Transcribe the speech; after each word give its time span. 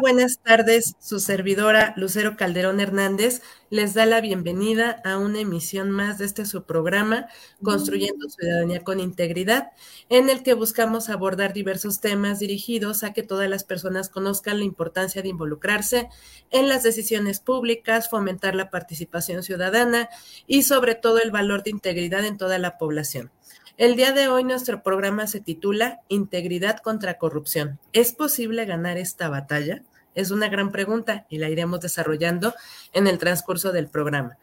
Buenas 0.00 0.38
tardes. 0.38 0.96
Su 0.98 1.20
servidora 1.20 1.94
Lucero 1.96 2.36
Calderón 2.36 2.80
Hernández 2.80 3.42
les 3.70 3.94
da 3.94 4.06
la 4.06 4.20
bienvenida 4.20 5.00
a 5.04 5.18
una 5.18 5.40
emisión 5.40 5.90
más 5.90 6.18
de 6.18 6.24
este 6.24 6.46
su 6.46 6.64
programa, 6.64 7.26
Construyendo 7.62 8.28
Ciudadanía 8.28 8.82
con 8.82 8.98
Integridad, 8.98 9.70
en 10.08 10.30
el 10.30 10.42
que 10.42 10.54
buscamos 10.54 11.10
abordar 11.10 11.52
diversos 11.52 12.00
temas 12.00 12.40
dirigidos 12.40 13.04
a 13.04 13.12
que 13.12 13.22
todas 13.22 13.48
las 13.48 13.62
personas 13.62 14.08
conozcan 14.08 14.58
la 14.58 14.64
importancia 14.64 15.22
de 15.22 15.28
involucrarse 15.28 16.08
en 16.50 16.68
las 16.68 16.82
decisiones 16.82 17.38
públicas, 17.38 18.10
fomentar 18.10 18.54
la 18.54 18.70
participación 18.70 19.42
ciudadana 19.42 20.08
y 20.46 20.64
sobre 20.64 20.96
todo 20.96 21.20
el 21.20 21.30
valor 21.30 21.62
de 21.62 21.70
integridad 21.70 22.24
en 22.24 22.36
toda 22.36 22.58
la 22.58 22.78
población. 22.78 23.30
El 23.76 23.96
día 23.96 24.12
de 24.12 24.28
hoy 24.28 24.44
nuestro 24.44 24.84
programa 24.84 25.26
se 25.26 25.40
titula 25.40 26.00
Integridad 26.06 26.78
contra 26.78 27.18
Corrupción. 27.18 27.80
¿Es 27.92 28.12
posible 28.12 28.66
ganar 28.66 28.98
esta 28.98 29.28
batalla? 29.28 29.82
Es 30.14 30.30
una 30.30 30.48
gran 30.48 30.70
pregunta 30.70 31.26
y 31.28 31.38
la 31.38 31.48
iremos 31.48 31.80
desarrollando 31.80 32.54
en 32.92 33.08
el 33.08 33.18
transcurso 33.18 33.72
del 33.72 33.88
programa. 33.88 34.38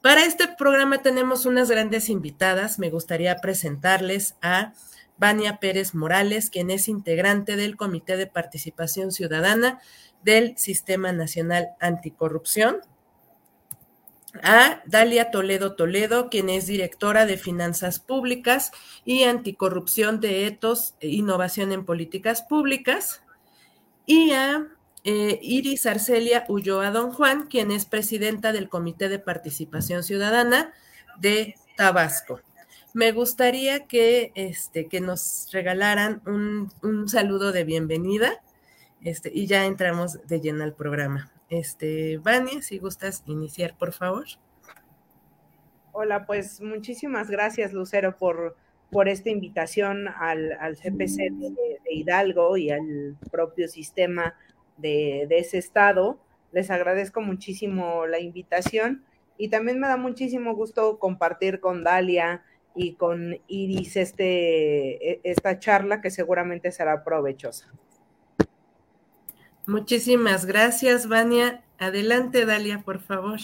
Para 0.00 0.24
este 0.24 0.48
programa 0.48 1.00
tenemos 1.00 1.46
unas 1.46 1.70
grandes 1.70 2.08
invitadas. 2.08 2.80
Me 2.80 2.90
gustaría 2.90 3.36
presentarles 3.36 4.34
a 4.42 4.72
Vania 5.16 5.58
Pérez 5.58 5.94
Morales, 5.94 6.50
quien 6.50 6.68
es 6.68 6.88
integrante 6.88 7.54
del 7.54 7.76
Comité 7.76 8.16
de 8.16 8.26
Participación 8.26 9.12
Ciudadana 9.12 9.78
del 10.24 10.58
Sistema 10.58 11.12
Nacional 11.12 11.68
Anticorrupción 11.78 12.78
a 14.42 14.82
Dalia 14.86 15.30
Toledo 15.30 15.74
Toledo, 15.74 16.30
quien 16.30 16.48
es 16.48 16.66
directora 16.66 17.26
de 17.26 17.36
Finanzas 17.36 17.98
Públicas 17.98 18.72
y 19.04 19.24
Anticorrupción 19.24 20.20
de 20.20 20.46
Etos 20.46 20.94
e 21.00 21.08
Innovación 21.08 21.72
en 21.72 21.84
Políticas 21.84 22.42
Públicas, 22.42 23.22
y 24.06 24.32
a 24.32 24.66
eh, 25.04 25.38
Iris 25.42 25.86
Arcelia 25.86 26.44
Ulloa 26.48 26.90
Don 26.90 27.12
Juan, 27.12 27.46
quien 27.46 27.70
es 27.70 27.84
presidenta 27.84 28.52
del 28.52 28.68
Comité 28.68 29.08
de 29.08 29.18
Participación 29.18 30.02
Ciudadana 30.02 30.72
de 31.18 31.56
Tabasco. 31.76 32.40
Me 32.94 33.12
gustaría 33.12 33.86
que, 33.86 34.32
este, 34.34 34.86
que 34.86 35.00
nos 35.00 35.48
regalaran 35.50 36.22
un, 36.26 36.70
un 36.82 37.08
saludo 37.08 37.52
de 37.52 37.64
bienvenida 37.64 38.42
este, 39.02 39.30
y 39.32 39.46
ya 39.46 39.64
entramos 39.64 40.26
de 40.26 40.40
lleno 40.40 40.62
al 40.62 40.74
programa. 40.74 41.32
Este, 41.52 42.16
Vania, 42.16 42.62
si 42.62 42.78
gustas 42.78 43.22
iniciar, 43.26 43.76
por 43.76 43.92
favor. 43.92 44.24
Hola, 45.92 46.24
pues 46.24 46.62
muchísimas 46.62 47.28
gracias, 47.28 47.74
Lucero, 47.74 48.16
por, 48.16 48.56
por 48.90 49.06
esta 49.06 49.28
invitación 49.28 50.08
al, 50.08 50.56
CPC 50.78 51.30
de, 51.30 51.78
Hidalgo 51.90 52.56
y 52.56 52.70
al 52.70 53.18
propio 53.30 53.68
sistema 53.68 54.34
de, 54.78 55.26
de, 55.28 55.40
ese 55.40 55.58
estado. 55.58 56.18
Les 56.52 56.70
agradezco 56.70 57.20
muchísimo 57.20 58.06
la 58.06 58.18
invitación 58.18 59.04
y 59.36 59.48
también 59.48 59.78
me 59.78 59.88
da 59.88 59.98
muchísimo 59.98 60.54
gusto 60.54 60.98
compartir 60.98 61.60
con 61.60 61.84
Dalia 61.84 62.42
y 62.74 62.94
con 62.94 63.36
Iris 63.46 63.96
este, 63.96 65.06
e, 65.06 65.20
esta 65.22 65.58
charla 65.58 66.00
que 66.00 66.10
seguramente 66.10 66.72
será 66.72 67.04
provechosa. 67.04 67.70
Muchísimas 69.66 70.44
gracias, 70.46 71.08
Vania. 71.08 71.62
Adelante, 71.78 72.44
Dalia, 72.46 72.82
por 72.84 73.00
favor. 73.00 73.40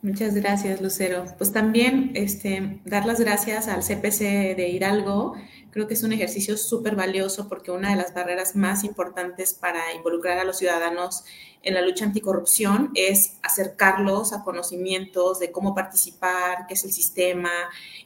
Muchas 0.00 0.34
gracias, 0.34 0.80
Lucero. 0.80 1.24
Pues 1.38 1.52
también 1.52 2.12
este, 2.14 2.80
dar 2.84 3.04
las 3.04 3.18
gracias 3.18 3.66
al 3.66 3.82
CPC 3.82 4.54
de 4.56 4.68
Hidalgo. 4.68 5.34
Creo 5.70 5.88
que 5.88 5.94
es 5.94 6.04
un 6.04 6.12
ejercicio 6.12 6.56
súper 6.56 6.94
valioso 6.94 7.48
porque 7.48 7.72
una 7.72 7.90
de 7.90 7.96
las 7.96 8.14
barreras 8.14 8.54
más 8.54 8.84
importantes 8.84 9.54
para 9.54 9.92
involucrar 9.94 10.38
a 10.38 10.44
los 10.44 10.58
ciudadanos 10.58 11.24
en 11.62 11.74
la 11.74 11.82
lucha 11.82 12.04
anticorrupción 12.04 12.92
es 12.94 13.38
acercarlos 13.42 14.32
a 14.32 14.44
conocimientos 14.44 15.40
de 15.40 15.50
cómo 15.50 15.74
participar, 15.74 16.66
qué 16.68 16.74
es 16.74 16.84
el 16.84 16.92
sistema, 16.92 17.50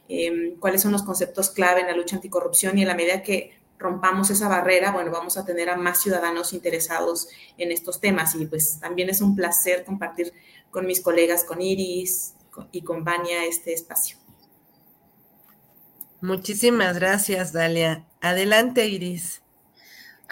em, 0.09 0.57
cuáles 0.59 0.81
son 0.81 0.91
los 0.91 1.03
conceptos 1.03 1.51
clave 1.51 1.81
en 1.81 1.87
la 1.87 1.95
lucha 1.95 2.15
anticorrupción 2.15 2.77
y 2.77 2.81
en 2.81 2.87
la 2.87 2.95
medida 2.95 3.21
que 3.21 3.62
rompamos 3.77 4.29
esa 4.29 4.47
barrera, 4.47 4.91
bueno, 4.91 5.11
vamos 5.11 5.37
a 5.37 5.45
tener 5.45 5.69
a 5.69 5.75
más 5.75 6.01
ciudadanos 6.01 6.53
interesados 6.53 7.27
en 7.57 7.71
estos 7.71 7.99
temas 7.99 8.35
y 8.35 8.45
pues 8.45 8.79
también 8.79 9.09
es 9.09 9.21
un 9.21 9.35
placer 9.35 9.83
compartir 9.83 10.33
con 10.71 10.85
mis 10.85 11.01
colegas, 11.01 11.43
con 11.43 11.61
Iris 11.61 12.33
y 12.71 12.81
con 12.81 13.03
Vania 13.03 13.45
este 13.45 13.73
espacio. 13.73 14.17
Muchísimas 16.21 16.97
gracias, 16.97 17.51
Dalia. 17.51 18.07
Adelante, 18.21 18.87
Iris. 18.87 19.42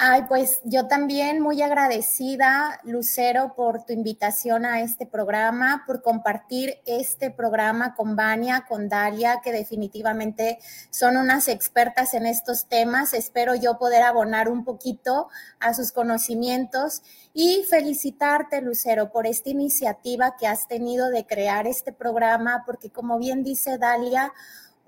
Ay, 0.03 0.23
pues 0.27 0.61
yo 0.63 0.87
también 0.87 1.41
muy 1.41 1.61
agradecida, 1.61 2.79
Lucero, 2.83 3.53
por 3.55 3.85
tu 3.85 3.93
invitación 3.93 4.65
a 4.65 4.81
este 4.81 5.05
programa, 5.05 5.83
por 5.85 6.01
compartir 6.01 6.79
este 6.87 7.29
programa 7.29 7.93
con 7.93 8.15
Vania, 8.15 8.65
con 8.67 8.89
Dalia, 8.89 9.41
que 9.43 9.51
definitivamente 9.51 10.57
son 10.89 11.17
unas 11.17 11.47
expertas 11.47 12.15
en 12.15 12.25
estos 12.25 12.65
temas. 12.65 13.13
Espero 13.13 13.53
yo 13.53 13.77
poder 13.77 14.01
abonar 14.01 14.49
un 14.49 14.65
poquito 14.65 15.27
a 15.59 15.75
sus 15.75 15.91
conocimientos 15.91 17.03
y 17.35 17.63
felicitarte, 17.69 18.59
Lucero, 18.63 19.11
por 19.11 19.27
esta 19.27 19.51
iniciativa 19.51 20.35
que 20.35 20.47
has 20.47 20.67
tenido 20.67 21.11
de 21.11 21.27
crear 21.27 21.67
este 21.67 21.93
programa, 21.93 22.63
porque 22.65 22.89
como 22.89 23.19
bien 23.19 23.43
dice 23.43 23.77
Dalia, 23.77 24.33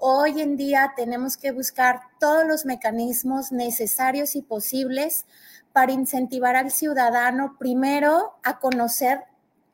Hoy 0.06 0.41
en 0.41 0.58
día 0.58 0.91
tenemos 0.97 1.38
que 1.38 1.53
buscar 1.53 2.02
todos 2.19 2.46
los 2.46 2.66
mecanismos 2.66 3.53
necesarios 3.53 4.36
y 4.36 4.41
posibles 4.41 5.25
para 5.72 5.94
incentivar 5.94 6.58
al 6.58 6.72
ciudadano 6.72 7.56
primero 7.58 8.34
a 8.44 8.59
conocer 8.59 9.22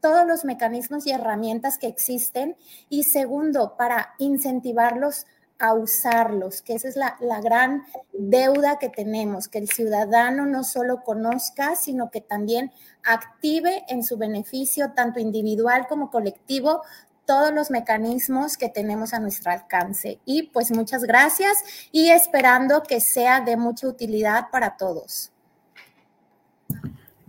todos 0.02 0.28
los 0.28 0.46
mecanismos 0.46 1.08
y 1.08 1.14
herramientas 1.14 1.80
que 1.80 1.88
existen 1.88 2.56
y 2.90 3.06
segundo, 3.06 3.76
para 3.76 4.14
incentivarlos 4.20 5.26
a 5.58 5.74
usarlos, 5.74 6.62
que 6.62 6.76
esa 6.76 6.88
es 6.88 6.96
la, 6.96 7.18
la, 7.20 7.42
gran 7.42 7.84
deuda 8.14 8.78
que 8.78 8.88
tenemos, 8.88 9.50
que 9.50 9.58
el 9.58 9.68
ciudadano 9.68 10.46
no 10.46 10.64
solo 10.64 11.04
conozca, 11.04 11.76
sino 11.76 12.12
que 12.12 12.22
también 12.22 12.72
active 13.04 13.84
en 13.90 14.04
su 14.04 14.18
beneficio, 14.18 14.94
tanto 14.96 15.20
individual 15.20 15.88
como 15.90 16.12
colectivo, 16.12 16.84
todos 17.30 17.54
los 17.54 17.70
mecanismos 17.70 18.58
que 18.58 18.70
tenemos 18.70 19.14
a 19.14 19.20
nuestro 19.20 19.52
alcance. 19.52 20.20
Y 20.26 20.48
pues 20.48 20.72
muchas 20.72 21.04
gracias 21.04 21.60
y 21.92 22.10
esperando 22.10 22.82
que 22.82 23.00
sea 23.00 23.40
de 23.40 23.56
mucha 23.56 23.88
utilidad 23.88 24.50
para 24.52 24.78
todos. 24.78 25.32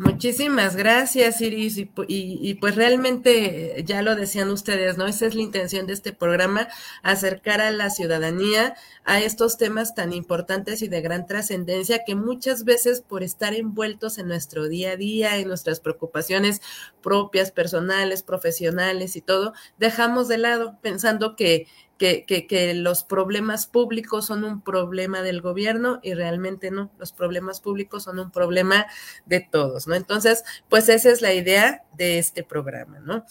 Muchísimas 0.02 0.76
gracias, 0.76 1.42
Iris. 1.42 1.76
Y, 1.76 2.54
pues 2.54 2.74
realmente 2.74 3.84
ya 3.86 4.00
lo 4.00 4.16
decían 4.16 4.48
ustedes, 4.48 4.96
¿no? 4.96 5.06
Esa 5.06 5.26
es 5.26 5.34
la 5.34 5.42
intención 5.42 5.86
de 5.86 5.92
este 5.92 6.14
programa, 6.14 6.68
acercar 7.02 7.60
a 7.60 7.70
la 7.70 7.90
ciudadanía 7.90 8.76
a 9.04 9.20
estos 9.20 9.58
temas 9.58 9.94
tan 9.94 10.14
importantes 10.14 10.80
y 10.80 10.88
de 10.88 11.02
gran 11.02 11.26
trascendencia 11.26 12.02
que 12.06 12.14
muchas 12.14 12.64
veces 12.64 13.02
por 13.02 13.22
estar 13.22 13.52
envueltos 13.52 14.16
en 14.16 14.28
nuestro 14.28 14.68
día 14.68 14.92
a 14.92 14.96
día, 14.96 15.36
en 15.36 15.48
nuestras 15.48 15.80
preocupaciones 15.80 16.62
propias, 17.02 17.52
personales, 17.52 18.22
profesionales 18.22 19.16
y 19.16 19.20
todo, 19.20 19.52
dejamos 19.78 20.28
de 20.28 20.38
lado 20.38 20.78
pensando 20.80 21.36
que 21.36 21.66
que, 22.00 22.72
los 22.74 23.04
problemas 23.04 23.66
públicos 23.66 24.26
son 24.26 24.44
un 24.44 24.62
problema 24.62 25.20
del 25.20 25.42
gobierno 25.42 26.00
y 26.02 26.14
realmente 26.14 26.70
no, 26.70 26.90
los 26.98 27.12
problemas 27.12 27.60
públicos 27.60 28.04
son 28.04 28.18
un 28.18 28.30
problema 28.30 28.86
de 29.26 29.40
todos, 29.40 29.86
¿no? 29.86 29.94
Entonces, 29.94 30.42
pues 30.70 30.88
esa 30.88 31.10
es 31.10 31.20
la 31.20 31.34
idea 31.34 31.84
de 31.98 32.18
este 32.18 32.42
programa, 32.42 33.00
¿no? 33.00 33.26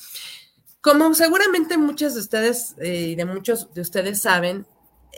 Como 0.81 1.13
seguramente 1.15 1.77
muchos 1.77 2.13
de 2.13 2.19
ustedes 2.19 2.75
eh, 2.77 3.09
y 3.09 3.15
de 3.15 3.25
muchos 3.25 3.73
de 3.73 3.81
ustedes 3.81 4.21
saben, 4.21 4.67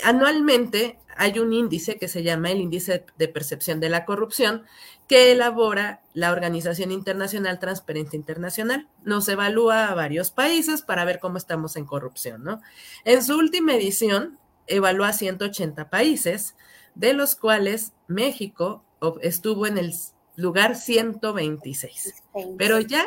anualmente 0.04 1.00
hay 1.16 1.40
un 1.40 1.54
índice 1.54 1.98
que 1.98 2.08
se 2.08 2.24
llama 2.24 2.52
el 2.52 2.62
índice 2.62 3.06
de 3.18 3.28
percepción 3.28 3.80
de 3.80 3.90
la 3.90 4.06
corrupción, 4.06 4.64
que 5.08 5.32
elabora 5.32 6.02
la 6.14 6.32
Organización 6.32 6.92
Internacional 6.92 7.60
Transparencia 7.60 8.18
Internacional. 8.18 8.88
Nos 9.04 9.28
evalúa 9.28 9.88
a 9.88 9.94
varios 9.94 10.32
países 10.32 10.82
para 10.82 11.06
ver 11.06 11.20
cómo 11.20 11.38
estamos 11.38 11.76
en 11.76 11.86
corrupción, 11.86 12.44
¿no? 12.44 12.62
En 13.04 13.24
su 13.24 13.38
última 13.38 13.76
edición, 13.76 14.40
evaluó 14.68 15.06
a 15.06 15.14
180 15.14 15.90
países, 15.90 16.56
de 16.96 17.14
los 17.14 17.36
cuales 17.36 17.94
México 18.08 18.84
estuvo 19.22 19.68
en 19.68 19.78
el 19.78 19.94
lugar 20.36 20.76
126. 20.76 22.24
Pero 22.58 22.80
ya 22.80 23.04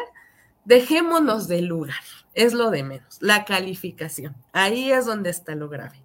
dejémonos 0.64 1.48
del 1.48 1.66
lugar, 1.66 2.02
es 2.34 2.52
lo 2.52 2.70
de 2.70 2.82
menos, 2.82 3.18
la 3.20 3.44
calificación. 3.44 4.36
Ahí 4.52 4.92
es 4.92 5.06
donde 5.06 5.30
está 5.30 5.54
lo 5.54 5.68
grave. 5.68 6.03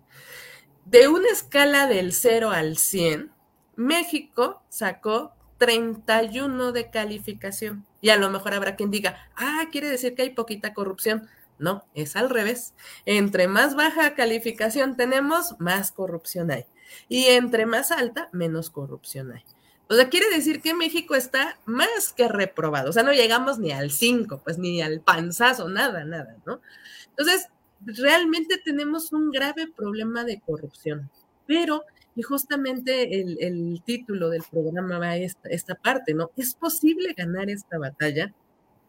De 0.90 1.08
una 1.08 1.30
escala 1.30 1.86
del 1.86 2.14
0 2.14 2.50
al 2.50 2.76
100, 2.76 3.32
México 3.76 4.64
sacó 4.70 5.36
31 5.60 6.72
de 6.72 6.90
calificación. 6.90 7.86
Y 8.02 8.10
a 8.10 8.18
lo 8.18 8.32
mejor 8.32 8.56
habrá 8.56 8.76
quien 8.76 8.90
diga, 8.90 9.30
ah, 9.36 9.66
quiere 9.72 9.88
decir 9.88 10.16
que 10.16 10.24
hay 10.24 10.32
poquita 10.32 10.74
corrupción. 10.74 11.30
No, 11.60 11.86
es 11.94 12.16
al 12.16 12.32
revés. 12.32 12.74
Entre 13.06 13.48
más 13.48 13.76
baja 13.76 14.16
calificación 14.16 14.98
tenemos, 14.98 15.60
más 15.60 15.92
corrupción 15.92 16.50
hay. 16.50 16.66
Y 17.08 17.26
entre 17.26 17.68
más 17.68 17.92
alta, 17.92 18.30
menos 18.32 18.72
corrupción 18.72 19.32
hay. 19.32 19.44
O 19.90 19.94
sea, 19.94 20.10
quiere 20.10 20.28
decir 20.32 20.60
que 20.60 20.74
México 20.74 21.14
está 21.14 21.60
más 21.66 22.14
que 22.18 22.28
reprobado. 22.28 22.90
O 22.90 22.94
sea, 22.94 23.04
no 23.04 23.14
llegamos 23.14 23.60
ni 23.60 23.72
al 23.72 23.92
5, 23.92 24.42
pues 24.44 24.58
ni 24.58 24.82
al 24.82 25.02
panzazo, 25.02 25.70
nada, 25.70 26.04
nada, 26.04 26.38
¿no? 26.48 26.62
Entonces, 27.10 27.48
realmente 27.86 28.58
tenemos 28.64 29.12
un 29.14 29.31
grave 29.31 29.68
problema 29.76 30.24
de 30.24 30.40
corrupción. 30.40 31.10
Pero, 31.46 31.84
y 32.16 32.22
justamente 32.22 33.20
el, 33.20 33.81
título 33.86 34.30
del 34.30 34.44
programa 34.50 35.00
va 35.00 35.10
a 35.10 35.18
esta, 35.18 35.50
esta 35.50 35.76
parte, 35.76 36.14
¿no? 36.14 36.31
¿Es 36.36 36.54
posible 36.54 37.14
ganar 37.14 37.50
esta 37.50 37.78
batalla? 37.78 38.34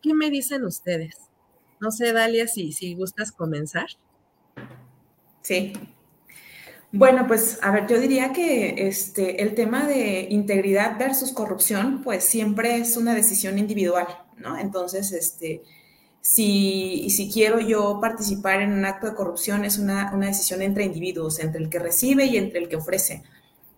¿Qué 0.02 0.14
me 0.14 0.30
dicen 0.30 0.64
ustedes? 0.64 1.16
No 1.80 1.90
sé, 1.90 2.12
Dalia, 2.12 2.46
si, 2.46 2.72
si 2.72 2.94
gustas 2.94 3.32
comenzar. 3.32 3.86
Sí. 5.42 5.72
Bueno, 6.92 7.26
pues 7.28 7.58
a 7.62 7.70
ver, 7.70 7.86
yo 7.86 8.00
diría 8.00 8.32
que 8.32 8.88
este, 8.88 9.42
el 9.42 9.54
tema 9.54 9.86
de 9.86 10.26
integridad 10.30 10.98
versus 10.98 11.32
corrupción, 11.32 12.02
pues 12.02 12.24
siempre 12.24 12.78
es 12.78 12.96
una 12.96 13.14
decisión 13.14 13.58
individual, 13.58 14.08
¿no? 14.36 14.58
Entonces, 14.58 15.12
este, 15.12 15.62
si, 16.20 17.30
quiero 17.32 17.60
yo 17.60 17.98
participar 18.00 18.60
en 18.60 18.72
un 18.72 18.84
acto 18.84 19.06
de 19.06 19.14
corrupción, 19.14 19.64
es 19.64 19.78
una, 19.78 20.10
decisión 20.12 20.62
entre 20.62 20.84
individuos, 20.84 21.38
entre 21.38 21.62
el 21.62 21.68
que 21.68 21.78
recibe 21.78 22.26
y 22.26 22.36
entre 22.36 22.60
el 22.60 22.68
que 22.68 22.76
ofrece. 22.76 23.22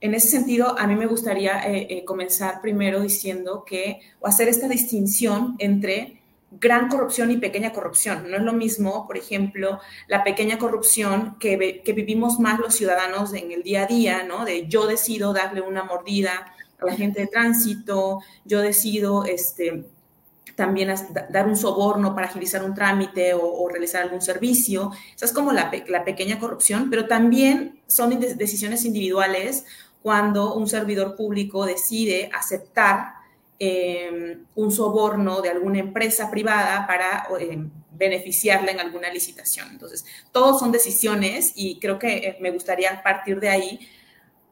En 0.00 0.14
ese 0.14 0.28
sentido, 0.28 0.76
a 0.78 0.86
mí 0.88 0.96
me 0.96 1.06
gustaría 1.06 1.60
eh, 1.70 1.86
eh, 1.88 2.04
comenzar 2.04 2.60
primero 2.60 3.00
diciendo 3.00 3.64
que, 3.64 4.00
o 4.20 4.26
hacer 4.26 4.48
esta 4.48 4.66
distinción 4.66 5.54
entre 5.58 6.20
gran 6.50 6.88
corrupción 6.88 7.30
y 7.30 7.36
pequeña 7.36 7.72
corrupción. 7.72 8.28
No 8.28 8.36
es 8.36 8.42
lo 8.42 8.52
mismo, 8.52 9.06
por 9.06 9.16
ejemplo, 9.16 9.80
la 10.08 10.24
pequeña 10.24 10.58
corrupción 10.58 11.36
que, 11.38 11.80
que, 11.84 11.92
vivimos 11.92 12.40
más 12.40 12.58
los 12.58 12.74
ciudadanos 12.74 13.32
en 13.32 13.52
el 13.52 13.62
día 13.62 13.84
a 13.84 13.86
día, 13.86 14.24
¿no? 14.24 14.44
De 14.44 14.66
yo 14.66 14.86
decido 14.86 15.32
darle 15.32 15.60
una 15.60 15.84
mordida 15.84 16.52
a 16.78 16.84
la 16.84 16.96
gente 16.96 17.20
de 17.20 17.26
tránsito, 17.28 18.20
yo 18.44 18.60
decido 18.60 19.24
este, 19.24 19.86
también 20.56 20.94
dar 21.30 21.46
un 21.46 21.56
soborno 21.56 22.14
para 22.14 22.26
agilizar 22.26 22.62
un 22.62 22.74
trámite 22.74 23.34
o, 23.34 23.68
realizar 23.68 24.02
algún 24.02 24.20
servicio. 24.20 24.92
Esa 25.14 25.26
es 25.26 25.32
como 25.32 25.52
la, 25.52 25.70
pequeña 26.04 26.38
corrupción, 26.38 26.90
pero 26.90 27.06
también 27.06 27.80
son 27.86 28.18
decisiones 28.20 28.84
individuales 28.84 29.64
cuando 30.02 30.54
un 30.54 30.68
servidor 30.68 31.16
público 31.16 31.64
decide 31.64 32.28
aceptar 32.34 33.14
em, 33.58 34.44
un 34.56 34.72
soborno 34.72 35.40
de 35.40 35.50
alguna 35.50 35.78
empresa 35.78 36.30
privada 36.30 36.86
para 36.86 37.28
em, 37.38 37.70
beneficiarla 37.92 38.72
en 38.72 38.80
alguna 38.80 39.10
licitación. 39.10 39.68
Entonces, 39.70 40.04
todos 40.32 40.58
son 40.58 40.72
decisiones 40.72 41.52
y 41.54 41.78
creo 41.78 41.98
que 41.98 42.16
eh, 42.16 42.36
me 42.40 42.50
gustaría 42.50 43.02
partir 43.02 43.38
de 43.38 43.48
ahí 43.48 43.88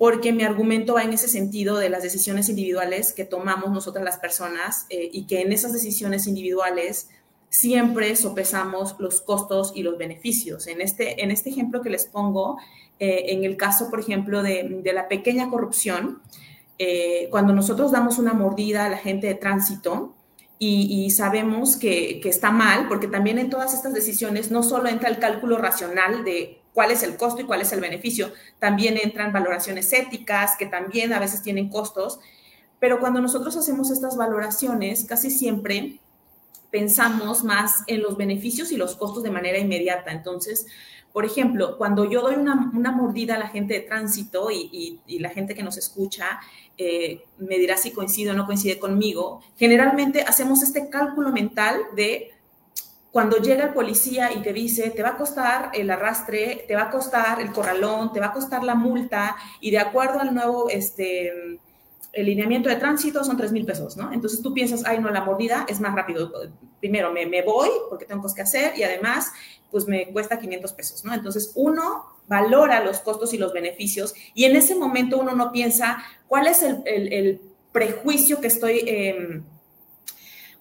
porque 0.00 0.32
mi 0.32 0.44
argumento 0.44 0.94
va 0.94 1.02
en 1.02 1.12
ese 1.12 1.28
sentido 1.28 1.76
de 1.76 1.90
las 1.90 2.02
decisiones 2.02 2.48
individuales 2.48 3.12
que 3.12 3.26
tomamos 3.26 3.70
nosotras 3.70 4.02
las 4.02 4.16
personas 4.16 4.86
eh, 4.88 5.10
y 5.12 5.26
que 5.26 5.42
en 5.42 5.52
esas 5.52 5.74
decisiones 5.74 6.26
individuales 6.26 7.10
siempre 7.50 8.16
sopesamos 8.16 8.96
los 8.98 9.20
costos 9.20 9.72
y 9.74 9.82
los 9.82 9.98
beneficios. 9.98 10.68
En 10.68 10.80
este, 10.80 11.22
en 11.22 11.30
este 11.30 11.50
ejemplo 11.50 11.82
que 11.82 11.90
les 11.90 12.06
pongo, 12.06 12.56
eh, 12.98 13.24
en 13.26 13.44
el 13.44 13.58
caso, 13.58 13.90
por 13.90 14.00
ejemplo, 14.00 14.42
de, 14.42 14.82
la 14.90 15.06
pequeña 15.06 15.50
corrupción, 15.50 16.22
eh, 16.78 17.28
cuando 17.30 17.52
nosotros 17.52 17.92
damos 17.92 18.18
una 18.18 18.32
mordida 18.32 18.86
a 18.86 18.88
la 18.88 18.96
gente 18.96 19.26
de 19.26 19.34
tránsito, 19.34 20.14
y, 20.62 21.10
sabemos 21.10 21.76
que, 21.76 22.20
que, 22.20 22.28
está 22.28 22.50
mal, 22.50 22.86
porque 22.86 23.06
también 23.06 23.38
en 23.38 23.48
todas 23.48 23.72
estas 23.72 23.94
decisiones 23.94 24.50
no 24.50 24.62
solo 24.62 24.90
entra 24.90 25.08
el 25.08 25.18
cálculo 25.18 25.56
racional 25.56 26.22
de 26.22 26.59
cuál 26.74 26.90
es 26.90 27.02
el 27.02 27.16
costo 27.16 27.40
y 27.40 27.44
cuál 27.44 27.60
es 27.60 27.72
el 27.72 27.80
beneficio. 27.80 28.32
También 28.58 28.98
entran 29.02 29.32
valoraciones 29.32 29.92
éticas 29.92 30.56
que 30.58 30.66
también 30.66 31.12
a 31.12 31.18
veces 31.18 31.42
tienen 31.42 31.68
costos, 31.68 32.20
pero 32.78 33.00
cuando 33.00 33.20
nosotros 33.20 33.56
hacemos 33.56 33.90
estas 33.90 34.16
valoraciones, 34.16 35.04
casi 35.04 35.30
siempre 35.30 36.00
pensamos 36.70 37.44
más 37.44 37.82
en 37.86 38.02
los 38.02 38.16
beneficios 38.16 38.72
y 38.72 38.76
los 38.76 38.96
costos 38.96 39.22
de 39.22 39.30
manera 39.30 39.58
inmediata. 39.58 40.12
Entonces, 40.12 40.66
por 41.12 41.24
ejemplo, 41.24 41.76
cuando 41.76 42.08
yo 42.08 42.22
doy 42.22 42.36
una, 42.36 42.54
mordida 42.92 43.34
a 43.34 43.38
la 43.38 43.48
gente 43.48 43.74
de 43.74 43.80
tránsito 43.80 44.50
y, 44.50 45.00
la 45.18 45.30
gente 45.30 45.54
que 45.54 45.62
nos 45.62 45.76
escucha 45.76 46.40
eh, 46.78 47.24
me 47.38 47.58
dirá 47.58 47.76
si 47.76 47.90
coincide 47.90 48.30
o 48.30 48.34
no 48.34 48.46
coincide 48.46 48.78
conmigo, 48.78 49.42
generalmente 49.56 50.22
hacemos 50.22 50.62
este 50.62 50.88
cálculo 50.88 51.30
mental 51.30 51.80
de 51.96 52.30
cuando 53.12 53.38
llega 53.38 53.64
el 53.64 53.72
policía 53.72 54.32
y 54.32 54.40
te 54.40 54.52
dice, 54.52 54.90
te 54.90 55.02
va 55.02 55.10
a 55.10 55.16
costar 55.16 55.70
el 55.74 55.90
arrastre, 55.90 56.64
te 56.68 56.76
va 56.76 56.82
a 56.82 56.90
costar 56.90 57.40
el 57.40 57.52
corralón, 57.52 58.12
te 58.12 58.20
va 58.20 58.26
a 58.26 58.32
costar 58.32 58.62
la 58.62 58.74
multa, 58.74 59.36
y 59.60 59.70
de 59.70 59.78
acuerdo 59.78 60.20
al 60.20 60.32
nuevo 60.32 60.68
este, 60.68 61.58
el 62.12 62.26
lineamiento 62.26 62.68
de 62.68 62.76
tránsito 62.76 63.24
son 63.24 63.36
3 63.36 63.52
mil 63.52 63.64
pesos, 63.64 63.96
¿no? 63.96 64.12
Entonces 64.12 64.42
tú 64.42 64.52
piensas, 64.52 64.84
ay, 64.84 64.98
no, 64.98 65.10
la 65.10 65.24
mordida 65.24 65.66
es 65.68 65.80
más 65.80 65.94
rápido. 65.94 66.30
Primero 66.80 67.12
me, 67.12 67.26
me, 67.26 67.42
voy 67.42 67.68
porque 67.88 68.04
tengo 68.04 68.22
cosas 68.22 68.36
que 68.36 68.42
hacer 68.42 68.78
y 68.78 68.82
además, 68.82 69.32
pues 69.70 69.86
me 69.86 70.12
cuesta 70.12 70.38
500 70.38 70.72
pesos, 70.72 71.04
¿no? 71.04 71.14
Entonces 71.14 71.52
uno 71.54 72.06
valora 72.28 72.82
los 72.84 73.00
costos 73.00 73.34
y 73.34 73.38
los 73.38 73.52
beneficios 73.52 74.14
y 74.34 74.44
en 74.44 74.54
ese 74.54 74.76
momento 74.76 75.18
uno 75.18 75.34
no 75.34 75.50
piensa 75.50 75.98
cuál 76.28 76.46
es 76.46 76.62
el, 76.62 76.82
el, 76.86 77.40
prejuicio 77.72 78.40
que 78.40 78.48
estoy... 78.48 78.82
Eh, 78.84 79.42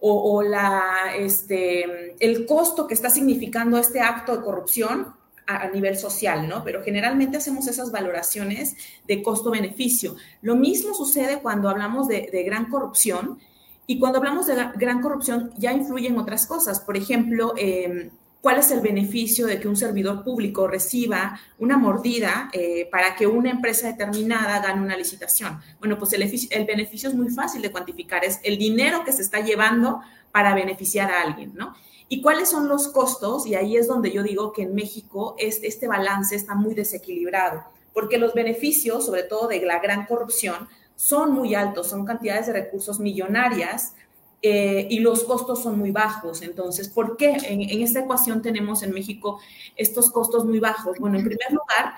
o, 0.01 0.41
la, 0.41 1.13
este, 1.17 2.15
el 2.19 2.45
costo 2.45 2.87
que 2.87 2.93
está 2.93 3.09
significando 3.09 3.77
este 3.77 3.99
acto 3.99 4.37
de 4.37 4.43
corrupción 4.43 5.13
a, 5.45 5.67
nivel 5.69 5.97
social, 5.97 6.47
¿no? 6.47 6.63
Pero 6.63 6.83
generalmente 6.83 7.37
hacemos 7.37 7.67
esas 7.67 7.91
valoraciones 7.91 8.75
de 9.07 9.23
costo-beneficio. 9.23 10.15
Lo 10.41 10.55
mismo 10.55 10.93
sucede 10.93 11.39
cuando 11.41 11.69
hablamos 11.69 12.07
de, 12.07 12.29
gran 12.45 12.69
corrupción 12.69 13.39
y 13.87 13.99
cuando 13.99 14.19
hablamos 14.19 14.45
de 14.45 14.55
gran 14.75 15.01
corrupción 15.01 15.51
ya 15.57 15.73
influyen 15.73 16.17
otras 16.19 16.45
cosas. 16.45 16.79
Por 16.79 16.95
ejemplo, 16.95 17.53
eh, 17.57 18.11
¿Cuál 18.41 18.59
es 18.59 18.71
el 18.71 18.79
beneficio 18.79 19.47
de 19.47 19.59
que 19.59 19.67
un 19.67 19.75
servidor 19.75 20.23
público 20.23 20.65
reciba 20.65 21.39
una 21.57 21.77
mordida 21.77 22.49
eh, 22.53 22.87
para 22.89 23.15
que 23.15 23.27
una 23.27 23.49
empresa 23.49 23.87
determinada 23.87 24.59
gane 24.59 24.81
una 24.81 24.95
licitación? 24.95 25.59
Bueno, 25.79 25.97
pues 25.97 26.13
el, 26.13 26.21
el, 26.21 26.65
beneficio 26.65 27.09
es 27.09 27.15
muy 27.15 27.29
fácil 27.29 27.61
de 27.61 27.71
cuantificar, 27.71 28.23
es 28.23 28.39
el 28.43 28.57
dinero 28.57 29.03
que 29.03 29.11
se 29.11 29.23
está 29.23 29.41
llevando 29.41 29.99
para 30.31 30.55
beneficiar 30.55 31.11
a 31.11 31.21
alguien, 31.21 31.53
¿no? 31.53 31.75
¿Y 32.07 32.21
cuáles 32.21 32.49
son 32.49 32.69
los 32.69 32.87
costos? 32.87 33.45
Y 33.45 33.55
ahí 33.55 33.75
es 33.75 33.87
donde 33.87 34.11
yo 34.11 34.23
digo 34.23 34.53
que 34.53 34.63
en 34.63 34.73
México 34.73 35.35
este, 35.37 35.67
este 35.67 35.87
balance 35.87 36.35
está 36.35 36.55
muy 36.55 36.73
desequilibrado, 36.73 37.65
porque 37.93 38.17
los 38.17 38.33
beneficios, 38.33 39.05
sobre 39.05 39.23
todo 39.23 39.49
de 39.49 39.61
la 39.65 39.79
gran 39.79 40.05
corrupción, 40.05 40.69
son 40.95 41.33
muy 41.33 41.55
altos, 41.55 41.87
son 41.87 42.05
cantidades 42.05 42.47
de 42.47 42.53
recursos 42.53 42.99
millonarias 42.99 43.93
eh, 44.41 44.87
y 44.89 44.99
los 44.99 45.23
costos 45.23 45.61
son 45.63 45.77
muy 45.77 45.91
bajos. 45.91 46.41
Entonces, 46.41 46.87
¿por 46.87 47.17
qué 47.17 47.37
en, 47.43 47.81
esta 47.81 47.99
ecuación 47.99 48.41
tenemos 48.41 48.83
en 48.83 48.91
México 48.91 49.39
estos 49.75 50.09
costos 50.11 50.45
muy 50.45 50.59
bajos? 50.59 50.97
Bueno, 50.99 51.17
en 51.17 51.25
primer 51.25 51.51
lugar, 51.51 51.95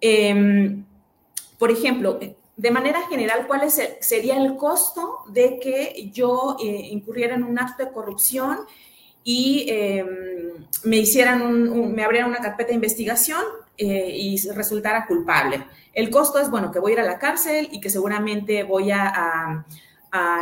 em, 0.00 0.84
por 1.58 1.70
ejemplo, 1.70 2.18
de 2.56 2.70
manera 2.70 3.06
general, 3.08 3.46
¿cuál 3.46 3.68
sería 3.70 4.36
el 4.36 4.56
costo 4.56 5.20
de 5.28 5.58
que 5.60 6.10
yo 6.12 6.56
eh, 6.62 6.88
incurriera 6.90 7.34
en 7.34 7.44
un 7.44 7.58
acto 7.58 7.84
de 7.84 7.92
corrupción 7.92 8.58
y 9.22 9.66
em, 9.68 10.66
me 10.84 10.98
hicieran 10.98 11.94
me 11.94 12.04
abrieran 12.04 12.30
una 12.30 12.40
carpeta 12.40 12.68
de 12.68 12.74
investigación 12.74 13.42
eh, 13.78 14.10
y 14.16 14.36
resultara 14.50 15.06
culpable? 15.06 15.64
El 15.92 16.10
costo 16.10 16.40
es, 16.40 16.50
bueno, 16.50 16.72
que 16.72 16.80
voy 16.80 16.92
a 16.92 16.94
ir 16.94 17.00
a 17.00 17.04
la 17.04 17.18
cárcel 17.18 17.68
y 17.70 17.80
que 17.80 17.88
seguramente 17.88 18.64
voy 18.64 18.90
a, 18.90 19.64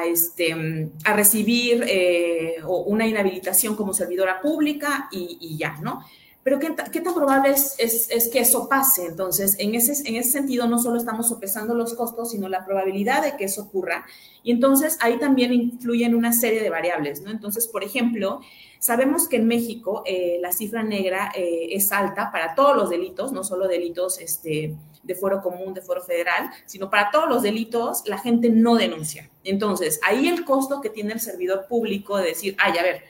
este, 0.07 0.91
a 1.05 1.13
recibir 1.15 1.85
eh, 1.87 2.57
una 2.65 3.07
inhabilitación 3.07 3.75
como 3.75 3.95
servidora 3.95 4.41
pública 4.41 5.09
y, 5.11 5.57
ya, 5.57 5.79
¿no? 5.81 6.05
Pero 6.45 6.59
¿qué, 6.59 7.01
tan 7.01 7.15
probable 7.15 7.51
es, 7.51 8.29
que 8.33 8.41
eso 8.41 8.69
pase? 8.69 9.07
Entonces, 9.07 9.55
en 9.61 9.77
ese, 9.77 10.09
en 10.09 10.17
ese 10.17 10.31
sentido, 10.31 10.67
no 10.67 10.81
solo 10.81 10.99
estamos 10.99 11.29
sopesando 11.29 11.75
los 11.75 11.95
costos, 11.95 12.33
sino 12.33 12.49
la 12.49 12.65
probabilidad 12.65 13.23
de 13.23 13.37
que 13.37 13.45
eso 13.45 13.63
ocurra. 13.63 14.05
Y 14.43 14.51
entonces 14.51 14.99
ahí 15.01 15.21
también 15.21 15.53
influyen 15.53 16.17
una 16.17 16.33
serie 16.33 16.61
de 16.61 16.69
variables. 16.69 17.23
Entonces, 17.25 17.69
por 17.69 17.85
ejemplo, 17.85 18.41
sabemos 18.81 19.29
que 19.29 19.37
en 19.37 19.47
México 19.47 20.03
eh, 20.05 20.39
la 20.41 20.51
cifra 20.51 20.83
negra 20.83 21.31
eh, 21.37 21.69
es 21.71 21.93
alta 21.93 22.33
para 22.33 22.57
todos 22.57 22.77
los 22.77 22.91
delitos, 22.91 23.31
no 23.31 23.45
solo 23.45 23.69
delitos 23.69 24.19
este, 24.19 24.75
de 25.05 25.15
fuero 25.15 25.43
común, 25.43 25.75
de 25.75 25.83
fuero 25.83 26.03
federal, 26.03 26.51
sino 26.67 26.91
para 26.91 27.13
todos 27.13 27.29
los 27.29 27.43
delitos 27.43 28.03
la 28.07 28.19
gente 28.19 28.51
no 28.51 28.75
denuncia. 28.75 29.31
Entonces, 29.45 30.01
ahí 30.05 30.27
el 30.27 30.45
costo 30.45 30.81
que 30.81 30.91
tiene 30.91 31.13
el 31.13 31.21
servidor 31.21 31.67
público 31.69 32.17
de 32.17 32.25
decir, 32.25 32.57
ay, 32.59 32.77
a 32.79 32.83
ver, 32.83 33.05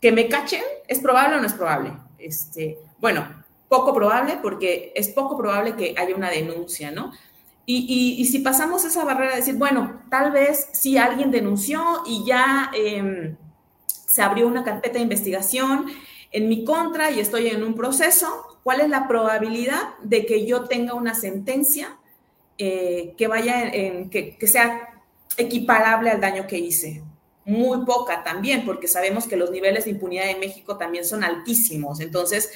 que 0.00 0.10
me 0.10 0.28
cachen, 0.28 0.62
¿es 0.88 0.98
probable 0.98 1.36
o 1.36 1.40
no 1.40 1.46
es 1.46 1.52
probable? 1.52 1.92
Este, 2.22 2.78
bueno, 2.98 3.26
poco 3.68 3.94
probable 3.94 4.38
porque 4.42 4.92
es 4.94 5.08
poco 5.08 5.36
probable 5.36 5.76
que 5.76 5.94
haya 5.96 6.14
una 6.14 6.30
denuncia, 6.30 6.90
¿no? 6.90 7.12
Y, 7.64 8.24
si 8.26 8.40
pasamos 8.40 8.84
esa 8.84 9.04
barrera 9.04 9.30
de 9.30 9.36
decir, 9.36 9.54
bueno, 9.54 10.02
tal 10.10 10.32
vez 10.32 10.68
si 10.72 10.98
alguien 10.98 11.30
denunció 11.30 12.02
y 12.06 12.24
ya 12.26 12.70
em, 12.74 13.36
se 13.86 14.20
abrió 14.20 14.46
una 14.48 14.64
carpeta 14.64 14.94
de 14.94 15.04
investigación 15.04 15.86
en 16.32 16.48
mi 16.48 16.64
contra 16.64 17.10
y 17.10 17.20
estoy 17.20 17.46
en 17.48 17.62
un 17.62 17.74
proceso, 17.74 18.58
¿cuál 18.62 18.80
es 18.80 18.90
la 18.90 19.06
probabilidad 19.06 19.94
de 20.02 20.26
que 20.26 20.44
yo 20.44 20.64
tenga 20.64 20.94
una 20.94 21.14
sentencia 21.14 21.96
eh, 22.64 23.14
que 23.16 23.26
vaya 23.26 23.64
en, 23.72 24.08
que, 24.08 24.36
sea 24.46 24.88
equiparable 25.36 26.10
al 26.10 26.20
daño 26.20 26.46
que 26.46 26.58
hice. 26.58 27.02
Muy 27.44 27.84
poca 27.84 28.22
también, 28.22 28.64
porque 28.64 28.86
sabemos 28.86 29.26
que 29.26 29.36
los 29.36 29.50
niveles 29.50 29.84
de 29.84 29.90
impunidad 29.90 30.30
en 30.30 30.40
México 30.40 30.76
también 30.76 31.04
son 31.04 31.24
altísimos. 31.24 32.00
Entonces, 32.00 32.50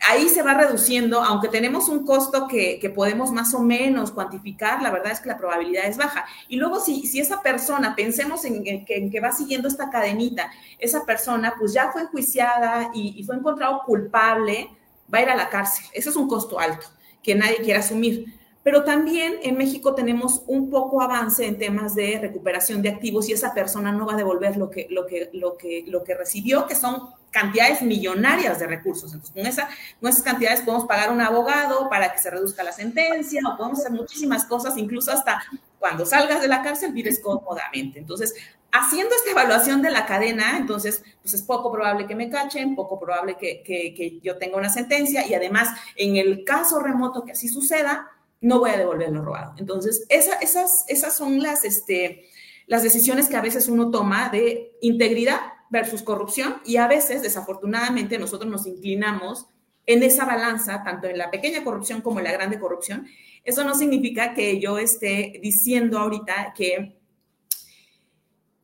ahí 0.00 0.28
se 0.28 0.42
va 0.42 0.54
reduciendo, 0.54 1.22
aunque 1.22 1.48
tenemos 1.48 1.88
un 1.88 2.04
costo 2.04 2.46
que, 2.48 2.92
podemos 2.94 3.32
más 3.32 3.54
o 3.54 3.60
menos 3.60 4.12
cuantificar, 4.12 4.82
la 4.82 4.90
verdad 4.90 5.12
es 5.12 5.20
que 5.20 5.28
la 5.28 5.38
probabilidad 5.38 5.86
es 5.86 5.96
baja. 5.96 6.24
Y 6.48 6.56
luego 6.56 6.80
si, 6.80 7.06
si 7.06 7.20
esa 7.20 7.42
persona, 7.42 7.94
pensemos 7.96 8.44
en, 8.44 8.84
que, 8.84 9.20
va 9.20 9.32
siguiendo 9.32 9.68
esta 9.68 9.90
cadenita, 9.90 10.50
esa 10.78 11.04
persona 11.04 11.54
pues 11.58 11.72
ya 11.72 11.90
fue 11.92 12.02
enjuiciada 12.02 12.90
y, 12.94 13.14
y 13.16 13.24
fue 13.24 13.36
encontrado 13.36 13.82
culpable, 13.84 14.68
va 15.12 15.18
a 15.18 15.22
ir 15.22 15.30
a 15.30 15.36
la 15.36 15.48
cárcel. 15.48 15.86
Ese 15.92 16.10
es 16.10 16.16
un 16.16 16.28
costo 16.28 16.58
alto 16.58 16.86
que 17.22 17.34
nadie 17.34 17.56
quiere 17.56 17.80
asumir. 17.80 18.35
Pero 18.66 18.82
también 18.82 19.36
en 19.44 19.56
México 19.56 19.94
tenemos 19.94 20.42
un 20.48 20.70
poco 20.70 21.00
avance 21.00 21.46
en 21.46 21.56
temas 21.56 21.94
de 21.94 22.18
recuperación 22.20 22.82
de 22.82 22.88
activos 22.88 23.28
y 23.28 23.32
esa 23.32 23.54
persona 23.54 23.92
no 23.92 24.06
va 24.06 24.14
a 24.14 24.16
devolver 24.16 24.56
lo 24.56 24.70
que, 24.70 24.88
lo 24.90 25.06
que, 25.06 25.30
lo 25.34 25.56
que, 25.56 25.84
lo 25.86 26.02
que 26.02 26.16
recibió, 26.16 26.66
que 26.66 26.74
son 26.74 27.10
cantidades 27.30 27.80
millonarias 27.82 28.58
de 28.58 28.66
recursos. 28.66 29.12
Entonces, 29.12 29.32
con, 29.32 29.46
esa, 29.46 29.68
con 30.00 30.10
esas 30.10 30.24
cantidades 30.24 30.62
podemos 30.62 30.84
pagar 30.84 31.12
un 31.12 31.20
abogado 31.20 31.88
para 31.88 32.12
que 32.12 32.18
se 32.18 32.28
reduzca 32.28 32.64
la 32.64 32.72
sentencia 32.72 33.40
o 33.48 33.56
podemos 33.56 33.78
hacer 33.78 33.92
muchísimas 33.92 34.44
cosas, 34.46 34.76
incluso 34.76 35.12
hasta 35.12 35.44
cuando 35.78 36.04
salgas 36.04 36.40
de 36.40 36.48
la 36.48 36.60
cárcel 36.62 36.92
vives 36.92 37.20
cómodamente. 37.22 38.00
Entonces, 38.00 38.34
haciendo 38.72 39.14
esta 39.14 39.30
evaluación 39.30 39.80
de 39.80 39.92
la 39.92 40.06
cadena, 40.06 40.56
entonces, 40.56 41.04
pues 41.22 41.34
es 41.34 41.42
poco 41.42 41.70
probable 41.70 42.08
que 42.08 42.16
me 42.16 42.28
cachen, 42.28 42.74
poco 42.74 42.98
probable 42.98 43.36
que, 43.38 43.62
que 43.64 44.18
yo 44.24 44.38
tenga 44.38 44.56
una 44.56 44.70
sentencia 44.70 45.24
y 45.24 45.34
además, 45.34 45.68
en 45.94 46.16
el 46.16 46.42
caso 46.42 46.80
remoto 46.80 47.24
que 47.24 47.30
así 47.30 47.46
suceda, 47.46 48.10
no 48.40 48.58
voy 48.60 48.70
a 48.70 48.78
devolver 48.78 49.10
lo 49.10 49.22
robado. 49.22 49.54
Entonces, 49.58 50.06
esas, 50.08 50.84
esas 50.88 51.16
son 51.16 51.42
las, 51.42 51.64
este, 51.64 52.28
las 52.66 52.82
decisiones 52.82 53.28
que 53.28 53.36
a 53.36 53.42
veces 53.42 53.68
uno 53.68 53.90
toma 53.90 54.28
de 54.28 54.72
integridad 54.80 55.40
versus 55.70 56.02
corrupción 56.02 56.56
y 56.64 56.76
a 56.76 56.86
veces, 56.86 57.22
desafortunadamente, 57.22 58.18
nosotros 58.18 58.50
nos 58.50 58.66
inclinamos 58.66 59.46
en 59.86 60.02
esa 60.02 60.24
balanza, 60.24 60.82
tanto 60.82 61.06
en 61.06 61.18
la 61.18 61.30
pequeña 61.30 61.64
corrupción 61.64 62.00
como 62.00 62.18
en 62.18 62.24
la 62.24 62.32
grande 62.32 62.58
corrupción. 62.58 63.06
Eso 63.44 63.64
no 63.64 63.74
significa 63.74 64.34
que 64.34 64.60
yo 64.60 64.78
esté 64.78 65.38
diciendo 65.42 65.98
ahorita 65.98 66.52
que 66.56 66.98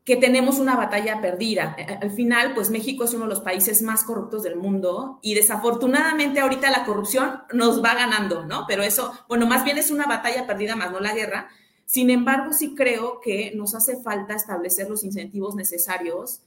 que 0.05 0.17
tenemos 0.17 0.59
una 0.59 0.75
batalla 0.75 1.21
perdida. 1.21 1.77
Al 2.01 2.11
final, 2.11 2.55
pues 2.55 2.71
México 2.71 3.05
es 3.05 3.15
uno 3.15 3.25
de 3.25 3.31
los 3.31 3.41
países 3.41 3.83
más 3.83 4.03
corruptos 4.03 4.43
del 4.43 4.57
mundo 4.57 5.21
y 5.23 5.35
desafortunadamente 5.35 6.41
ahorita 6.41 6.71
la 6.71 6.85
corrupción 6.85 7.43
nos 7.53 7.83
va 7.85 7.95
ganando, 7.95 8.45
¿no? 8.45 8.65
Pero 8.67 8.83
eso, 8.83 9.13
bueno, 9.29 9.47
más 9.47 9.65
bien 9.65 9.79
es 9.79 9.91
una 9.91 10.07
batalla 10.07 10.47
perdida 10.47 10.75
más 10.75 10.91
no 10.91 10.99
la 10.99 11.15
guerra. 11.15 11.49
Sin 11.87 12.11
embargo, 12.11 12.53
sí 12.53 12.75
creo 12.75 13.21
que 13.21 13.53
nos 13.55 13.75
hace 13.75 14.03
falta 14.03 14.35
establecer 14.35 14.89
los 14.89 15.05
incentivos 15.05 15.55
necesarios 15.55 16.41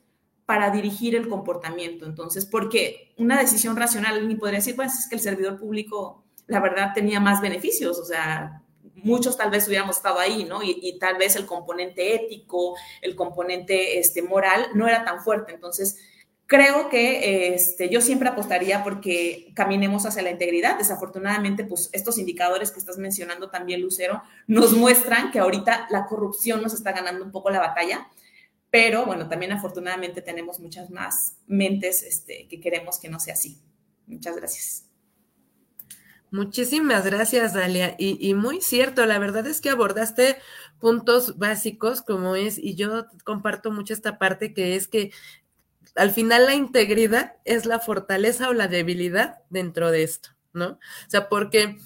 para 0.45 0.69
dirigir 0.69 1.15
el 1.15 1.29
comportamiento. 1.29 2.05
Entonces, 2.05 2.45
porque 2.45 3.13
una 3.17 3.39
decisión 3.39 3.77
racional 3.77 4.27
ni 4.27 4.35
podría 4.35 4.59
decir, 4.59 4.75
pues 4.75 4.99
es 4.99 5.07
que 5.07 5.15
el 5.15 5.21
servidor 5.21 5.57
público, 5.57 6.25
la 6.47 6.59
verdad, 6.59 6.91
tenía 6.93 7.21
más 7.21 7.41
beneficios, 7.41 7.99
o 7.99 8.05
sea, 8.05 8.63
muchos 8.95 9.37
tal 9.37 9.51
vez 9.51 9.67
hubiéramos 9.67 9.97
estado 9.97 10.19
ahí, 10.19 10.43
¿no? 10.43 10.61
Y, 10.63 10.97
tal 10.99 11.17
vez 11.17 11.35
el 11.35 11.45
componente 11.45 12.15
ético, 12.15 12.75
el 13.01 13.15
componente 13.15 13.99
este, 13.99 14.21
moral 14.21 14.67
no 14.73 14.87
era 14.87 15.03
tan 15.03 15.21
fuerte. 15.21 15.53
Entonces, 15.53 15.97
creo 16.45 16.89
que 16.89 17.53
este, 17.53 17.89
yo 17.89 18.01
siempre 18.01 18.29
apostaría 18.29 18.83
porque 18.83 19.51
caminemos 19.55 20.05
hacia 20.05 20.21
la 20.21 20.31
integridad. 20.31 20.77
Desafortunadamente, 20.77 21.63
pues 21.65 21.89
estos 21.93 22.17
indicadores 22.17 22.71
que 22.71 22.79
estás 22.79 22.97
mencionando 22.97 23.49
también, 23.49 23.81
Lucero, 23.81 24.21
nos 24.47 24.73
muestran 24.73 25.31
que 25.31 25.39
ahorita 25.39 25.87
la 25.89 26.05
corrupción 26.05 26.61
nos 26.61 26.73
está 26.73 26.91
ganando 26.91 27.23
un 27.23 27.31
poco 27.31 27.49
la 27.49 27.59
batalla. 27.59 28.07
Pero 28.69 29.05
bueno, 29.05 29.29
también 29.29 29.51
afortunadamente 29.53 30.21
tenemos 30.21 30.59
muchas 30.59 30.89
más 30.89 31.37
mentes 31.47 32.03
este, 32.03 32.47
que 32.47 32.59
queremos 32.59 32.99
que 32.99 33.09
no 33.09 33.19
sea 33.19 33.33
así. 33.33 33.61
Muchas 34.07 34.35
gracias. 34.35 34.84
Muchísimas 36.35 37.05
gracias, 37.05 37.53
Dalia. 37.53 37.95
Y, 37.97 38.33
muy 38.33 38.59
cierto, 38.59 39.05
la 39.05 39.19
verdad 39.19 39.47
es 39.47 39.61
que 39.61 39.69
abordaste 39.69 40.35
puntos 40.81 41.37
básicos 41.37 42.01
como 42.01 42.35
es, 42.35 42.57
y 42.57 42.75
yo 42.75 43.05
comparto 43.23 43.71
mucho 43.71 43.93
esta 43.93 44.17
parte 44.17 44.53
que 44.53 44.75
es 44.75 44.89
que 44.89 45.13
al 45.95 46.11
final 46.11 46.45
la 46.45 46.53
integridad 46.53 47.37
es 47.45 47.65
la 47.65 47.79
fortaleza 47.79 48.49
o 48.49 48.53
la 48.53 48.67
debilidad 48.67 49.37
dentro 49.49 49.91
de 49.91 50.03
esto, 50.03 50.31
¿no? 50.51 50.71
O 50.71 50.79
sea, 51.07 51.29
porque 51.29 51.77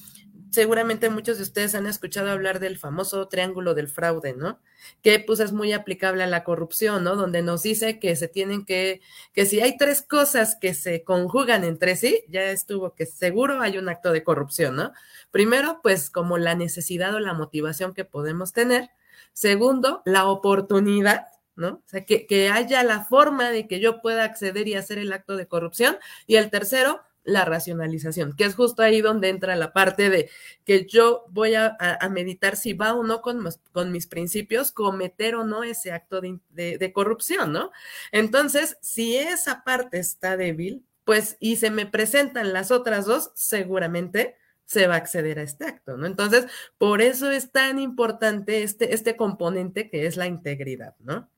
seguramente 0.51 1.09
muchos 1.09 1.37
de 1.37 1.43
ustedes 1.43 1.75
han 1.75 1.85
escuchado 1.87 2.29
hablar 2.31 2.59
del 2.59 2.77
famoso 2.77 3.27
triángulo 3.27 3.73
del 3.73 3.87
fraude, 3.87 4.33
¿no? 4.33 4.59
Que 5.01 5.19
pues 5.19 5.39
es 5.39 5.51
muy 5.51 5.73
aplicable 5.73 6.23
a 6.23 6.27
la 6.27 6.43
corrupción, 6.43 7.03
¿no? 7.03 7.15
Donde 7.15 7.41
nos 7.41 7.63
dice 7.63 7.99
que 7.99 8.15
se 8.15 8.27
tienen 8.27 8.65
que, 8.65 9.01
que 9.33 9.45
si 9.45 9.61
hay 9.61 9.77
tres 9.77 10.01
cosas 10.01 10.55
que 10.59 10.73
se 10.73 11.03
conjugan 11.03 11.63
entre 11.63 11.95
sí, 11.95 12.23
ya 12.29 12.43
estuvo 12.51 12.95
que 12.95 13.05
seguro 13.05 13.61
hay 13.61 13.77
un 13.77 13.89
acto 13.89 14.11
de 14.11 14.23
corrupción, 14.23 14.75
¿no? 14.75 14.93
Primero, 15.31 15.79
pues 15.83 16.09
como 16.09 16.37
la 16.37 16.55
necesidad 16.55 17.13
o 17.13 17.19
la 17.19 17.33
motivación 17.33 17.93
que 17.93 18.05
podemos 18.05 18.53
tener. 18.53 18.89
Segundo, 19.33 20.01
la 20.05 20.25
oportunidad, 20.25 21.27
¿no? 21.55 21.67
O 21.67 21.83
sea, 21.85 22.05
que, 22.05 22.25
que 22.25 22.49
haya 22.49 22.83
la 22.83 23.05
forma 23.05 23.51
de 23.51 23.67
que 23.67 23.79
yo 23.79 24.01
pueda 24.01 24.23
acceder 24.23 24.67
y 24.67 24.75
hacer 24.75 24.97
el 24.97 25.13
acto 25.13 25.37
de 25.37 25.47
corrupción. 25.47 25.97
Y 26.25 26.37
el 26.37 26.49
tercero, 26.49 27.01
la 27.23 27.45
racionalización, 27.45 28.35
que 28.35 28.45
es 28.45 28.55
justo 28.55 28.81
ahí 28.81 29.01
donde 29.01 29.29
entra 29.29 29.55
la 29.55 29.73
parte 29.73 30.09
de 30.09 30.29
que 30.65 30.85
yo 30.85 31.25
voy 31.29 31.55
a, 31.55 31.77
meditar 32.11 32.55
si 32.55 32.73
va 32.73 32.93
o 32.93 33.03
no 33.03 33.21
con, 33.21 33.47
con, 33.71 33.91
mis 33.91 34.07
principios, 34.07 34.71
cometer 34.71 35.35
o 35.35 35.43
no 35.43 35.63
ese 35.63 35.91
acto 35.91 36.21
de, 36.21 36.91
corrupción, 36.93 37.51
¿no? 37.53 37.71
Entonces, 38.11 38.77
si 38.81 39.17
esa 39.17 39.63
parte 39.63 39.99
está 39.99 40.37
débil, 40.37 40.85
pues 41.03 41.37
y 41.39 41.57
se 41.57 41.71
me 41.71 41.85
presentan 41.85 42.53
las 42.53 42.71
otras 42.71 43.05
dos, 43.05 43.31
seguramente 43.35 44.35
se 44.65 44.87
va 44.87 44.95
a 44.95 44.97
acceder 44.97 45.39
a 45.39 45.43
este 45.43 45.65
acto, 45.65 45.97
¿no? 45.97 46.05
Entonces, 46.05 46.45
por 46.77 47.01
eso 47.01 47.31
es 47.31 47.51
tan 47.51 47.79
importante 47.79 48.63
este, 48.63 48.93
este 48.93 49.15
componente 49.15 49.89
que 49.89 50.05
es 50.05 50.15
la 50.17 50.27
integridad, 50.27 50.95
¿no? 50.99 51.29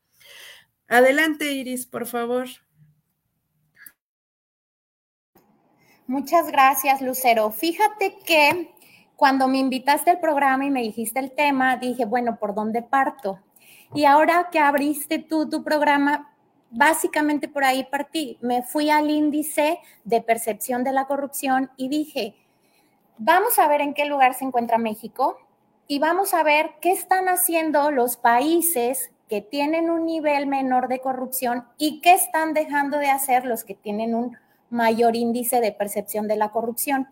Adelante, 0.87 1.53
Iris, 1.53 1.85
por 1.85 2.05
favor. 2.05 2.47
Muchas 6.11 6.51
gracias, 6.51 7.01
Lucero. 7.01 7.51
Fíjate 7.51 8.17
que 8.25 8.73
cuando 9.15 9.47
me 9.47 9.59
invitaste 9.59 10.11
al 10.11 10.19
programa 10.19 10.65
y 10.65 10.69
me 10.69 10.81
dijiste 10.81 11.21
el 11.21 11.31
tema, 11.31 11.77
dije, 11.77 12.03
bueno, 12.03 12.35
¿por 12.35 12.53
dónde 12.53 12.81
parto? 12.81 13.39
Y 13.93 14.03
ahora 14.03 14.49
que 14.51 14.59
abriste 14.59 15.19
tú 15.19 15.47
tu 15.47 15.63
programa, 15.63 16.35
básicamente 16.69 17.47
por 17.47 17.63
ahí 17.63 17.87
partí. 17.89 18.37
Me 18.41 18.61
fui 18.61 18.89
al 18.89 19.09
índice 19.09 19.79
de 20.03 20.21
percepción 20.21 20.83
de 20.83 20.91
la 20.91 21.05
corrupción 21.05 21.71
y 21.77 21.87
dije, 21.87 22.35
vamos 23.17 23.57
a 23.57 23.69
ver 23.69 23.79
en 23.79 23.93
qué 23.93 24.03
lugar 24.03 24.33
se 24.33 24.43
encuentra 24.43 24.77
México 24.77 25.37
y 25.87 25.99
vamos 25.99 26.33
a 26.33 26.43
ver 26.43 26.71
qué 26.81 26.91
están 26.91 27.29
haciendo 27.29 27.89
los 27.89 28.17
países 28.17 29.13
que 29.29 29.39
tienen 29.39 29.89
un 29.89 30.05
nivel 30.05 30.45
menor 30.45 30.89
de 30.89 30.99
corrupción 30.99 31.63
y 31.77 32.01
qué 32.01 32.15
están 32.15 32.53
dejando 32.53 32.97
de 32.97 33.09
hacer 33.09 33.45
los 33.45 33.63
que 33.63 33.75
tienen 33.75 34.13
un 34.13 34.35
mayor 34.71 35.15
índice 35.15 35.61
de 35.61 35.71
percepción 35.71 36.27
de 36.27 36.37
la 36.37 36.49
corrupción. 36.49 37.07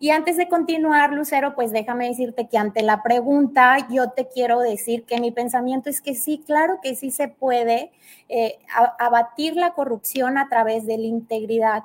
Y 0.00 0.10
antes 0.10 0.36
de 0.36 0.48
continuar, 0.48 1.12
Lucero, 1.12 1.56
pues 1.56 1.72
déjame 1.72 2.06
decirte 2.06 2.46
que 2.48 2.56
ante 2.56 2.82
la 2.82 3.02
pregunta 3.02 3.88
yo 3.90 4.10
te 4.10 4.28
quiero 4.28 4.60
decir 4.60 5.04
que 5.04 5.20
mi 5.20 5.32
pensamiento 5.32 5.90
es 5.90 6.00
que 6.00 6.14
sí, 6.14 6.44
claro 6.46 6.78
que 6.80 6.94
sí 6.94 7.10
se 7.10 7.26
puede 7.26 7.90
eh, 8.28 8.58
abatir 8.98 9.56
la 9.56 9.72
corrupción 9.72 10.38
a 10.38 10.48
través 10.48 10.86
de 10.86 10.98
la 10.98 11.06
integridad, 11.06 11.82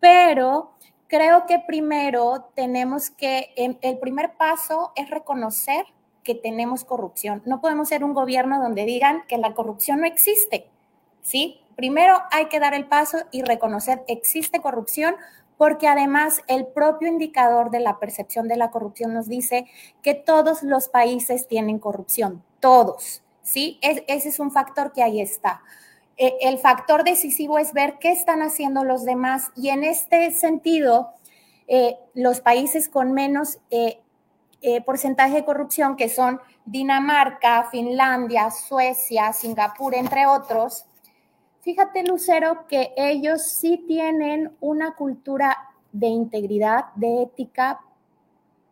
pero 0.00 0.72
creo 1.06 1.46
que 1.46 1.60
primero 1.60 2.50
tenemos 2.56 3.10
que, 3.10 3.52
em, 3.54 3.76
el 3.82 3.98
primer 3.98 4.32
paso 4.32 4.92
es 4.96 5.08
reconocer 5.08 5.84
que 6.24 6.34
tenemos 6.34 6.84
corrupción. 6.84 7.40
No 7.44 7.60
podemos 7.60 7.88
ser 7.88 8.02
un 8.02 8.14
gobierno 8.14 8.60
donde 8.60 8.84
digan 8.84 9.22
que 9.28 9.38
la 9.38 9.54
corrupción 9.54 10.00
no 10.00 10.06
existe, 10.06 10.66
¿sí? 11.22 11.60
Primero 11.76 12.16
hay 12.30 12.46
que 12.46 12.60
dar 12.60 12.74
el 12.74 12.86
paso 12.86 13.18
y 13.30 13.42
reconocer 13.42 14.04
existe 14.08 14.60
corrupción 14.60 15.16
porque 15.56 15.86
además 15.86 16.42
el 16.48 16.66
propio 16.66 17.08
indicador 17.08 17.70
de 17.70 17.80
la 17.80 17.98
percepción 17.98 18.48
de 18.48 18.56
la 18.56 18.70
corrupción 18.70 19.14
nos 19.14 19.28
dice 19.28 19.66
que 20.02 20.14
todos 20.14 20.62
los 20.62 20.88
países 20.88 21.46
tienen 21.46 21.78
corrupción, 21.78 22.42
todos, 22.60 23.22
¿sí? 23.42 23.78
ese 23.82 24.28
es 24.28 24.40
un 24.40 24.50
factor 24.50 24.92
que 24.92 25.02
ahí 25.02 25.20
está. 25.20 25.62
E, 26.16 26.36
el 26.42 26.58
factor 26.58 27.04
decisivo 27.04 27.58
es 27.58 27.72
ver 27.72 27.98
qué 27.98 28.12
están 28.12 28.42
haciendo 28.42 28.84
los 28.84 29.04
demás 29.04 29.50
y 29.56 29.68
en 29.68 29.84
este 29.84 30.30
sentido, 30.32 31.12
eh, 31.66 31.96
los 32.14 32.40
países 32.40 32.88
con 32.88 33.12
menos 33.12 33.58
eh, 33.70 34.00
eh, 34.60 34.80
porcentaje 34.82 35.36
de 35.36 35.44
corrupción, 35.44 35.96
que 35.96 36.08
son 36.08 36.40
Dinamarca, 36.64 37.68
Finlandia, 37.70 38.50
Suecia, 38.50 39.32
Singapur, 39.32 39.94
entre 39.94 40.26
otros, 40.26 40.86
Fíjate, 41.64 42.04
Lucero, 42.04 42.66
que 42.68 42.92
ellos 42.94 43.42
sí 43.42 43.82
tienen 43.88 44.54
una 44.60 44.94
cultura 44.94 45.70
de 45.92 46.08
integridad, 46.08 46.92
de 46.94 47.22
ética, 47.22 47.80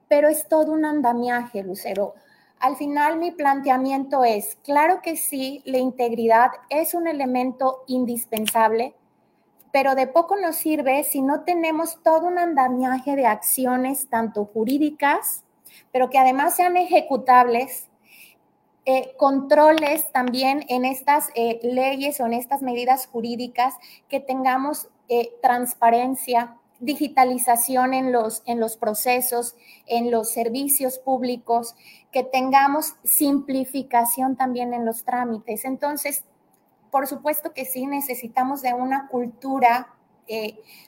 pero 0.09 0.29
es 0.29 0.47
todo 0.47 0.73
un 0.73 0.85
andamiaje, 0.85 1.63
Lucero. 1.63 2.13
Al 2.61 2.77
final 2.77 3.17
mi 3.17 3.31
planteamiento 3.31 4.25
es, 4.25 4.59
claro 4.63 5.01
que 5.01 5.17
sí, 5.17 5.63
la 5.65 5.79
integridad 5.79 6.51
es 6.69 6.93
un 6.93 7.07
elemento 7.07 7.83
indispensable, 7.87 8.95
pero 9.73 9.95
de 9.95 10.07
poco 10.07 10.37
nos 10.37 10.57
sirve 10.57 11.03
si 11.05 11.23
no 11.23 11.45
tenemos 11.45 12.03
todo 12.03 12.27
un 12.27 12.37
andamiaje 12.37 13.17
de 13.17 13.25
acciones, 13.25 14.11
tanto 14.11 14.45
jurídicas, 14.45 15.45
pero 15.93 16.11
que 16.11 16.19
además 16.19 16.57
sean 16.57 16.77
ejecutables, 16.77 17.89
eh, 18.85 19.15
controles 19.17 20.11
también 20.11 20.65
en 20.69 20.85
estas 20.85 21.29
eh, 21.37 21.61
leyes 21.63 22.19
o 22.21 22.27
en 22.27 22.33
estas 22.33 22.63
medidas 22.63 23.07
jurídicas, 23.07 23.75
que 24.09 24.19
tengamos 24.19 24.89
eh, 25.09 25.31
transparencia, 25.41 26.57
digitalización 26.81 27.95
en 27.95 28.11
los, 28.11 28.43
en 28.45 28.59
los 28.59 28.77
procesos, 28.77 29.55
en 29.87 30.11
los 30.11 30.33
servicios 30.33 30.99
públicos, 30.99 31.77
que 32.11 32.25
tengamos 32.25 32.95
simplificación 33.05 34.35
también 34.35 34.75
en 34.75 34.85
los 34.85 35.05
trámites. 35.05 35.65
Entonces, 35.65 36.25
por 36.91 37.07
supuesto 37.07 37.53
que 37.53 37.65
sí, 37.65 37.87
necesitamos 37.87 38.63
de 38.63 38.75
una 38.75 39.07
cultura 39.09 39.95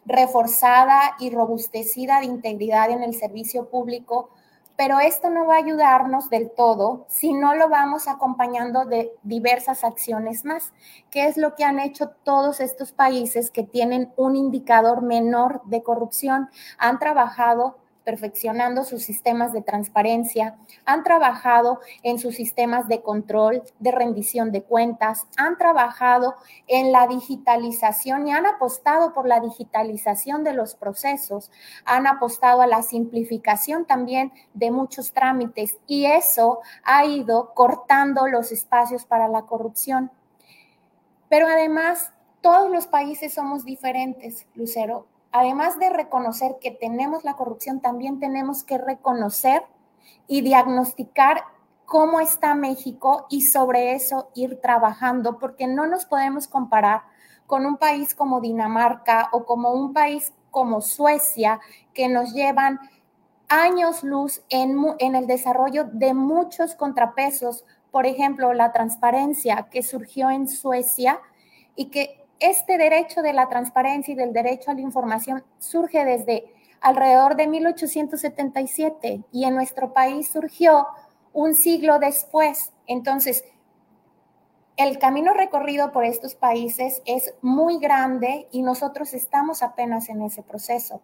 reforzada 0.06 1.16
y 1.18 1.28
robustecida 1.30 2.20
de 2.20 2.26
integridad 2.26 2.90
en 2.90 3.02
el 3.02 3.14
servicio 3.14 3.68
público 3.68 4.30
pero 4.76 4.98
esto 4.98 5.30
no 5.30 5.46
va 5.46 5.54
a 5.54 5.58
ayudarnos 5.58 6.30
del 6.30 6.50
todo 6.50 7.06
si 7.08 7.32
no 7.32 7.54
lo 7.54 7.68
vamos 7.68 8.08
acompañando 8.08 8.84
de 8.84 9.12
diversas 9.22 9.84
acciones 9.84 10.44
más, 10.44 10.72
que 11.10 11.26
es 11.26 11.36
lo 11.36 11.54
que 11.54 11.64
han 11.64 11.78
hecho 11.78 12.10
todos 12.24 12.60
estos 12.60 12.92
países 12.92 13.50
que 13.50 13.62
tienen 13.62 14.12
un 14.16 14.36
indicador 14.36 15.02
menor 15.02 15.62
de 15.66 15.82
corrupción. 15.82 16.50
Han 16.78 16.98
trabajado 16.98 17.78
perfeccionando 18.04 18.84
sus 18.84 19.02
sistemas 19.02 19.52
de 19.52 19.62
transparencia, 19.62 20.56
han 20.84 21.02
trabajado 21.02 21.80
en 22.02 22.18
sus 22.18 22.36
sistemas 22.36 22.86
de 22.86 23.02
control, 23.02 23.62
de 23.78 23.90
rendición 23.90 24.52
de 24.52 24.62
cuentas, 24.62 25.26
han 25.36 25.56
trabajado 25.56 26.34
en 26.66 26.92
la 26.92 27.06
digitalización 27.06 28.28
y 28.28 28.32
han 28.32 28.46
apostado 28.46 29.12
por 29.12 29.26
la 29.26 29.40
digitalización 29.40 30.44
de 30.44 30.52
los 30.52 30.74
procesos, 30.74 31.50
han 31.84 32.06
apostado 32.06 32.60
a 32.60 32.66
la 32.66 32.82
simplificación 32.82 33.86
también 33.86 34.32
de 34.52 34.70
muchos 34.70 35.12
trámites 35.12 35.78
y 35.86 36.06
eso 36.06 36.60
ha 36.84 37.04
ido 37.06 37.54
cortando 37.54 38.28
los 38.28 38.52
espacios 38.52 39.04
para 39.06 39.28
la 39.28 39.42
corrupción. 39.42 40.10
Pero 41.28 41.48
además, 41.48 42.12
todos 42.42 42.70
los 42.70 42.86
países 42.86 43.32
somos 43.32 43.64
diferentes, 43.64 44.46
Lucero 44.54 45.06
además 45.34 45.80
de 45.80 45.90
reconocer 45.90 46.58
que 46.60 46.70
tenemos 46.70 47.24
la 47.24 47.34
corrupción, 47.34 47.80
también 47.80 48.20
tenemos 48.20 48.62
que 48.62 48.78
reconocer 48.78 49.64
y 50.28 50.42
diagnosticar 50.42 51.42
cómo 51.84 52.20
está 52.20 52.54
México 52.54 53.26
y 53.28 53.42
sobre 53.42 53.94
eso 53.94 54.30
ir 54.36 54.60
trabajando, 54.60 55.40
porque 55.40 55.66
no 55.66 55.88
nos 55.88 56.06
podemos 56.06 56.46
comparar 56.46 57.02
con 57.48 57.66
un 57.66 57.78
país 57.78 58.14
como 58.14 58.40
Dinamarca 58.40 59.28
o 59.32 59.44
como 59.44 59.72
un 59.72 59.92
país 59.92 60.32
como 60.52 60.80
Suecia, 60.80 61.58
que 61.94 62.08
nos 62.08 62.32
llevan 62.32 62.78
años 63.48 64.04
luz 64.04 64.40
en, 64.50 64.76
en 65.00 65.16
el 65.16 65.26
desarrollo 65.26 65.84
de 65.92 66.14
muchos 66.14 66.76
contrapesos, 66.76 67.64
por 67.90 68.06
ejemplo, 68.06 68.52
la 68.52 68.70
transparencia 68.70 69.66
que 69.68 69.82
surgió 69.82 70.30
en 70.30 70.46
Suecia 70.46 71.20
y 71.74 71.86
que 71.86 72.23
este 72.50 72.78
derecho 72.78 73.22
de 73.22 73.32
la 73.32 73.48
transparencia 73.48 74.12
y 74.12 74.16
del 74.16 74.32
derecho 74.32 74.70
a 74.70 74.74
la 74.74 74.80
información 74.80 75.44
surge 75.58 76.04
desde 76.04 76.44
alrededor 76.80 77.36
de 77.36 77.46
1877 77.46 79.24
y 79.32 79.44
en 79.44 79.54
nuestro 79.54 79.92
país 79.92 80.30
surgió 80.30 80.86
un 81.32 81.54
siglo 81.54 81.98
después. 81.98 82.72
Entonces, 82.86 83.44
el 84.76 84.98
camino 84.98 85.32
recorrido 85.32 85.92
por 85.92 86.04
estos 86.04 86.34
países 86.34 87.00
es 87.06 87.34
muy 87.40 87.78
grande 87.78 88.48
y 88.50 88.62
nosotros 88.62 89.14
estamos 89.14 89.62
apenas 89.62 90.08
en 90.08 90.22
ese 90.22 90.42
proceso. 90.42 91.00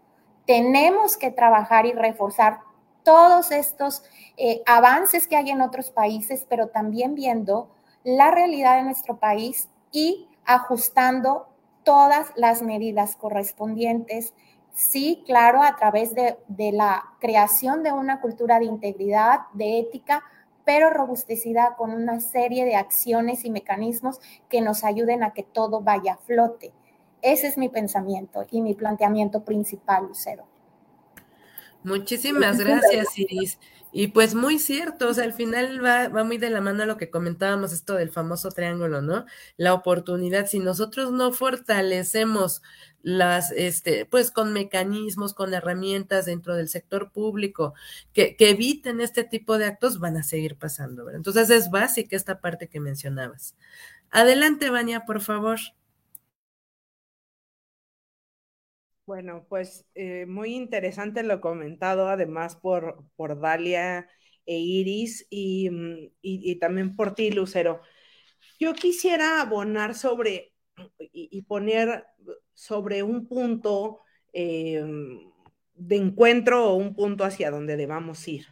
Tenemos 0.46 1.16
que 1.16 1.30
trabajar 1.30 1.86
y 1.86 1.92
reforzar 1.92 2.60
todos 3.02 3.50
estos 3.50 4.02
eh, 4.36 4.62
avances 4.66 5.26
que 5.26 5.36
hay 5.36 5.50
en 5.50 5.62
otros 5.62 5.90
países, 5.90 6.46
pero 6.48 6.68
también 6.68 7.14
viendo 7.14 7.70
la 8.04 8.30
realidad 8.30 8.76
de 8.76 8.82
nuestro 8.82 9.18
país 9.18 9.68
y 9.92 10.26
ajustando 10.54 11.48
todas 11.84 12.32
las 12.36 12.62
medidas 12.62 13.16
correspondientes. 13.16 14.34
Sí, 14.72 15.22
claro, 15.26 15.62
a 15.62 15.76
través 15.76 16.14
de, 16.14 16.36
la 16.72 17.04
creación 17.20 17.82
de 17.82 17.92
una 17.92 18.20
cultura 18.20 18.58
de 18.58 18.66
integridad, 18.66 19.40
de 19.52 19.80
ética, 19.80 20.24
pero 20.64 20.90
robustecida 20.90 21.74
con 21.76 21.90
una 21.90 22.20
serie 22.20 22.64
de 22.64 22.76
acciones 22.76 23.44
y 23.44 23.50
mecanismos 23.50 24.20
que 24.48 24.60
nos 24.60 24.84
ayuden 24.84 25.22
a 25.22 25.32
que 25.32 25.42
todo 25.42 25.80
vaya 25.80 26.14
a 26.14 26.18
flote. 26.18 26.72
Ese 27.22 27.48
es 27.48 27.58
mi 27.58 27.68
pensamiento 27.68 28.46
y 28.50 28.62
mi 28.62 28.74
planteamiento 28.74 29.44
principal, 29.44 30.06
Lucero. 30.06 30.46
Muchísimas 31.82 32.58
gracias, 32.58 33.18
Iris. 33.18 33.58
Y 33.92 34.08
pues 34.08 34.34
muy 34.34 34.58
cierto, 34.58 35.08
o 35.08 35.14
sea, 35.14 35.24
al 35.24 35.32
final 35.32 35.84
va, 35.84 36.08
va 36.08 36.22
muy 36.22 36.38
de 36.38 36.50
la 36.50 36.60
mano 36.60 36.84
a 36.84 36.86
lo 36.86 36.96
que 36.96 37.10
comentábamos, 37.10 37.72
esto 37.72 37.94
del 37.94 38.10
famoso 38.10 38.50
triángulo, 38.50 39.02
¿no? 39.02 39.26
La 39.56 39.74
oportunidad, 39.74 40.46
si 40.46 40.60
nosotros 40.60 41.10
no 41.10 41.32
fortalecemos 41.32 42.62
las, 43.02 43.50
este, 43.52 44.06
pues 44.06 44.30
con 44.30 44.52
mecanismos, 44.52 45.34
con 45.34 45.54
herramientas 45.54 46.26
dentro 46.26 46.54
del 46.54 46.68
sector 46.68 47.10
público 47.10 47.74
que, 48.12 48.36
que 48.36 48.50
eviten 48.50 49.00
este 49.00 49.24
tipo 49.24 49.58
de 49.58 49.66
actos, 49.66 49.98
van 49.98 50.16
a 50.16 50.22
seguir 50.22 50.56
pasando, 50.56 51.04
¿verdad? 51.04 51.18
Entonces 51.18 51.50
es 51.50 51.70
básica 51.70 52.14
esta 52.14 52.40
parte 52.40 52.68
que 52.68 52.78
mencionabas. 52.80 53.56
Adelante, 54.10 54.70
Vania, 54.70 55.04
por 55.04 55.20
favor. 55.20 55.58
Bueno, 59.10 59.44
pues 59.48 59.84
eh, 59.96 60.24
muy 60.26 60.54
interesante 60.54 61.24
lo 61.24 61.40
comentado, 61.40 62.08
además 62.08 62.54
por, 62.54 63.04
por 63.16 63.40
Dalia 63.40 64.08
e 64.46 64.56
Iris 64.56 65.26
mm, 65.32 66.12
y, 66.22 66.56
también 66.60 66.94
por 66.94 67.16
ti, 67.16 67.32
Lucero. 67.32 67.80
Yo 68.60 68.72
quisiera 68.72 69.40
abonar 69.40 69.96
sobre 69.96 70.54
y, 71.00 71.42
poner 71.42 72.06
sobre 72.54 73.02
un 73.02 73.26
punto 73.26 73.98
eh, 74.32 74.80
de 75.74 75.96
encuentro 75.96 76.68
o 76.68 76.76
un 76.76 76.94
punto 76.94 77.24
hacia 77.24 77.50
donde 77.50 77.76
debamos 77.76 78.28
ir. 78.28 78.46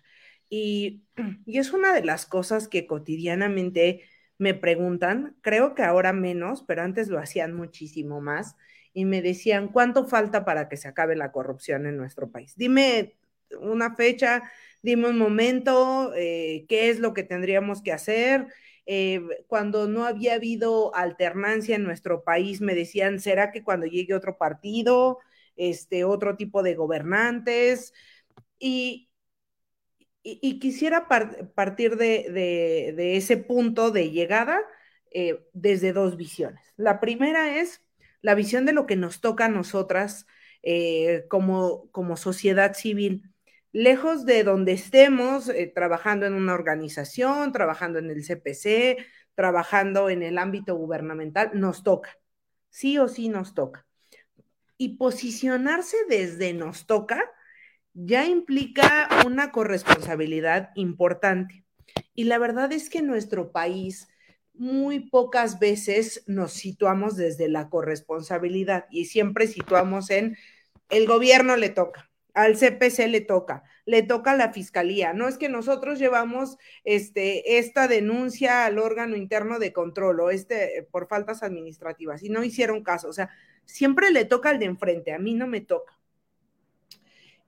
Y, 0.51 1.05
y 1.47 1.59
es 1.59 1.73
una 1.73 1.93
de 1.93 2.05
las 2.05 2.27
cosas 2.27 2.67
que 2.67 2.89
cotidianamente 2.89 4.03
me 4.39 4.55
preguntan, 4.55 5.37
creo 5.41 5.77
que 5.77 5.85
ahora 5.85 6.13
menos, 6.13 6.65
pero 6.67 6.83
antes 6.83 7.07
lo 7.07 7.21
hacían 7.21 7.55
muchísimo 7.55 8.21
más 8.21 8.57
y 8.93 9.05
me 9.05 9.23
decían, 9.23 9.69
¿cuánto 9.69 10.07
falta 10.07 10.45
para 10.45 10.69
que 10.69 10.77
se 10.77 10.89
acabe 10.89 11.17
la 11.17 11.33
corrupción 11.33 11.87
en 11.87 11.97
nuestro 11.97 12.31
país? 12.31 12.55
Dime 12.57 13.17
una 13.61 13.95
fecha, 13.95 14.51
dime 14.83 15.09
un 15.09 15.19
momento, 15.19 16.13
eh, 16.15 16.67
qué 16.69 16.91
es 16.91 17.01
lo 17.01 17.15
que 17.15 17.23
tendríamos 17.23 17.83
que 17.83 17.93
hacer. 17.93 18.47
Eh, 18.87 19.21
cuando 19.47 19.87
no 19.87 20.07
había 20.07 20.35
habido 20.35 20.95
alternancia 20.95 21.77
en 21.77 21.85
nuestro 21.85 22.25
país, 22.25 22.61
me 22.61 22.75
decían, 22.75 23.21
¿será 23.21 23.53
que 23.53 23.63
cuando 23.63 23.87
llegue 23.87 24.15
otro 24.15 24.39
partido, 24.39 25.19
este, 25.57 26.05
otro 26.05 26.37
tipo 26.37 26.63
de 26.63 26.75
gobernantes? 26.75 27.93
Y, 28.59 29.09
quisiera 30.61 31.09
partir 31.09 31.97
de, 31.97 32.93
de, 32.97 33.17
ese 33.17 33.37
punto 33.39 33.91
de 33.91 34.11
llegada 34.11 34.61
eh, 35.11 35.41
desde 35.53 35.93
dos 35.93 36.17
visiones. 36.17 36.63
La 36.77 37.01
primera 37.01 37.59
es 37.59 37.83
la 38.23 38.35
visión 38.35 38.67
de 38.67 38.73
lo 38.73 38.87
que 38.87 38.97
nos 38.97 39.21
toca 39.21 39.47
a 39.47 39.49
nosotras 39.49 40.27
eh, 40.63 41.25
como, 41.29 41.91
como 41.91 42.17
sociedad 42.17 42.75
civil. 42.75 43.33
Lejos 43.73 44.25
de 44.25 44.45
donde 44.45 44.73
estemos, 44.73 45.49
eh, 45.49 45.71
trabajando 45.73 46.27
en 46.27 46.35
una 46.35 46.55
organización, 46.55 47.53
trabajando 47.53 47.99
en 47.99 48.11
el 48.11 48.25
CPC, 48.25 49.05
trabajando 49.35 50.11
en 50.11 50.23
el 50.23 50.39
ámbito 50.39 50.75
gubernamental, 50.75 51.51
nos 51.55 51.83
toca. 51.83 52.17
Sí 52.71 52.99
o 52.99 53.09
sí 53.09 53.29
nos 53.29 53.55
toca. 53.55 53.87
Y 54.77 54.97
posicionarse 54.97 55.97
desde 56.09 56.55
nos 56.55 56.87
toca 56.87 57.23
ya 57.95 58.27
implica 58.27 59.09
una 59.27 59.51
corresponsabilidad 59.51 60.71
importante. 60.75 61.65
Y 62.15 62.25
la 62.25 62.39
verdad 62.39 62.73
es 62.73 62.91
que 62.91 63.03
nuestro 63.03 63.53
país 63.53 64.09
muy 64.59 65.01
pocas 65.01 65.59
veces 65.59 66.25
nos 66.27 66.53
situamos 66.53 67.17
desde 67.17 67.49
la 67.49 67.69
corresponsabilidad 67.69 68.87
y 68.91 69.07
siempre 69.07 69.47
situamos 69.47 70.11
en 70.11 70.37
el 70.91 71.07
gobierno 71.07 71.57
le 71.57 71.69
toca, 71.69 72.11
al 72.35 72.57
CPC 72.57 73.09
le 73.09 73.21
toca, 73.21 73.63
le 73.85 74.03
toca 74.03 74.33
a 74.33 74.37
la 74.37 74.53
fiscalía. 74.53 75.13
No 75.13 75.29
es 75.29 75.39
que 75.39 75.49
nosotros 75.49 75.99
llevamos 75.99 76.57
este, 76.85 77.59
esta 77.59 77.89
denuncia 77.89 78.65
al 78.65 78.79
órgano 78.79 79.17
interno 79.17 79.59
de 79.59 79.73
control 79.73 80.21
o 80.21 80.31
este 80.31 80.87
por 80.91 81.09
faltas 81.09 81.43
administrativas 81.43 82.23
y 82.23 82.29
no 82.29 82.43
hicieron 82.43 82.83
caso. 82.83 83.09
O 83.09 83.13
sea, 83.13 83.31
siempre 83.65 84.11
le 84.11 84.25
toca 84.25 84.51
al 84.51 84.59
de 84.59 84.67
enfrente, 84.67 85.13
a 85.13 85.19
mí 85.19 85.35
no 85.35 85.47
me 85.47 85.61
toca. 85.61 85.99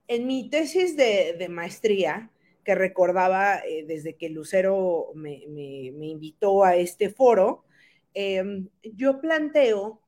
En 0.07 0.27
mi 0.27 0.49
tesis 0.49 0.97
de, 0.97 1.35
de 1.37 1.49
maestría, 1.49 2.31
que 2.63 2.75
recordaba 2.75 3.57
eh, 3.59 3.85
desde 3.87 4.15
que 4.15 4.29
Lucero 4.29 5.11
me, 5.15 5.33
invitó 5.43 6.63
a 6.63 6.75
este 6.75 7.09
foro, 7.09 7.65
em, 8.13 8.69
yo 8.83 9.21
planteo 9.21 10.01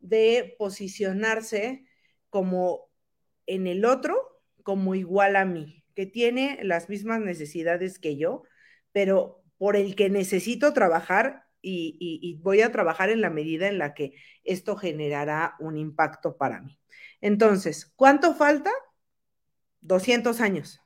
de 0.00 0.54
posicionarse 0.58 1.84
como 2.30 2.90
en 3.46 3.66
el 3.66 3.84
otro, 3.84 4.40
como 4.62 4.94
igual 4.94 5.36
a 5.36 5.44
mí, 5.44 5.84
que 5.94 6.06
tiene 6.06 6.58
las 6.62 6.88
mismas 6.88 7.20
necesidades 7.20 7.98
que 7.98 8.16
yo, 8.16 8.44
pero 8.92 9.42
por 9.58 9.76
el 9.76 9.94
que 9.94 10.10
necesito 10.10 10.72
trabajar 10.72 11.44
y, 11.62 12.38
voy 12.42 12.60
a 12.62 12.72
trabajar 12.72 13.10
en 13.10 13.20
la 13.20 13.30
medida 13.30 13.68
en 13.68 13.78
la 13.78 13.94
que 13.94 14.14
esto 14.44 14.76
generará 14.76 15.54
un 15.60 15.76
impacto 15.76 16.36
para 16.36 16.60
mí. 16.60 16.78
Entonces, 17.20 17.92
¿cuánto 17.96 18.34
falta? 18.34 18.70
200 19.80 20.40
años. 20.40 20.81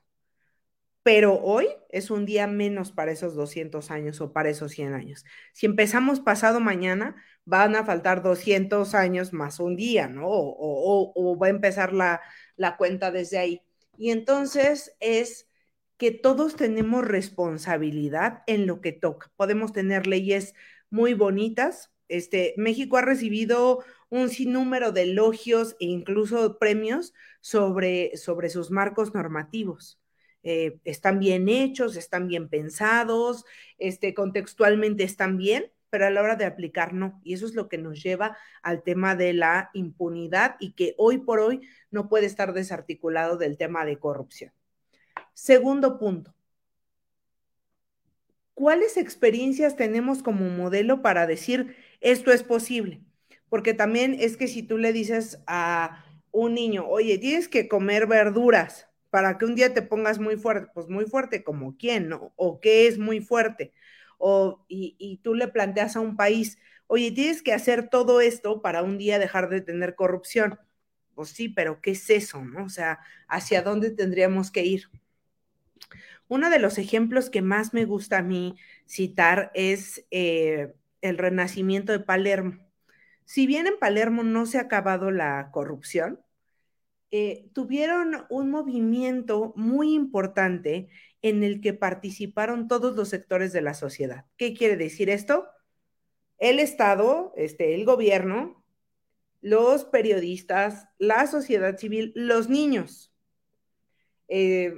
Pero 1.07 1.41
hoy 1.41 1.69
es 1.91 2.11
un 2.11 2.27
día 2.27 2.49
menos 2.49 2.91
para 2.91 3.13
esos 3.13 3.37
200 3.37 3.93
años 3.93 4.21
o 4.21 4.33
para 4.33 4.51
esos 4.51 4.73
100 4.73 4.93
años. 4.93 5.25
Si 5.53 5.65
empezamos 5.65 6.19
pasado 6.19 6.59
mañana, 6.59 7.15
van 7.45 7.77
a 7.77 7.85
faltar 7.85 8.25
200 8.25 8.93
años 8.97 9.33
más 9.33 9.61
un 9.61 9.77
día, 9.77 10.09
¿no? 10.09 10.25
O, 10.27 11.39
va 11.41 11.47
a 11.47 11.51
empezar 11.51 11.93
la, 11.93 12.23
la 12.57 12.77
cuenta 12.77 13.13
desde 13.13 13.39
ahí. 13.39 13.63
Y 13.97 14.11
entonces 14.11 14.97
es 14.99 15.49
que 15.97 16.11
todos 16.11 16.57
tenemos 16.57 17.05
responsabilidad 17.05 18.43
en 18.49 18.67
lo 18.67 18.81
que 18.81 18.91
toca. 18.91 19.31
Podemos 19.37 19.73
tener 19.73 20.09
leyes 20.09 20.55
muy 20.91 21.15
bonitas. 21.15 21.93
Este, 22.09 22.53
México 22.57 22.97
ha 22.97 23.03
recibido 23.03 23.85
un 24.09 24.29
sinnúmero 24.29 24.91
de 24.91 25.03
elogios 25.03 25.77
e 25.79 25.85
incluso 25.87 26.59
premios 26.59 27.15
sobre, 27.41 28.17
sobre 28.17 28.51
sus 28.51 28.73
marcos 28.73 29.15
normativos. 29.15 30.01
Eh, 30.49 30.79
están 30.85 31.19
bien 31.19 31.49
hechos, 31.49 31.97
están 31.97 32.29
bien 32.29 32.49
pensados, 32.49 33.45
este, 33.79 34.15
contextualmente 34.15 35.03
están 35.03 35.39
bien, 35.39 35.73
pero 35.91 36.07
a 36.07 36.11
la 36.11 36.23
hora 36.23 36.37
de 36.37 36.45
aplicar 36.45 36.93
no. 36.93 37.21
Y 37.25 37.35
eso 37.35 37.47
es 37.47 37.55
lo 37.55 37.69
que 37.69 37.79
nos 37.79 38.01
lleva 38.01 38.37
al 38.63 38.85
tema 38.85 39.17
de 39.17 39.33
la 39.33 39.71
impunidad 39.75 40.55
y 40.61 40.75
que 40.75 40.95
hoy 40.99 41.19
por 41.19 41.41
hoy 41.41 41.63
no 41.91 42.09
puede 42.09 42.27
estar 42.27 42.53
desarticulado 42.53 43.39
del 43.39 43.59
tema 43.59 43.85
de 43.85 43.99
corrupción. 43.99 44.53
Segundo 45.35 45.99
punto, 45.99 46.33
¿cuáles 48.55 48.99
experiencias 48.99 49.75
tenemos 49.75 50.23
como 50.23 50.49
modelo 50.49 51.03
para 51.03 51.27
decir 51.27 51.75
esto 52.01 52.31
es 52.31 52.45
posible? 52.45 53.01
Porque 53.49 53.75
también 53.75 54.17
es 54.21 54.37
que 54.37 54.47
si 54.47 54.63
tú 54.63 54.79
le 54.79 54.93
dices 54.93 55.43
a 55.49 56.05
un 56.31 56.55
niño, 56.55 56.87
oye, 56.87 57.19
tienes 57.19 57.49
que 57.49 57.67
comer 57.67 58.07
verduras 58.07 58.87
para 59.17 59.39
que 59.39 59.47
un 59.47 59.55
día 59.55 59.73
te 59.73 59.81
pongas 59.81 60.19
muy 60.19 60.37
fuerte, 60.37 60.71
pues 60.75 60.91
muy 60.91 61.07
fuerte 61.07 61.43
como 61.43 61.75
quién, 61.79 62.11
¿no? 62.11 62.35
O 62.37 62.61
qué 62.61 62.87
es 62.87 62.99
muy 62.99 63.21
fuerte. 63.23 63.73
O, 64.19 64.63
y, 64.69 65.21
tú 65.23 65.33
le 65.35 65.49
planteas 65.49 65.97
a 65.97 66.01
un 66.01 66.17
país, 66.19 66.59
oye, 66.87 67.11
tienes 67.13 67.41
que 67.43 67.55
hacer 67.55 67.89
todo 67.89 68.21
esto 68.21 68.61
para 68.61 68.83
un 68.83 68.99
día 68.99 69.19
dejar 69.19 69.49
de 69.49 69.63
tener 69.63 69.95
corrupción. 69.95 70.59
Pues 71.15 71.31
sí, 71.31 71.49
pero 71.49 71.81
¿qué 71.81 71.93
es 71.93 72.11
eso, 72.11 72.45
no? 72.45 72.65
O 72.67 72.69
sea, 72.69 72.99
¿hacia 73.27 73.63
dónde 73.63 73.91
tendríamos 73.91 74.51
que 74.51 74.67
ir? 74.67 74.91
Uno 76.29 76.51
de 76.51 76.59
los 76.59 76.77
ejemplos 76.77 77.31
que 77.31 77.41
más 77.41 77.73
me 77.73 77.87
gusta 77.87 78.19
a 78.19 78.23
mí 78.23 78.55
citar 78.85 79.51
es 79.55 80.05
eh, 80.11 80.75
el 81.01 81.17
renacimiento 81.17 81.93
de 81.93 82.01
Palermo. 82.01 82.59
Si 83.25 83.47
bien 83.47 83.67
en 83.67 83.79
Palermo 83.79 84.25
no 84.25 84.45
se 84.45 84.59
ha 84.59 84.63
acabado 84.65 85.11
la 85.11 85.49
corrupción, 85.53 86.21
eh, 87.19 87.49
tuvieron 87.55 88.27
un 88.29 88.51
movimiento 88.51 89.55
muy 89.57 89.95
importante 89.95 90.91
en 91.23 91.43
el 91.45 91.63
que 91.63 91.73
participaron 91.73 92.69
todos 92.69 92.95
los 92.95 93.09
sectores 93.09 93.55
de 93.55 93.63
la 93.63 93.73
sociedad. 93.73 94.27
¿Qué 94.37 94.53
quiere 94.53 94.77
decir 94.77 95.09
esto? 95.09 95.49
El 96.37 96.59
Estado, 96.59 97.33
este, 97.39 97.75
el 97.75 97.87
gobierno, 97.87 98.63
los 99.41 99.87
periodistas, 99.87 100.89
la 100.99 101.27
sociedad 101.27 101.79
civil, 101.79 102.13
los 102.15 102.51
niños. 102.51 103.15
Eh, 104.29 104.75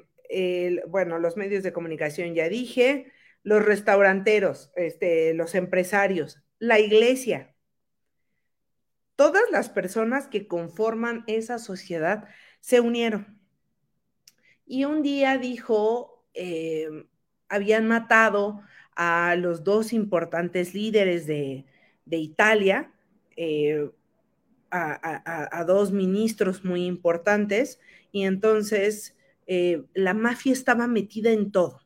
bueno, 0.86 1.18
los 1.18 1.36
medios 1.36 1.64
de 1.64 1.72
comunicación 1.72 2.36
ya 2.36 2.48
dije, 2.48 3.10
los 3.42 3.64
restauranteros, 3.64 4.70
este, 4.76 5.34
los 5.34 5.56
empresarios, 5.56 6.40
la 6.60 6.78
iglesia, 6.78 7.56
todas 9.18 9.50
las 9.50 9.68
personas 9.68 10.28
que 10.28 10.46
conforman 10.46 11.24
esa 11.26 11.58
sociedad 11.58 12.28
se 12.60 12.78
unieron. 12.78 13.36
Y 14.64 14.84
un 14.84 15.02
día 15.02 15.38
dijo, 15.38 16.24
eh, 16.34 16.88
habían 17.48 17.88
matado 17.88 18.62
a 18.94 19.34
los 19.34 19.64
dos 19.64 19.92
importantes 19.92 20.72
líderes 20.72 21.26
de, 21.26 21.64
Italia, 22.06 22.92
eh, 23.34 23.90
a, 24.70 25.64
dos 25.66 25.90
ministros 25.90 26.64
muy 26.64 26.84
importantes, 26.84 27.80
y 28.12 28.22
entonces 28.22 29.16
eh, 29.48 29.82
la 29.94 30.14
mafia 30.14 30.52
estaba 30.52 30.86
metida 30.86 31.32
en 31.32 31.50
todo. 31.50 31.80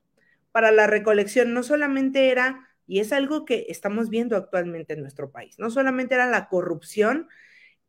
Para 0.50 0.70
la 0.70 0.86
recolección 0.86 1.54
no 1.54 1.62
solamente 1.62 2.28
era, 2.28 2.68
y 2.86 3.00
es 3.00 3.12
algo 3.12 3.44
que 3.44 3.66
estamos 3.68 4.08
viendo 4.08 4.36
actualmente 4.36 4.94
en 4.94 5.02
nuestro 5.02 5.30
país, 5.30 5.58
no 5.58 5.70
solamente 5.70 6.14
era 6.14 6.26
la 6.26 6.48
corrupción 6.48 7.28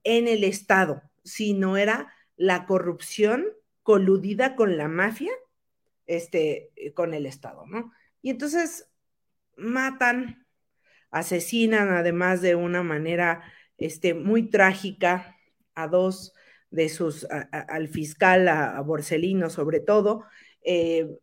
en 0.03 0.27
el 0.27 0.43
Estado, 0.43 1.01
sino 1.23 1.77
era 1.77 2.13
la 2.35 2.65
corrupción 2.65 3.45
coludida 3.83 4.55
con 4.55 4.77
la 4.77 4.87
mafia, 4.87 5.31
este, 6.05 6.71
eh, 6.75 6.93
con 6.93 7.13
el 7.13 7.25
Estado, 7.25 7.65
¿no? 7.65 7.93
Y 8.21 8.29
entonces 8.29 8.89
matan, 9.55 10.45
asesinan 11.11 11.89
además 11.89 12.41
de 12.41 12.55
una 12.55 12.83
manera 12.83 13.43
este, 13.77 14.13
muy 14.13 14.49
trágica 14.49 15.37
a 15.75 15.87
dos 15.87 16.33
de 16.71 16.89
sus, 16.89 17.27
al 17.51 17.87
fiscal, 17.87 18.47
a, 18.47 18.81
Borsellino 18.81 19.49
sobre 19.49 19.79
todo, 19.79 20.25
eh, 20.63 21.19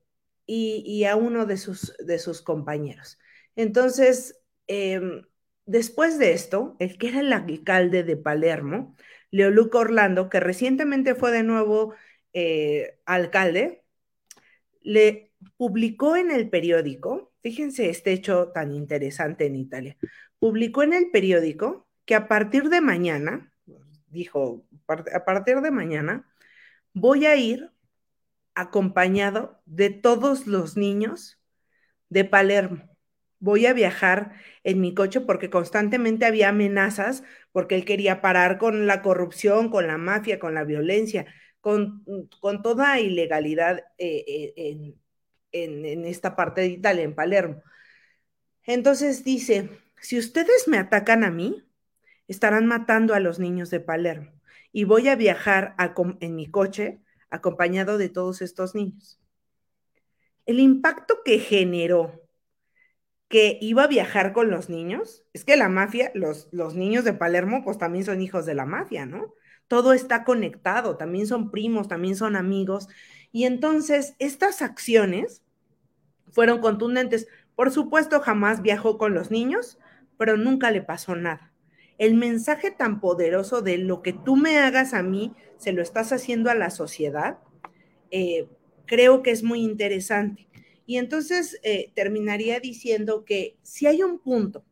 y, 0.46 1.04
a 1.04 1.16
uno 1.16 1.46
de 1.46 1.56
sus, 1.56 1.96
de 1.98 2.18
sus 2.18 2.42
compañeros. 2.42 3.18
Entonces, 3.60 4.40
em, 4.68 5.22
después 5.66 6.18
de 6.18 6.32
esto, 6.32 6.76
el 6.78 6.96
que 6.96 7.08
era 7.08 7.20
el 7.20 7.32
alcalde 7.32 8.04
de 8.04 8.16
Palermo, 8.16 8.96
Leoluco 9.30 9.80
Orlando, 9.80 10.30
que 10.30 10.40
recientemente 10.40 11.14
fue 11.14 11.30
de 11.30 11.42
nuevo 11.42 11.94
eh, 12.32 12.98
alcalde, 13.04 13.84
le 14.80 15.32
publicó 15.58 16.16
en 16.16 16.30
el 16.30 16.48
periódico, 16.48 17.34
fíjense 17.42 17.90
este 17.90 18.12
hecho 18.12 18.48
tan 18.48 18.72
interesante 18.72 19.44
en 19.44 19.56
Italia, 19.56 19.98
publicó 20.38 20.82
en 20.82 20.94
el 20.94 21.10
periódico 21.10 21.86
que 22.06 22.14
a 22.14 22.28
partir 22.28 22.70
de 22.70 22.80
mañana, 22.80 23.52
dijo, 24.08 24.66
a 24.88 25.24
partir 25.26 25.60
de 25.60 25.70
mañana 25.70 26.26
voy 26.94 27.26
a 27.26 27.36
ir 27.36 27.70
acompañado 28.54 29.60
de 29.66 29.90
todos 29.90 30.46
los 30.46 30.78
niños 30.78 31.38
de 32.08 32.24
Palermo. 32.24 32.89
Voy 33.40 33.66
a 33.66 33.72
viajar 33.72 34.32
en 34.64 34.80
mi 34.80 34.94
coche 34.94 35.20
porque 35.20 35.50
constantemente 35.50 36.26
había 36.26 36.50
amenazas 36.50 37.22
porque 37.52 37.74
él 37.74 37.84
quería 37.84 38.20
parar 38.20 38.58
con 38.58 38.86
la 38.86 39.02
corrupción, 39.02 39.70
con 39.70 39.86
la 39.86 39.98
mafia, 39.98 40.38
con 40.38 40.54
la 40.54 40.64
violencia, 40.64 41.26
con, 41.60 42.04
con 42.40 42.62
toda 42.62 43.00
ilegalidad 43.00 43.78
eh, 43.98 44.52
eh, 44.56 44.94
en, 45.52 45.84
en 45.84 46.04
esta 46.04 46.36
parte 46.36 46.60
de 46.60 46.68
Italia, 46.68 47.02
en 47.04 47.14
Palermo. 47.14 47.62
Entonces 48.64 49.24
dice, 49.24 49.70
si 50.00 50.18
ustedes 50.18 50.68
me 50.68 50.78
atacan 50.78 51.24
a 51.24 51.30
mí, 51.30 51.66
estarán 52.28 52.66
matando 52.66 53.14
a 53.14 53.20
los 53.20 53.38
niños 53.38 53.70
de 53.70 53.80
Palermo 53.80 54.32
y 54.72 54.84
voy 54.84 55.08
a 55.08 55.16
viajar 55.16 55.74
en 56.20 56.36
mi 56.36 56.46
coche 56.50 57.00
acompañado 57.30 57.98
de 57.98 58.08
todos 58.08 58.42
estos 58.42 58.74
niños. 58.74 59.20
El 60.46 60.60
impacto 60.60 61.22
que 61.24 61.38
generó 61.38 62.19
que 63.30 63.56
iba 63.62 63.84
a 63.84 63.88
viajar 63.88 64.34
con 64.34 64.50
los 64.50 64.68
niños, 64.68 65.24
es 65.32 65.46
que 65.46 65.56
la 65.56 65.70
mafia, 65.70 66.12
los, 66.14 66.48
los 66.52 66.74
niños 66.74 67.04
de 67.04 67.14
Palermo, 67.14 67.64
pues 67.64 67.78
también 67.78 68.04
son 68.04 68.20
hijos 68.20 68.44
de 68.44 68.54
la 68.54 68.66
mafia, 68.66 69.06
¿no? 69.06 69.32
Todo 69.68 69.94
está 69.94 70.24
conectado, 70.24 70.98
también 70.98 71.26
son 71.26 71.50
primos, 71.50 71.88
también 71.88 72.16
son 72.16 72.36
amigos. 72.36 72.88
Y 73.32 73.44
entonces 73.44 74.14
estas 74.18 74.60
acciones 74.60 75.42
fueron 76.30 76.60
contundentes. 76.60 77.28
Por 77.54 77.70
supuesto, 77.70 78.20
jamás 78.20 78.60
viajó 78.60 78.98
con 78.98 79.14
los 79.14 79.30
niños, 79.30 79.78
pero 80.18 80.36
nunca 80.36 80.70
le 80.70 80.82
pasó 80.82 81.16
nada 81.16 81.50
el 82.00 82.14
mensaje 82.14 82.70
tan 82.70 82.98
poderoso 82.98 83.60
de 83.60 83.76
lo 83.76 84.00
que 84.00 84.14
tú 84.14 84.34
me 84.34 84.58
hagas 84.58 84.94
a 84.94 85.02
mí, 85.02 85.34
se 85.58 85.74
lo 85.74 85.82
estás 85.82 86.14
haciendo 86.14 86.50
a 86.50 86.54
la 86.54 86.70
sociedad, 86.70 87.40
eh, 88.10 88.48
creo 88.86 89.22
que 89.22 89.30
es 89.32 89.42
muy 89.42 89.60
interesante. 89.60 90.48
Y 90.90 90.98
entonces 90.98 91.60
eh, 91.62 91.92
terminaría 91.94 92.58
diciendo 92.58 93.24
que 93.24 93.56
si 93.62 93.86
hay 93.86 94.02
un 94.02 94.18
punto 94.18 94.64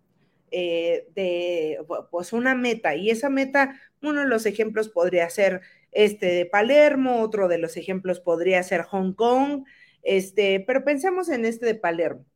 eh, 0.50 1.07
de, 1.14 1.78
pues 2.11 2.33
una 2.33 2.57
meta, 2.57 2.96
y 2.96 3.11
esa 3.11 3.31
meta, 3.31 3.81
uno 4.02 4.22
de 4.22 4.26
los 4.26 4.44
ejemplos 4.44 4.88
podría 4.88 5.31
ser 5.31 5.61
este 5.92 6.26
de 6.26 6.44
Palermo, 6.44 7.20
otro 7.22 7.46
de 7.46 7.59
los 7.59 7.76
ejemplos 7.76 8.18
podría 8.18 8.61
ser 8.64 8.83
Hong 8.83 9.12
Kong, 9.12 9.64
Este, 10.02 10.59
pero 10.66 10.85
pensemos 10.85 11.28
en 11.28 11.44
este 11.44 11.66
de 11.66 11.76
Palermo. 11.76 12.26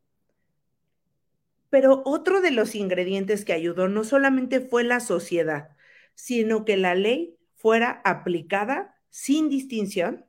Pero 1.69 2.03
otro 2.05 2.41
de 2.41 2.53
los 2.53 2.77
ingredientes 2.77 3.45
que 3.45 3.53
ayudó 3.53 3.89
no 3.89 4.05
solamente 4.05 4.61
fue 4.61 4.85
la 4.85 5.01
sociedad, 5.01 5.71
sino 6.15 6.65
que 6.65 6.77
la 6.77 6.95
ley 6.95 7.37
fuera 7.57 8.01
aplicada 8.05 8.95
sin 9.11 9.49
distinción 9.49 10.25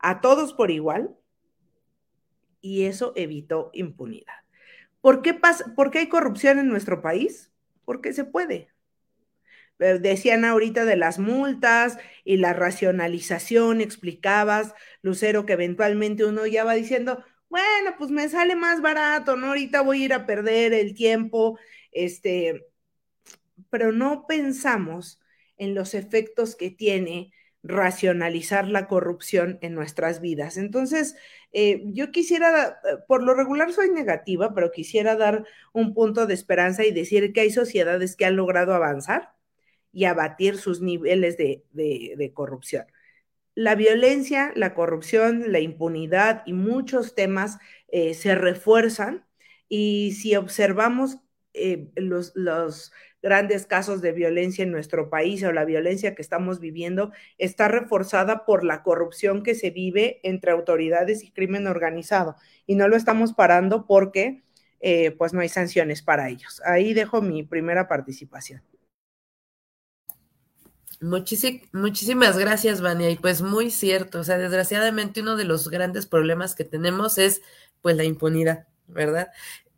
a 0.00 0.20
todos 0.20 0.52
por 0.52 0.72
igual 0.72 1.16
y 2.64 2.86
eso 2.86 3.12
evitó 3.14 3.70
impunidad. 3.74 4.32
¿Por 5.02 5.20
qué, 5.20 5.34
pasa, 5.34 5.74
¿Por 5.76 5.90
qué 5.90 5.98
hay 5.98 6.08
corrupción 6.08 6.58
en 6.58 6.68
nuestro 6.68 7.02
país? 7.02 7.52
Porque 7.84 8.14
se 8.14 8.24
puede. 8.24 8.70
Eh, 9.80 9.98
decían 10.00 10.46
ahorita 10.46 10.86
de 10.86 10.96
las 10.96 11.18
multas 11.18 11.98
y 12.24 12.38
la 12.38 12.54
racionalización, 12.54 13.82
explicabas, 13.82 14.74
Lucero, 15.02 15.44
que 15.44 15.52
eventualmente 15.52 16.24
uno 16.24 16.46
ya 16.46 16.64
va 16.64 16.72
diciendo, 16.72 17.22
bueno, 17.50 17.96
pues 17.98 18.10
me 18.10 18.30
sale 18.30 18.56
más 18.56 18.80
barato, 18.80 19.36
¿no? 19.36 19.48
Ahorita 19.48 19.82
voy 19.82 20.00
a 20.00 20.04
ir 20.06 20.14
a 20.14 20.24
perder 20.24 20.72
el 20.72 20.94
tiempo, 20.94 21.58
este, 21.92 22.64
pero 23.68 23.92
no 23.92 24.26
pensamos 24.26 25.20
en 25.58 25.74
los 25.74 25.92
efectos 25.92 26.56
que 26.56 26.70
tiene 26.70 27.30
racionalizar 27.64 28.68
la 28.68 28.86
corrupción 28.86 29.58
en 29.62 29.74
nuestras 29.74 30.20
vidas. 30.20 30.58
Entonces, 30.58 31.16
eh, 31.52 31.82
yo 31.86 32.12
quisiera, 32.12 32.78
eh, 32.84 32.96
por 33.08 33.22
lo 33.22 33.34
regular 33.34 33.72
soy 33.72 33.90
negativa, 33.90 34.54
pero 34.54 34.70
quisiera 34.70 35.16
dar 35.16 35.46
un 35.72 35.94
punto 35.94 36.26
de 36.26 36.34
esperanza 36.34 36.84
y 36.84 36.92
decir 36.92 37.32
que 37.32 37.40
hay 37.40 37.50
sociedades 37.50 38.16
que 38.16 38.26
han 38.26 38.36
logrado 38.36 38.74
avanzar 38.74 39.32
y 39.92 40.04
abatir 40.04 40.58
sus 40.58 40.82
niveles 40.82 41.38
de, 41.38 42.32
corrupción. 42.34 42.84
La 43.54 43.76
violencia, 43.76 44.52
la 44.56 44.74
corrupción, 44.74 45.50
la 45.52 45.60
impunidad 45.60 46.42
y 46.44 46.52
muchos 46.52 47.14
temas 47.14 47.58
eh, 47.88 48.14
se 48.14 48.34
refuerzan 48.34 49.24
y 49.68 50.12
si 50.12 50.36
observamos 50.36 51.18
los, 51.94 52.32
los 52.34 52.92
grandes 53.24 53.64
casos 53.64 54.02
de 54.02 54.12
violencia 54.12 54.62
en 54.62 54.70
nuestro 54.70 55.08
país 55.08 55.42
o 55.42 55.50
la 55.50 55.64
violencia 55.64 56.14
que 56.14 56.20
estamos 56.20 56.60
viviendo 56.60 57.10
está 57.38 57.68
reforzada 57.68 58.44
por 58.44 58.64
la 58.64 58.82
corrupción 58.82 59.42
que 59.42 59.54
se 59.54 59.70
vive 59.70 60.20
entre 60.22 60.52
autoridades 60.52 61.24
y 61.24 61.30
crimen 61.30 61.66
organizado. 61.66 62.36
Y 62.66 62.74
no 62.74 62.86
lo 62.86 62.96
estamos 62.96 63.32
parando 63.32 63.86
porque 63.86 64.44
eh, 64.80 65.12
pues 65.12 65.32
no 65.32 65.40
hay 65.40 65.48
sanciones 65.48 66.02
para 66.02 66.28
ellos. 66.28 66.60
Ahí 66.66 66.92
dejo 66.92 67.22
mi 67.22 67.42
primera 67.42 67.88
participación. 67.88 68.62
muchísimas 71.00 72.36
gracias, 72.36 72.82
Vania. 72.82 73.08
Y 73.08 73.16
pues 73.16 73.40
muy 73.40 73.70
cierto, 73.70 74.20
o 74.20 74.24
sea, 74.24 74.36
desgraciadamente 74.36 75.22
uno 75.22 75.36
de 75.36 75.44
los 75.44 75.70
grandes 75.70 76.04
problemas 76.04 76.54
que 76.54 76.64
tenemos 76.64 77.16
es 77.16 77.40
pues 77.80 77.96
la 77.96 78.04
impunidad, 78.04 78.66
¿verdad? 78.86 79.30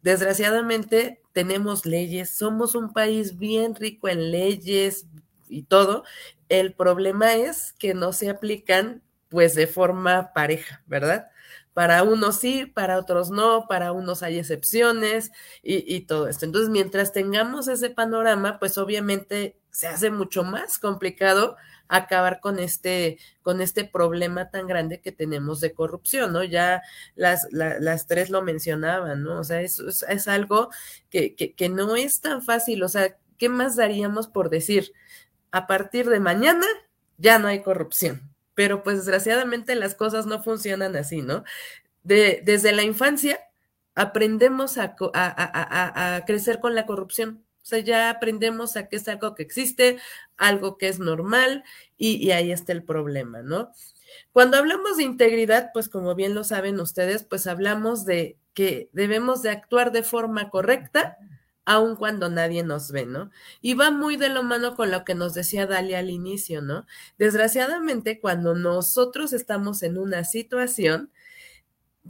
Desgraciadamente 0.03 1.21
tenemos 1.33 1.85
leyes, 1.87 2.31
somos 2.31 2.75
un 2.75 2.93
país 2.93 3.39
bien 3.39 3.75
rico 3.75 4.09
en 4.09 4.31
leyes 4.31 5.07
y 5.49 5.63
todo. 5.65 6.05
El 6.49 6.75
problema 6.75 7.35
es 7.35 7.73
que 7.79 7.95
no 7.95 8.13
se 8.13 8.31
aplican 8.31 9.03
pues 9.29 9.55
de 9.55 9.67
forma 9.67 10.33
pareja, 10.33 10.83
¿verdad? 10.87 11.29
Para 11.75 12.03
unos 12.05 12.39
sí, 12.39 12.65
para 12.67 12.99
otros 12.99 13.31
no, 13.31 13.67
para 13.69 13.93
unos 13.93 14.23
hay 14.23 14.39
excepciones 14.39 15.31
y, 15.63 15.95
y, 15.95 16.03
todo 16.03 16.29
esto. 16.29 16.47
Entonces, 16.47 16.71
mientras 16.71 17.13
tengamos 17.13 17.69
ese 17.69 17.91
panorama, 17.91 18.59
pues 18.59 18.79
obviamente 18.79 19.59
se 19.71 19.89
hace 19.89 20.11
mucho 20.11 20.43
más 20.43 20.79
complicado 20.79 21.57
acabar 21.89 22.41
con 22.41 22.59
este, 22.59 23.19
con 23.43 23.61
este 23.61 23.85
problema 23.85 24.51
tan 24.51 24.67
grande 24.67 25.01
que 25.01 25.13
tenemos 25.13 25.61
de 25.61 25.73
corrupción, 25.73 26.33
¿no? 26.33 26.45
Ya 26.45 26.83
las, 27.15 27.47
las 27.51 28.07
tres 28.07 28.31
lo 28.31 28.43
mencionaban, 28.43 29.23
¿no? 29.23 29.41
O 29.41 29.45
sea, 29.45 29.61
eso 29.61 29.89
es, 29.89 30.29
algo 30.29 30.71
que, 31.11 31.35
que, 31.35 31.55
que 31.55 31.69
no 31.69 31.97
es 31.97 32.21
tan 32.21 32.43
fácil, 32.43 32.83
o 32.83 32.89
sea, 32.89 33.17
¿qué 33.39 33.49
más 33.49 33.77
daríamos 33.77 34.29
por 34.29 34.51
decir? 34.51 34.93
A 35.51 35.67
partir 35.67 36.09
de 36.09 36.21
mañana 36.21 36.67
ya 37.19 37.39
no 37.39 37.49
hay 37.49 37.63
corrupción, 37.63 38.35
pero 38.55 38.83
pues 38.83 38.99
desgraciadamente 38.99 39.75
las 39.75 39.95
cosas 39.95 40.27
no 40.27 40.43
funcionan 40.43 40.97
así, 40.97 41.23
¿no? 41.23 41.45
De, 42.03 42.43
desde 42.45 42.73
la 42.73 42.83
infancia 42.83 43.41
aprendemos 43.97 44.77
a, 44.79 44.95
a, 45.15 46.17
a, 46.17 46.25
crecer 46.27 46.61
con 46.61 46.75
la 46.75 46.87
corrupción. 46.87 47.46
O 47.67 47.69
sea, 47.69 47.81
ya 47.81 48.11
aprendemos 48.11 48.77
a 48.77 48.89
que 48.89 48.95
es 48.95 49.09
algo 49.09 49.35
que 49.35 49.43
existe, 49.43 49.99
algo 50.37 50.79
que 50.79 50.87
es 50.87 51.01
normal 51.01 51.65
y, 51.97 52.31
ahí 52.31 52.53
está 52.53 52.71
el 52.71 52.85
problema, 52.85 53.43
¿no? 53.43 53.73
Cuando 54.31 54.57
hablamos 54.57 54.99
de 54.99 55.03
integridad, 55.03 55.71
pues 55.75 55.89
como 55.89 56.15
bien 56.15 56.33
lo 56.33 56.45
saben 56.45 56.79
ustedes, 56.79 57.25
pues 57.25 57.49
hablamos 57.49 58.05
de 58.05 58.39
que 58.55 58.89
debemos 58.93 59.43
de 59.43 59.51
actuar 59.51 59.91
de 59.91 60.05
forma 60.05 60.49
correcta, 60.49 61.19
aun 61.65 61.97
cuando 61.97 62.31
nadie 62.31 62.63
nos 62.63 62.93
ve, 62.93 63.05
¿no? 63.05 63.33
Y 63.61 63.75
va 63.75 63.91
muy 63.91 64.17
de 64.17 64.29
lo 64.29 64.45
mano 64.45 64.77
con 64.77 64.93
lo 64.93 65.05
que 65.05 65.17
nos 65.17 65.35
decía 65.35 65.67
Dalia 65.67 65.99
al 65.99 66.11
inicio, 66.11 66.63
¿no? 66.63 66.87
Desgraciadamente, 67.19 68.21
cuando 68.21 68.55
nosotros 68.55 69.33
estamos 69.33 69.83
en 69.83 69.99
una 69.99 70.23
situación, 70.23 71.11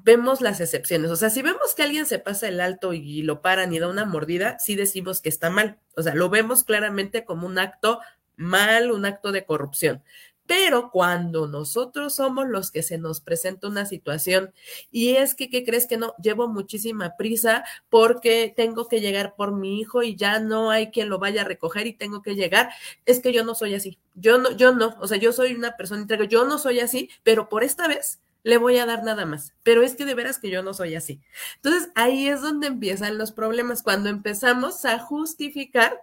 vemos 0.04 0.40
las 0.40 0.60
excepciones. 0.60 1.10
O 1.10 1.16
sea, 1.16 1.30
si 1.30 1.42
vemos 1.42 1.74
que 1.74 1.82
alguien 1.82 2.06
se 2.06 2.18
pasa 2.18 2.48
el 2.48 2.60
alto 2.60 2.92
y 2.92 3.22
lo 3.22 3.42
paran 3.42 3.72
y 3.72 3.78
da 3.78 3.88
una 3.88 4.04
mordida, 4.04 4.58
sí 4.58 4.74
decimos 4.74 5.20
que 5.20 5.28
está 5.28 5.50
mal. 5.50 5.78
O 5.96 6.02
sea, 6.02 6.14
lo 6.14 6.28
vemos 6.28 6.64
claramente 6.64 7.24
como 7.24 7.46
un 7.46 7.58
acto 7.58 8.00
mal, 8.36 8.90
un 8.90 9.06
acto 9.06 9.32
de 9.32 9.44
corrupción. 9.44 10.02
Pero 10.46 10.90
cuando 10.92 11.48
nosotros 11.48 12.14
somos 12.14 12.46
los 12.48 12.70
que 12.70 12.84
se 12.84 12.98
nos 12.98 13.20
presenta 13.20 13.66
una 13.66 13.84
situación 13.84 14.52
y 14.92 15.16
es 15.16 15.34
que, 15.34 15.50
¿qué 15.50 15.64
crees 15.64 15.86
que 15.88 15.96
no? 15.96 16.14
Llevo 16.22 16.46
muchísima 16.46 17.16
prisa 17.16 17.64
porque 17.88 18.52
tengo 18.56 18.86
que 18.86 19.00
llegar 19.00 19.34
por 19.34 19.52
mi 19.52 19.80
hijo 19.80 20.04
y 20.04 20.14
ya 20.14 20.38
no 20.38 20.70
hay 20.70 20.92
quien 20.92 21.08
lo 21.08 21.18
vaya 21.18 21.40
a 21.40 21.44
recoger 21.44 21.88
y 21.88 21.94
tengo 21.94 22.22
que 22.22 22.36
llegar, 22.36 22.70
es 23.06 23.18
que 23.18 23.32
yo 23.32 23.44
no 23.44 23.56
soy 23.56 23.74
así. 23.74 23.98
Yo 24.14 24.38
no, 24.38 24.52
yo 24.52 24.72
no, 24.72 24.96
o 25.00 25.08
sea, 25.08 25.18
yo 25.18 25.32
soy 25.32 25.54
una 25.54 25.76
persona 25.76 26.06
yo 26.28 26.44
no 26.44 26.58
soy 26.58 26.78
así, 26.78 27.10
pero 27.24 27.48
por 27.48 27.64
esta 27.64 27.88
vez 27.88 28.20
le 28.46 28.58
voy 28.58 28.78
a 28.78 28.86
dar 28.86 29.02
nada 29.02 29.26
más. 29.26 29.54
Pero 29.64 29.82
es 29.82 29.96
que 29.96 30.04
de 30.04 30.14
veras 30.14 30.38
que 30.38 30.50
yo 30.50 30.62
no 30.62 30.72
soy 30.72 30.94
así. 30.94 31.20
Entonces 31.56 31.90
ahí 31.96 32.28
es 32.28 32.42
donde 32.42 32.68
empiezan 32.68 33.18
los 33.18 33.32
problemas, 33.32 33.82
cuando 33.82 34.08
empezamos 34.08 34.84
a 34.84 35.00
justificar 35.00 36.00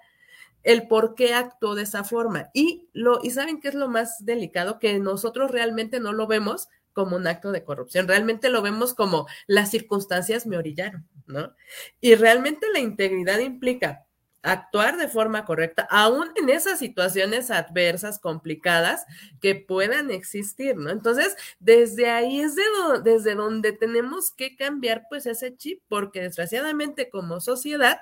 el 0.63 0.89
por 0.89 1.15
qué 1.15 1.34
actuó 1.34 1.73
de 1.73 1.84
esa 1.84 2.03
forma. 2.03 2.49
Y, 2.53 2.89
lo, 2.91 3.21
y 3.23 3.32
saben 3.32 3.62
qué 3.62 3.69
es 3.69 3.75
lo 3.75 3.88
más 3.88 4.25
delicado, 4.25 4.77
que 4.77 4.99
nosotros 4.99 5.51
realmente 5.51 6.01
no 6.01 6.12
lo 6.12 6.27
vemos 6.27 6.67
como 6.91 7.15
un 7.15 7.27
acto 7.27 7.53
de 7.53 7.63
corrupción, 7.63 8.10
realmente 8.10 8.49
lo 8.49 8.62
vemos 8.62 8.93
como 8.93 9.25
las 9.47 9.71
circunstancias 9.71 10.45
me 10.45 10.58
orillaron, 10.58 11.08
¿no? 11.25 11.56
Y 12.01 12.15
realmente 12.15 12.67
la 12.73 12.79
integridad 12.79 13.39
implica 13.39 14.06
actuar 14.43 14.97
de 14.97 15.08
forma 15.08 15.45
correcta, 15.45 15.88
aún 15.89 16.29
en 16.36 16.49
esas 16.49 16.77
situaciones 16.77 17.49
adversas, 17.49 18.19
complicadas 18.19 19.06
que 19.41 19.56
puedan 19.56 20.12
existir, 20.12 20.75
¿no? 20.75 20.89
Entonces, 20.91 21.36
desde 21.60 22.10
ahí 22.10 22.41
es 22.41 22.56
de 22.56 22.63
desde 23.03 23.36
donde 23.36 23.71
tenemos 23.71 24.32
que 24.32 24.56
cambiar 24.56 25.06
pues 25.10 25.25
ese 25.25 25.56
chip, 25.56 25.82
porque 25.88 26.21
desgraciadamente 26.21 27.10
como 27.10 27.39
sociedad, 27.39 28.01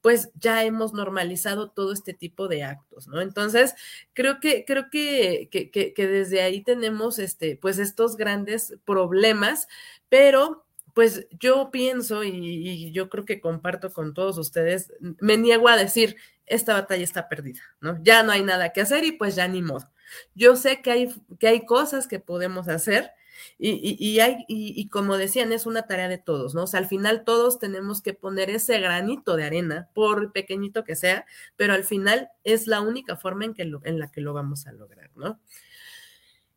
pues 0.00 0.30
ya 0.34 0.64
hemos 0.64 0.92
normalizado 0.94 1.70
todo 1.70 1.92
este 1.92 2.14
tipo 2.14 2.48
de 2.48 2.62
actos, 2.62 3.06
¿no? 3.06 3.20
Entonces, 3.20 3.74
creo 4.14 4.40
que, 4.40 4.64
creo 4.66 4.90
que, 4.90 5.48
que, 5.50 5.70
que 5.70 6.06
desde 6.06 6.42
ahí 6.42 6.62
tenemos 6.62 7.18
este, 7.18 7.56
pues 7.56 7.78
estos 7.78 8.16
grandes 8.16 8.74
problemas, 8.84 9.68
pero 10.08 10.63
pues 10.94 11.26
yo 11.40 11.70
pienso 11.72 12.24
y, 12.24 12.92
yo 12.92 13.10
creo 13.10 13.24
que 13.24 13.40
comparto 13.40 13.92
con 13.92 14.14
todos 14.14 14.38
ustedes, 14.38 14.92
me 15.00 15.36
niego 15.36 15.68
a 15.68 15.76
decir, 15.76 16.16
esta 16.46 16.74
batalla 16.74 17.04
está 17.04 17.28
perdida, 17.28 17.60
¿no? 17.80 17.98
Ya 18.02 18.22
no 18.22 18.32
hay 18.32 18.42
nada 18.42 18.72
que 18.72 18.80
hacer 18.80 19.04
y 19.04 19.12
pues 19.12 19.34
ya 19.34 19.48
ni 19.48 19.60
modo. 19.60 19.90
Yo 20.34 20.56
sé 20.56 20.82
que 20.82 20.90
hay, 20.92 21.14
que 21.40 21.48
hay 21.48 21.66
cosas 21.66 22.06
que 22.06 22.20
podemos 22.20 22.68
hacer 22.68 23.10
y, 23.58 23.96
y, 23.98 24.20
hay, 24.20 24.44
y, 24.48 24.88
como 24.88 25.16
decían, 25.16 25.52
es 25.52 25.66
una 25.66 25.82
tarea 25.82 26.08
de 26.08 26.18
todos, 26.18 26.54
¿no? 26.54 26.64
O 26.64 26.66
sea, 26.66 26.80
al 26.80 26.86
final 26.86 27.24
todos 27.24 27.58
tenemos 27.58 28.00
que 28.00 28.14
poner 28.14 28.50
ese 28.50 28.78
granito 28.78 29.36
de 29.36 29.44
arena, 29.44 29.88
por 29.94 30.32
pequeñito 30.32 30.84
que 30.84 30.96
sea, 30.96 31.26
pero 31.56 31.72
al 31.74 31.84
final 31.84 32.30
es 32.44 32.66
la 32.66 32.80
única 32.80 33.16
forma 33.16 33.44
en, 33.44 33.54
que 33.54 33.62
en 33.62 33.98
la 33.98 34.10
que 34.10 34.20
lo 34.20 34.32
vamos 34.32 34.66
a 34.66 34.72
lograr, 34.72 35.10
¿no? 35.16 35.40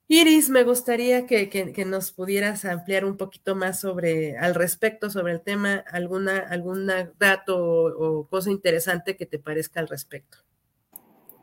Iris, 0.10 0.50
me 0.50 0.63
gustaría 0.63 1.26
que, 1.26 1.84
nos 1.86 2.13
pudieras 2.13 2.63
ampliar 2.63 3.04
un 3.04 3.17
poquito 3.17 3.56
más 3.56 3.82
sobre, 3.82 4.38
al 4.38 4.56
respecto, 4.56 5.10
sobre 5.10 5.34
el 5.34 5.41
tema, 5.41 5.84
alguna, 5.91 6.46
algún 6.50 6.89
dato 7.20 7.58
o, 7.58 8.28
cosa 8.28 8.50
interesante 8.50 9.17
que 9.17 9.26
te 9.26 9.38
parezca 9.38 9.82
al 9.82 9.89
respecto. 9.89 10.38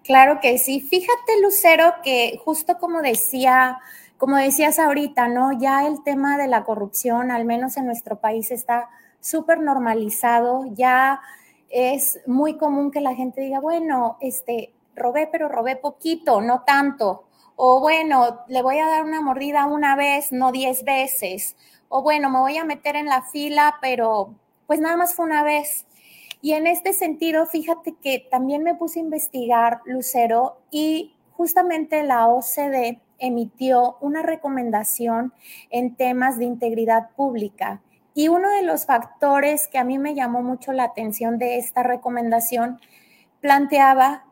Claro 0.02 0.38
que 0.40 0.56
sí. 0.56 0.80
Fíjate, 0.80 1.42
Lucero, 1.42 1.92
que 2.02 2.40
justo 2.42 2.78
como 2.78 3.02
decía, 3.02 3.78
como 4.16 4.38
decías 4.38 4.78
ahorita, 4.78 5.28
¿no? 5.28 5.58
Ya 5.58 5.86
el 5.86 6.02
tema 6.02 6.38
de 6.38 6.48
la 6.48 6.64
corrupción, 6.64 7.30
al 7.30 7.44
menos 7.44 7.76
en 7.76 7.84
nuestro 7.84 8.18
país, 8.18 8.50
está 8.50 8.88
súper 9.20 9.60
normalizado. 9.60 10.64
Ya 10.72 11.20
es 11.68 12.18
muy 12.26 12.56
común 12.56 12.90
que 12.90 13.02
la 13.02 13.14
gente 13.14 13.42
diga, 13.42 13.60
bueno, 13.60 14.16
este, 14.22 14.72
robé, 14.94 15.28
pero 15.30 15.48
robé 15.50 15.76
poquito, 15.76 16.40
no 16.40 16.62
tanto 16.66 17.24
O 17.56 17.80
bueno, 17.80 18.40
le 18.48 18.62
voy 18.62 18.78
a 18.78 18.88
dar 18.88 19.04
una 19.04 19.20
mordida 19.20 19.66
una 19.66 19.96
vez, 19.96 20.32
no 20.32 20.52
diez 20.52 20.84
veces. 20.84 21.56
O 21.88 22.02
bueno, 22.02 22.30
me 22.30 22.40
voy 22.40 22.56
a 22.56 22.64
meter 22.64 22.96
en 22.96 23.06
la 23.06 23.22
fila, 23.22 23.76
pero 23.80 24.34
pues 24.66 24.80
nada 24.80 24.96
más 24.96 25.14
fue 25.14 25.26
una 25.26 25.42
vez. 25.42 25.86
Y 26.40 26.52
en 26.52 26.66
este 26.66 26.92
sentido, 26.92 27.46
fíjate 27.46 27.94
que 28.02 28.26
también 28.30 28.62
me 28.62 28.74
puse 28.74 28.98
a 28.98 29.02
investigar, 29.02 29.80
Lucero, 29.86 30.58
y 30.70 31.14
justamente 31.32 32.02
la 32.02 32.28
OCDE 32.28 33.00
emitió 33.18 33.96
una 34.00 34.22
recomendación 34.22 35.32
en 35.70 35.94
temas 35.96 36.38
de 36.38 36.44
integridad 36.44 37.10
pública. 37.16 37.80
Y 38.14 38.28
uno 38.28 38.50
de 38.50 38.62
los 38.62 38.86
factores 38.86 39.68
que 39.68 39.78
a 39.78 39.84
mí 39.84 39.98
me 39.98 40.14
llamó 40.14 40.42
mucho 40.42 40.72
la 40.72 40.84
atención 40.84 41.38
de 41.38 41.58
esta 41.58 41.82
recomendación 41.82 42.78
planteaba 43.40 44.24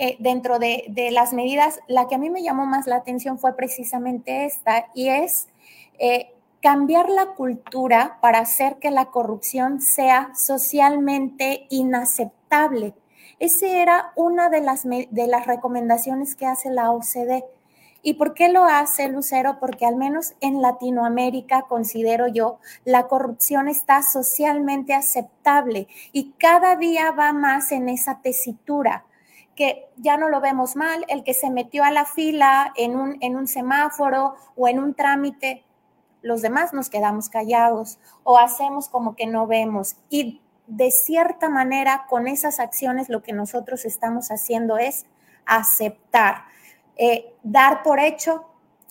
eh, 0.00 0.14
dentro 0.20 0.60
de, 0.60 0.84
las 1.10 1.32
medidas, 1.32 1.80
la 1.88 2.06
que 2.06 2.14
a 2.14 2.18
mí 2.18 2.30
me 2.30 2.44
llamó 2.44 2.66
más 2.66 2.86
la 2.86 2.94
atención 2.94 3.36
fue 3.36 3.56
precisamente 3.56 4.44
esta, 4.44 4.86
y 4.94 5.08
es 5.08 5.48
eh, 5.98 6.32
cambiar 6.62 7.08
la 7.08 7.34
cultura 7.34 8.18
para 8.22 8.38
hacer 8.38 8.76
que 8.76 8.92
la 8.92 9.06
corrupción 9.06 9.80
sea 9.80 10.30
socialmente 10.36 11.66
inaceptable. 11.68 12.94
Esa 13.40 13.66
era 13.66 14.12
una 14.14 14.48
de 14.50 14.60
las, 14.60 14.84
de 14.84 15.26
las 15.26 15.48
recomendaciones 15.48 16.36
que 16.36 16.46
hace 16.46 16.70
la 16.70 16.92
OCDE. 16.92 17.44
¿Y 18.00 18.14
por 18.14 18.34
qué 18.34 18.48
lo 18.50 18.62
hace 18.62 19.08
Lucero? 19.08 19.58
Porque 19.58 19.84
al 19.84 19.96
menos 19.96 20.34
en 20.40 20.62
Latinoamérica, 20.62 21.62
considero 21.62 22.28
yo, 22.28 22.60
la 22.84 23.08
corrupción 23.08 23.66
está 23.66 24.02
socialmente 24.04 24.94
aceptable 24.94 25.88
y 26.12 26.34
cada 26.38 26.76
día 26.76 27.10
va 27.10 27.32
más 27.32 27.72
en 27.72 27.88
esa 27.88 28.20
tesitura 28.22 29.04
que 29.58 29.88
ya 29.96 30.16
no 30.16 30.28
lo 30.28 30.40
vemos 30.40 30.76
mal, 30.76 31.04
el 31.08 31.24
que 31.24 31.34
se 31.34 31.50
metió 31.50 31.82
a 31.82 31.90
la 31.90 32.04
fila 32.04 32.72
en 32.76 32.94
un, 32.94 33.18
en 33.20 33.34
un 33.34 33.48
semáforo 33.48 34.36
o 34.54 34.68
en 34.68 34.78
un 34.78 34.94
trámite, 34.94 35.64
los 36.22 36.42
demás 36.42 36.72
nos 36.72 36.88
quedamos 36.88 37.28
callados 37.28 37.98
o 38.22 38.38
hacemos 38.38 38.88
como 38.88 39.16
que 39.16 39.26
no 39.26 39.48
vemos. 39.48 39.96
Y 40.10 40.40
de 40.68 40.92
cierta 40.92 41.48
manera, 41.48 42.06
con 42.08 42.28
esas 42.28 42.60
acciones, 42.60 43.08
lo 43.08 43.24
que 43.24 43.32
nosotros 43.32 43.84
estamos 43.84 44.28
haciendo 44.28 44.78
es 44.78 45.06
aceptar, 45.44 46.44
eh, 46.94 47.34
dar 47.42 47.82
por 47.82 47.98
hecho 47.98 48.47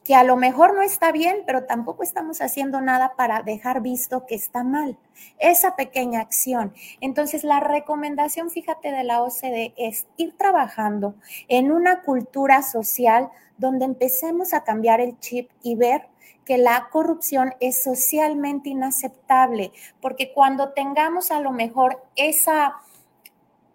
que 0.08 0.16
a 0.16 0.24
lo 0.24 0.38
mejor 0.38 0.74
no 0.74 0.84
está 0.84 1.12
bien, 1.12 1.44
pero 1.46 1.66
tampoco 1.66 2.02
estamos 2.02 2.40
haciendo 2.40 2.80
nada 2.80 3.18
para 3.18 3.42
dejar 3.44 3.82
visto 3.82 4.26
que 4.26 4.36
está 4.36 4.64
mal. 4.64 4.98
Esa 5.38 5.76
pequeña 5.76 6.22
acción. 6.22 6.74
Entonces, 7.02 7.44
la 7.44 7.60
recomendación, 7.60 8.50
fíjate, 8.50 8.94
de 8.94 9.04
la 9.04 9.22
OCDE 9.22 9.74
es 9.76 10.08
ir 10.16 10.38
trabajando 10.38 11.16
en 11.50 11.74
una 11.74 12.04
cultura 12.04 12.62
social 12.62 13.30
donde 13.58 13.84
empecemos 13.84 14.54
a 14.54 14.64
cambiar 14.64 15.02
el 15.02 15.20
chip 15.20 15.50
y 15.62 15.76
ver 15.76 16.08
que 16.46 16.58
la 16.58 16.88
corrupción 16.90 17.56
es 17.60 17.84
socialmente 17.84 18.70
inaceptable, 18.70 19.74
porque 20.00 20.32
cuando 20.32 20.70
tengamos 20.70 21.32
a 21.32 21.42
lo 21.42 21.52
mejor 21.52 22.02
esa 22.16 22.76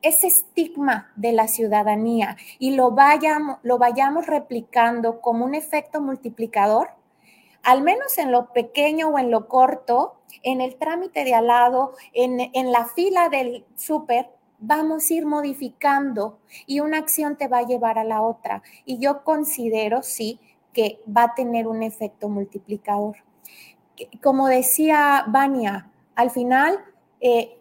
ese 0.02 0.26
estigma 0.26 1.12
de 1.16 1.32
la 1.32 1.48
ciudadanía 1.48 2.36
y 2.58 2.74
lo 2.74 2.90
vayamos, 2.90 3.58
lo 3.62 3.78
vayamos 3.78 4.26
replicando 4.26 5.20
como 5.20 5.44
un 5.44 5.54
efecto 5.54 6.00
multiplicador, 6.00 6.90
al 7.62 7.82
menos 7.82 8.18
en 8.18 8.32
lo 8.32 8.52
pequeño 8.52 9.10
o 9.10 9.18
en 9.18 9.30
lo 9.30 9.48
corto, 9.48 10.16
en 10.42 10.60
el 10.60 10.76
trámite 10.76 11.24
de 11.24 11.34
al 11.34 11.46
lado, 11.46 11.92
en, 12.12 12.50
en 12.52 12.72
la 12.72 12.86
fila 12.86 13.28
del 13.28 13.64
súper, 13.76 14.28
vamos 14.58 15.10
a 15.10 15.14
ir 15.14 15.26
modificando 15.26 16.38
y 16.66 16.80
una 16.80 16.98
acción 16.98 17.36
te 17.36 17.48
va 17.48 17.58
a 17.58 17.66
llevar 17.66 17.98
a 17.98 18.04
la 18.04 18.22
otra. 18.22 18.62
Y 18.84 18.98
yo 18.98 19.24
considero, 19.24 20.02
sí, 20.02 20.40
que 20.72 21.00
va 21.06 21.24
a 21.24 21.34
tener 21.34 21.66
un 21.66 21.82
efecto 21.82 22.28
multiplicador. 22.28 23.16
Como 24.22 24.48
decía 24.48 25.24
Vania, 25.28 25.90
al 26.14 26.30
final 26.30 26.78
eh, 27.20 27.58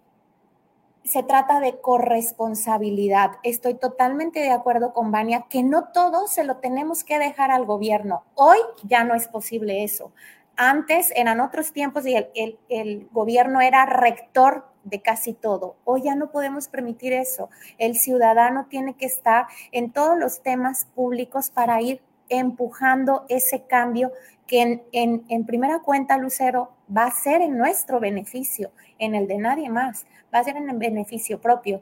se 1.04 1.24
trata 1.24 1.60
de 1.60 1.80
corresponsabilidad. 1.80 3.32
Estoy 3.44 3.74
totalmente 3.74 4.40
de 4.40 4.52
acuerdo 4.52 4.94
con 4.94 5.12
Vania 5.12 5.46
que 5.50 5.64
no 5.64 5.86
todo 5.86 6.28
se 6.28 6.44
lo 6.44 6.58
tenemos 6.58 7.04
que 7.04 7.20
dejar 7.20 7.52
al 7.52 7.66
gobierno. 7.66 8.24
Hoy 8.36 8.58
ya 8.84 9.04
no 9.04 9.16
es 9.16 9.28
posible 9.28 9.84
eso. 9.84 10.12
Antes 10.56 11.12
eran 11.16 11.40
otros 11.40 11.74
tiempos 11.74 12.06
y 12.06 12.16
el, 12.16 13.08
gobierno 13.12 13.62
era 13.62 13.86
rector 13.86 14.68
de 14.84 15.02
casi 15.02 15.34
todo. 15.34 15.76
Hoy 15.86 16.04
ya 16.04 16.16
no 16.16 16.32
podemos 16.32 16.68
permitir 16.68 17.14
eso. 17.14 17.50
El 17.78 17.96
ciudadano 17.96 18.68
tiene 18.70 18.96
que 18.96 19.06
estar 19.06 19.48
en 19.72 19.92
todos 19.92 20.18
los 20.18 20.42
temas 20.42 20.86
públicos 20.94 21.50
para 21.50 21.82
ir 21.82 22.02
empujando 22.30 23.26
ese 23.28 23.64
cambio 23.64 24.12
que 24.46 24.84
en, 24.92 25.46
primera 25.46 25.80
cuenta, 25.80 26.18
Lucero, 26.18 26.72
va 26.96 27.06
a 27.06 27.12
ser 27.12 27.42
en 27.42 27.58
nuestro 27.58 28.00
beneficio, 28.00 28.72
en 29.00 29.16
el 29.16 29.28
de 29.28 29.38
nadie 29.38 29.70
más, 29.70 30.06
va 30.34 30.40
a 30.40 30.44
ser 30.44 30.58
en 30.58 30.80
beneficio 30.80 31.40
propio. 31.40 31.82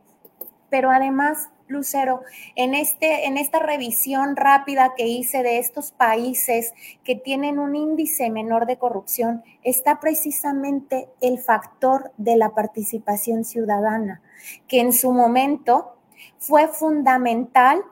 Pero 0.70 0.92
además, 0.92 1.50
Lucero, 1.68 2.22
en, 2.56 2.74
este, 2.74 3.26
en 3.26 3.38
esta 3.38 3.60
revisión 3.60 4.36
rápida 4.36 4.94
que 4.96 5.08
hice 5.08 5.44
de 5.44 5.60
estos 5.60 5.92
países 5.92 6.74
que 7.04 7.16
tienen 7.16 7.60
un 7.60 7.76
índice 7.76 8.30
menor 8.30 8.66
de 8.66 8.78
corrupción, 8.78 9.44
está 9.64 10.00
precisamente 10.00 11.10
el 11.22 11.40
factor 11.40 12.12
de 12.18 12.36
la 12.38 12.50
participación 12.50 13.46
ciudadana, 13.46 14.22
que 14.68 14.80
en 14.80 14.94
su 14.94 15.12
momento 15.12 15.96
fue 16.38 16.68
fundamental 16.68 17.84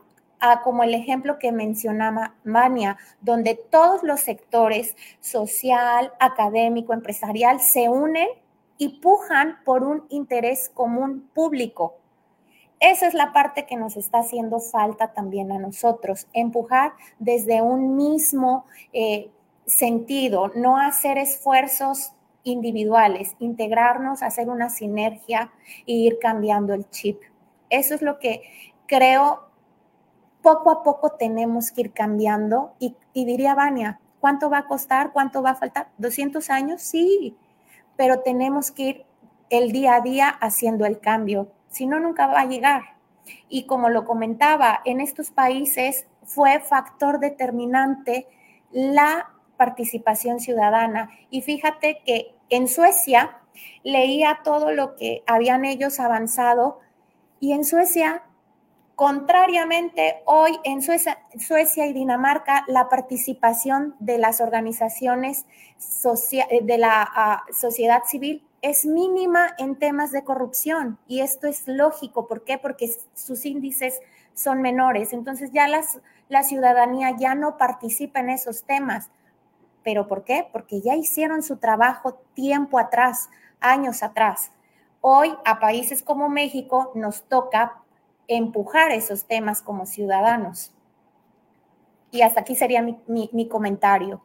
como 0.63 0.83
el 0.83 0.93
ejemplo 0.93 1.39
que 1.39 1.51
mencionaba 1.51 2.35
Mania, 2.43 2.97
donde 3.21 3.55
todos 3.55 4.03
los 4.03 4.19
sectores 4.19 4.95
social, 5.19 6.13
académico, 6.19 6.93
empresarial 6.93 7.59
se 7.59 7.89
unen 7.89 8.27
y 8.77 8.99
pujan 8.99 9.57
por 9.65 9.83
un 9.83 10.05
interés 10.09 10.69
común 10.73 11.29
público. 11.33 11.95
Esa 12.79 13.07
es 13.07 13.13
la 13.13 13.33
parte 13.33 13.65
que 13.65 13.75
nos 13.75 13.97
está 13.97 14.19
haciendo 14.19 14.59
falta 14.59 15.13
también 15.13 15.51
a 15.51 15.57
nosotros, 15.57 16.27
empujar 16.33 16.93
desde 17.17 17.61
un 17.61 17.95
mismo 17.95 18.65
eh, 18.93 19.31
sentido, 19.65 20.51
no 20.55 20.77
hacer 20.77 21.17
esfuerzos 21.17 22.13
individuales, 22.43 23.35
integrarnos, 23.39 24.21
hacer 24.21 24.49
una 24.49 24.69
sinergia 24.69 25.51
e 25.85 25.93
ir 25.93 26.19
cambiando 26.19 26.73
el 26.73 26.89
chip. 26.89 27.19
Eso 27.69 27.95
es 27.95 28.01
lo 28.01 28.19
que 28.19 28.43
creo 28.85 29.47
poco 30.41 30.71
a 30.71 30.83
poco 30.83 31.11
tenemos 31.11 31.71
que 31.71 31.81
ir 31.81 31.91
cambiando 31.91 32.73
y, 32.79 32.95
diría 33.13 33.53
Vania, 33.53 33.99
¿cuánto 34.21 34.49
va 34.49 34.59
a 34.59 34.67
costar? 34.67 35.11
¿Cuánto 35.11 35.41
va 35.41 35.51
a 35.51 35.55
faltar? 35.55 35.89
¿200 35.99 36.49
años? 36.49 36.81
Sí, 36.81 37.35
pero 37.97 38.21
tenemos 38.21 38.71
que 38.71 38.83
ir 38.83 39.05
el 39.49 39.71
día 39.71 39.95
a 39.95 40.01
día 40.01 40.29
haciendo 40.29 40.85
el 40.85 40.99
cambio, 40.99 41.51
si 41.69 41.85
no, 41.85 41.99
nunca 41.99 42.27
va 42.27 42.41
a 42.41 42.45
llegar. 42.45 42.97
Y 43.49 43.65
como 43.65 43.89
lo 43.89 44.05
comentaba, 44.05 44.81
en 44.85 45.01
estos 45.01 45.31
países 45.31 46.07
fue 46.23 46.59
factor 46.59 47.19
determinante 47.19 48.27
la 48.71 49.33
participación 49.57 50.39
ciudadana. 50.39 51.09
Y 51.29 51.41
fíjate 51.41 52.01
que 52.05 52.35
en 52.49 52.67
Suecia 52.67 53.39
leía 53.83 54.41
todo 54.43 54.71
lo 54.71 54.95
que 54.95 55.23
habían 55.25 55.65
ellos 55.65 55.99
avanzado 55.99 56.79
y 57.39 57.53
en 57.53 57.65
Suecia 57.65 58.23
Contrariamente, 58.97 60.23
hoy 60.25 60.57
en 60.63 60.81
Suecia, 60.81 61.85
y 61.85 61.93
Dinamarca, 61.93 62.63
la 62.67 62.89
participación 62.89 63.95
de 63.99 64.17
las 64.17 64.41
organizaciones 64.41 65.45
eh, 66.31 66.63
de 66.63 66.77
la 66.79 67.07
ah, 67.07 67.43
sociedad 67.51 68.05
civil 68.05 68.43
es 68.63 68.87
mínima 68.87 69.49
en 69.59 69.75
temas 69.75 70.11
de 70.11 70.23
corrupción 70.23 70.97
y 71.07 71.19
esto 71.19 71.45
es 71.45 71.67
lógico. 71.67 72.27
¿Por 72.27 72.43
qué? 72.43 72.57
Porque 72.57 72.89
sus 73.13 73.45
índices 73.45 73.99
son 74.33 74.63
menores. 74.63 75.13
Entonces 75.13 75.51
ya 75.51 75.67
la 75.67 76.41
ciudadanía 76.41 77.15
ya 77.19 77.35
no 77.35 77.55
participa 77.59 78.21
en 78.21 78.31
esos 78.31 78.63
temas. 78.63 79.11
¿Pero 79.83 80.07
por 80.07 80.23
qué? 80.23 80.49
Porque 80.51 80.81
ya 80.81 80.95
hicieron 80.95 81.43
su 81.43 81.57
trabajo 81.57 82.15
tiempo 82.33 82.79
atrás, 82.79 83.29
años 83.59 84.01
atrás. 84.01 84.49
Hoy 85.01 85.35
a 85.45 85.59
países 85.59 86.01
como 86.01 86.29
México 86.29 86.91
nos 86.95 87.21
toca 87.21 87.83
empujar 88.27 88.91
esos 88.91 89.25
temas 89.25 89.61
como 89.61 89.85
ciudadanos. 89.85 90.71
Y 92.11 92.21
hasta 92.21 92.41
aquí 92.41 92.55
sería 92.55 92.81
mi, 92.81 93.47
comentario. 93.49 94.21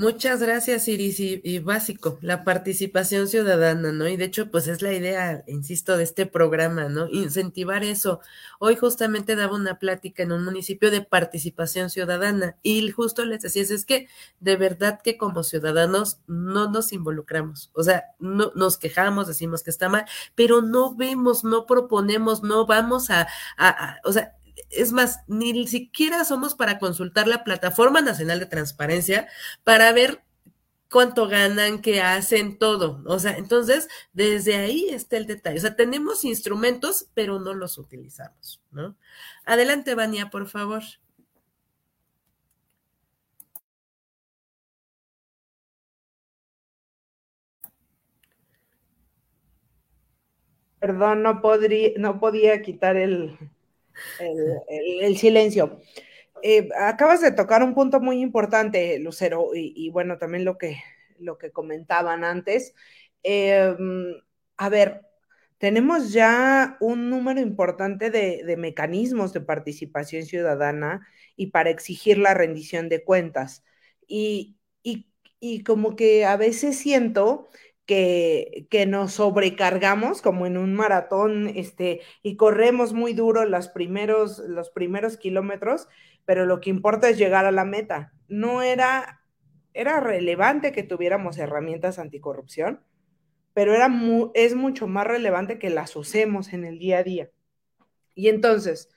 Muchas 0.00 0.40
gracias, 0.40 0.88
Iris. 0.88 1.20
Y, 1.20 1.58
básico, 1.58 2.18
la 2.22 2.42
participación 2.42 3.28
ciudadana, 3.28 3.92
¿no? 3.92 4.08
Y 4.08 4.16
de 4.16 4.24
hecho, 4.24 4.50
pues 4.50 4.66
es 4.66 4.80
la 4.80 4.94
idea, 4.94 5.44
insisto, 5.46 5.98
de 5.98 6.04
este 6.04 6.24
programa, 6.24 6.88
¿no? 6.88 7.06
Incentivar 7.08 7.84
eso. 7.84 8.20
Hoy 8.60 8.76
justamente 8.76 9.36
daba 9.36 9.54
una 9.54 9.78
plática 9.78 10.22
en 10.22 10.32
un 10.32 10.42
municipio 10.42 10.90
de 10.90 11.02
participación 11.02 11.90
ciudadana 11.90 12.56
y 12.62 12.90
justo 12.90 13.26
les 13.26 13.42
decía, 13.42 13.60
es 13.60 13.84
que 13.84 14.08
de 14.40 14.56
verdad 14.56 15.00
que 15.04 15.18
como 15.18 15.42
ciudadanos 15.42 16.20
no 16.26 16.70
nos 16.70 16.94
involucramos. 16.94 17.70
O 17.74 17.82
sea, 17.82 18.04
no 18.18 18.52
nos 18.54 18.78
quejamos, 18.78 19.28
decimos 19.28 19.62
que 19.62 19.68
está 19.68 19.90
mal, 19.90 20.06
pero 20.34 20.62
no 20.62 20.94
vemos, 20.94 21.44
no 21.44 21.66
proponemos, 21.66 22.42
no 22.42 22.64
vamos 22.64 23.10
a, 23.10 23.28
a 23.58 23.98
o 24.04 24.12
sea, 24.14 24.34
es 24.70 24.92
más, 24.92 25.20
ni 25.26 25.66
siquiera 25.66 26.24
somos 26.24 26.54
para 26.54 26.78
consultar 26.78 27.26
la 27.28 27.44
Plataforma 27.44 28.00
Nacional 28.00 28.40
de 28.40 28.46
Transparencia 28.46 29.28
para 29.64 29.92
ver 29.92 30.22
cuánto 30.90 31.28
ganan, 31.28 31.80
qué 31.82 32.00
hacen, 32.02 32.58
todo. 32.58 33.02
O 33.06 33.18
sea, 33.18 33.36
entonces, 33.36 33.88
desde 34.12 34.56
ahí 34.56 34.88
está 34.90 35.16
el 35.16 35.26
detalle. 35.26 35.58
O 35.58 35.60
sea, 35.60 35.76
tenemos 35.76 36.24
instrumentos, 36.24 37.08
pero 37.14 37.38
no 37.40 37.54
los 37.54 37.78
utilizamos, 37.78 38.62
¿no? 38.70 38.96
Adelante, 39.44 39.94
Vania, 39.94 40.30
por 40.30 40.48
favor. 40.48 40.82
Perdón, 50.80 51.22
no, 51.22 51.40
podría, 51.42 51.90
no 51.98 52.18
podía 52.20 52.62
quitar 52.62 52.96
el, 52.96 53.36
el, 54.18 55.16
silencio. 55.16 55.80
Eh, 56.42 56.68
acabas 56.78 57.20
de 57.20 57.32
tocar 57.32 57.62
un 57.62 57.74
punto 57.74 58.00
muy 58.00 58.20
importante, 58.20 58.98
Lucero, 58.98 59.50
y, 59.54 59.90
bueno, 59.90 60.18
también 60.18 60.44
lo 60.44 60.58
que, 60.58 60.82
lo 61.18 61.38
que 61.38 61.50
comentaban 61.50 62.24
antes. 62.24 62.74
Em, 63.22 64.14
a 64.56 64.68
ver, 64.68 65.02
tenemos 65.58 66.12
ya 66.12 66.76
un 66.80 67.10
número 67.10 67.40
importante 67.40 68.10
de, 68.10 68.56
mecanismos 68.56 69.32
de 69.32 69.40
participación 69.42 70.24
ciudadana 70.24 71.06
y 71.36 71.48
para 71.48 71.70
exigir 71.70 72.18
la 72.18 72.34
rendición 72.34 72.88
de 72.88 73.04
cuentas. 73.04 73.64
Y, 74.06 74.56
y 75.40 75.62
como 75.64 75.96
que 75.96 76.26
a 76.26 76.36
veces 76.36 76.78
siento 76.78 77.48
que, 77.90 78.86
nos 78.86 79.14
sobrecargamos 79.14 80.22
como 80.22 80.46
en 80.46 80.56
un 80.56 80.74
maratón 80.74 81.48
este, 81.48 82.02
y 82.22 82.36
corremos 82.36 82.92
muy 82.92 83.14
duro 83.14 83.44
los 83.46 83.66
primeros, 83.66 84.38
los 84.38 84.70
primeros 84.70 85.16
kilómetros, 85.16 85.88
pero 86.24 86.46
lo 86.46 86.60
que 86.60 86.70
importa 86.70 87.08
es 87.08 87.18
llegar 87.18 87.46
a 87.46 87.50
la 87.50 87.64
meta. 87.64 88.12
No 88.28 88.62
era, 88.62 89.24
era 89.74 89.98
relevante 89.98 90.70
que 90.70 90.84
tuviéramos 90.84 91.38
herramientas 91.38 91.98
anticorrupción, 91.98 92.80
pero 93.54 93.74
era 93.74 93.88
es 94.34 94.54
mucho 94.54 94.86
más 94.86 95.08
relevante 95.08 95.58
que 95.58 95.70
las 95.70 95.96
usemos 95.96 96.52
en 96.52 96.64
el 96.64 96.78
día 96.78 96.98
a 96.98 97.02
día. 97.02 97.30
Y 98.14 98.28
entonces, 98.28 98.88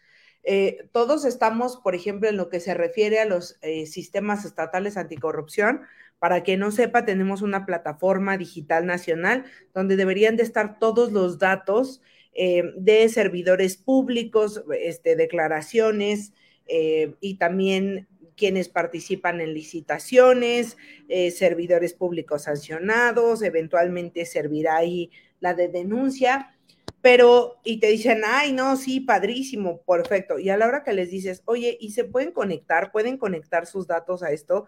eh, 0.44 0.88
todos 0.92 1.26
estamos, 1.26 1.78
por 1.78 1.96
ejemplo, 1.96 2.30
en 2.30 2.38
lo 2.38 2.50
que 2.50 2.60
se 2.60 2.76
refiere 2.76 3.20
a 3.20 3.26
los 3.26 3.58
eh, 3.64 3.88
sistemas 3.88 4.46
estatales 4.46 4.98
anticorrupción, 4.98 5.82
para 6.24 6.42
que 6.42 6.56
no 6.56 6.72
sepa, 6.72 7.04
tenemos 7.04 7.42
una 7.42 7.66
plataforma 7.66 8.38
digital 8.38 8.86
nacional 8.86 9.44
donde 9.74 9.98
deberían 9.98 10.38
de 10.38 10.44
estar 10.44 10.80
todos 10.80 11.12
los 11.12 11.38
datos 11.38 12.02
eh, 12.34 12.64
de 12.78 13.10
servidores 13.10 13.76
públicos, 13.76 14.64
este, 14.80 15.18
declaraciones 15.18 16.32
eh, 16.66 17.16
y 17.20 17.36
también 17.36 18.08
quienes 18.38 18.70
participan 18.70 19.42
en 19.42 19.54
licitaciones, 19.54 20.78
eh, 21.10 21.30
servidores 21.30 21.94
públicos 21.94 22.44
sancionados, 22.44 23.42
eventualmente 23.42 24.26
servirá 24.26 24.78
ahí 24.78 25.12
la 25.42 25.54
de 25.54 25.68
denuncia, 25.68 26.56
pero 27.02 27.60
y 27.66 27.82
te 27.82 27.88
dicen, 27.88 28.22
ay, 28.26 28.54
no, 28.54 28.78
sí, 28.78 29.02
padrísimo, 29.02 29.82
perfecto. 29.82 30.40
Y 30.40 30.50
a 30.52 30.56
la 30.56 30.68
hora 30.68 30.86
que 30.86 30.94
les 30.94 31.12
dices, 31.12 31.42
oye, 31.44 31.78
¿y 31.82 31.92
se 31.92 32.06
pueden 32.06 32.32
conectar? 32.32 32.94
¿Pueden 32.94 33.18
conectar 33.18 33.66
sus 33.66 33.88
datos 33.88 34.24
a 34.24 34.32
esto? 34.32 34.68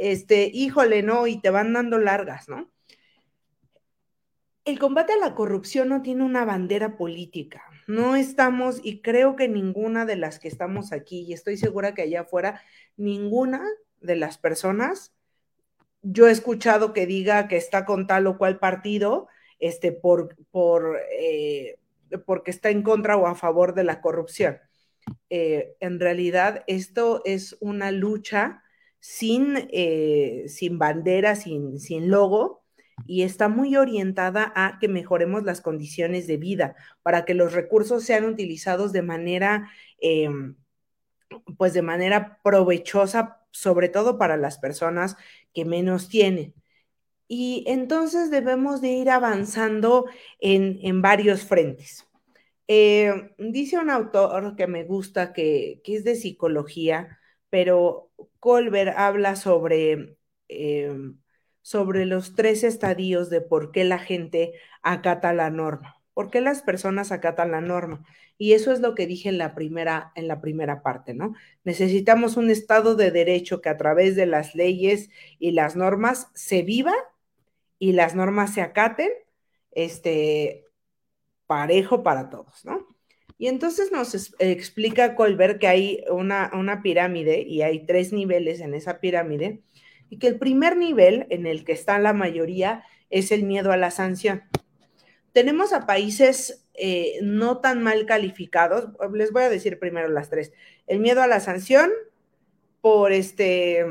Este, 0.00 0.50
híjole, 0.52 1.02
no, 1.02 1.26
y 1.26 1.40
te 1.40 1.50
van 1.50 1.74
dando 1.74 1.98
largas, 1.98 2.48
¿no? 2.48 2.70
El 4.64 4.78
combate 4.78 5.12
a 5.12 5.18
la 5.18 5.34
corrupción 5.34 5.90
no 5.90 6.00
tiene 6.00 6.24
una 6.24 6.46
bandera 6.46 6.96
política. 6.96 7.62
No 7.86 8.16
estamos, 8.16 8.80
y 8.82 9.02
creo 9.02 9.36
que 9.36 9.46
ninguna 9.46 10.06
de 10.06 10.16
las 10.16 10.38
que 10.38 10.48
estamos 10.48 10.92
aquí, 10.92 11.26
y 11.28 11.34
estoy 11.34 11.58
segura 11.58 11.92
que 11.92 12.02
allá 12.02 12.22
afuera, 12.22 12.62
ninguna 12.96 13.62
de 14.00 14.16
las 14.16 14.38
personas, 14.38 15.14
yo 16.00 16.28
he 16.28 16.30
escuchado 16.30 16.94
que 16.94 17.06
diga 17.06 17.46
que 17.46 17.58
está 17.58 17.84
con 17.84 18.06
tal 18.06 18.26
o 18.26 18.38
cual 18.38 18.58
partido, 18.58 19.28
este, 19.58 19.92
por, 19.92 20.34
por, 20.50 20.98
eh, 21.12 21.78
porque 22.24 22.50
está 22.50 22.70
en 22.70 22.82
contra 22.82 23.18
o 23.18 23.26
a 23.26 23.34
favor 23.34 23.74
de 23.74 23.84
la 23.84 24.00
corrupción. 24.00 24.58
Eh, 25.28 25.74
en 25.80 26.00
realidad, 26.00 26.64
esto 26.66 27.20
es 27.26 27.58
una 27.60 27.92
lucha 27.92 28.62
sin, 29.00 29.68
eh, 29.72 30.44
sin 30.48 30.78
bandera, 30.78 31.34
sin, 31.34 31.80
sin 31.80 32.10
logo, 32.10 32.60
y 33.06 33.22
está 33.22 33.48
muy 33.48 33.76
orientada 33.76 34.52
a 34.54 34.78
que 34.78 34.88
mejoremos 34.88 35.44
las 35.44 35.60
condiciones 35.60 36.26
de 36.26 36.36
vida 36.36 36.76
para 37.02 37.24
que 37.24 37.34
los 37.34 37.52
recursos 37.52 38.04
sean 38.04 38.24
utilizados 38.24 38.92
de 38.92 39.02
manera, 39.02 39.70
em, 40.00 40.56
pues 41.56 41.72
de 41.72 41.82
manera 41.82 42.40
provechosa, 42.42 43.40
sobre 43.50 43.88
todo 43.88 44.18
para 44.18 44.36
las 44.36 44.58
personas 44.58 45.16
que 45.54 45.64
menos 45.64 46.08
tienen. 46.08 46.54
Y 47.28 47.64
entonces 47.68 48.30
debemos 48.30 48.80
de 48.80 48.88
ir 48.88 49.10
avanzando 49.10 50.06
en, 50.40 51.00
varios 51.02 51.44
frentes. 51.44 52.06
Eh, 52.68 53.32
dice 53.38 53.78
un 53.78 53.90
autor 53.90 54.56
que 54.56 54.66
me 54.66 54.84
gusta, 54.84 55.32
que, 55.32 55.80
que 55.84 55.96
es 55.96 56.04
de 56.04 56.16
psicología, 56.16 57.18
pero 57.48 58.10
Colbert 58.40 58.94
habla 58.96 59.36
sobre, 59.36 60.16
em, 60.48 61.18
sobre 61.62 62.06
los 62.06 62.34
tres 62.34 62.64
estadios 62.64 63.30
de 63.30 63.40
por 63.40 63.70
qué 63.72 63.84
la 63.84 63.98
gente 63.98 64.54
acata 64.82 65.32
la 65.32 65.50
norma, 65.50 66.02
por 66.14 66.30
qué 66.30 66.40
las 66.40 66.62
personas 66.62 67.12
acatan 67.12 67.52
la 67.52 67.60
norma. 67.60 68.04
Y 68.38 68.54
eso 68.54 68.72
es 68.72 68.80
lo 68.80 68.94
que 68.94 69.06
dije 69.06 69.28
en 69.28 69.38
la 69.38 69.54
primera, 69.54 70.12
en 70.14 70.26
la 70.26 70.40
primera 70.40 70.82
parte, 70.82 71.12
¿no? 71.14 71.34
Necesitamos 71.64 72.36
un 72.38 72.50
Estado 72.50 72.96
de 72.96 73.10
Derecho 73.10 73.60
que 73.60 73.68
a 73.68 73.76
través 73.76 74.16
de 74.16 74.26
las 74.26 74.54
leyes 74.54 75.10
y 75.38 75.52
las 75.52 75.76
normas 75.76 76.28
se 76.34 76.62
viva 76.62 76.94
y 77.78 77.92
las 77.92 78.14
normas 78.14 78.54
se 78.54 78.62
acaten, 78.62 79.10
este, 79.72 80.66
parejo 81.46 82.02
para 82.02 82.30
todos, 82.30 82.64
¿no? 82.64 82.86
Y 83.40 83.48
entonces 83.48 83.90
nos 83.90 84.34
explica 84.38 85.14
Colbert 85.14 85.58
que 85.58 85.66
hay 85.66 86.04
una, 86.10 86.80
pirámide 86.82 87.40
y 87.40 87.62
hay 87.62 87.86
tres 87.86 88.12
niveles 88.12 88.60
en 88.60 88.74
esa 88.74 89.00
pirámide 89.00 89.62
y 90.10 90.18
que 90.18 90.26
el 90.26 90.38
primer 90.38 90.76
nivel 90.76 91.26
en 91.30 91.46
el 91.46 91.64
que 91.64 91.72
está 91.72 91.98
la 91.98 92.12
mayoría 92.12 92.84
es 93.08 93.32
el 93.32 93.44
miedo 93.44 93.72
a 93.72 93.78
la 93.78 93.90
sanción. 93.90 94.42
Tenemos 95.32 95.72
a 95.72 95.86
países 95.86 96.68
eh, 96.74 97.18
no 97.22 97.60
tan 97.60 97.82
mal 97.82 98.04
calificados, 98.04 98.90
les 99.14 99.32
voy 99.32 99.44
a 99.44 99.48
decir 99.48 99.78
primero 99.78 100.10
las 100.10 100.28
tres. 100.28 100.52
El 100.86 101.00
miedo 101.00 101.22
a 101.22 101.26
la 101.26 101.40
sanción 101.40 101.90
por 102.82 103.10
este, 103.10 103.86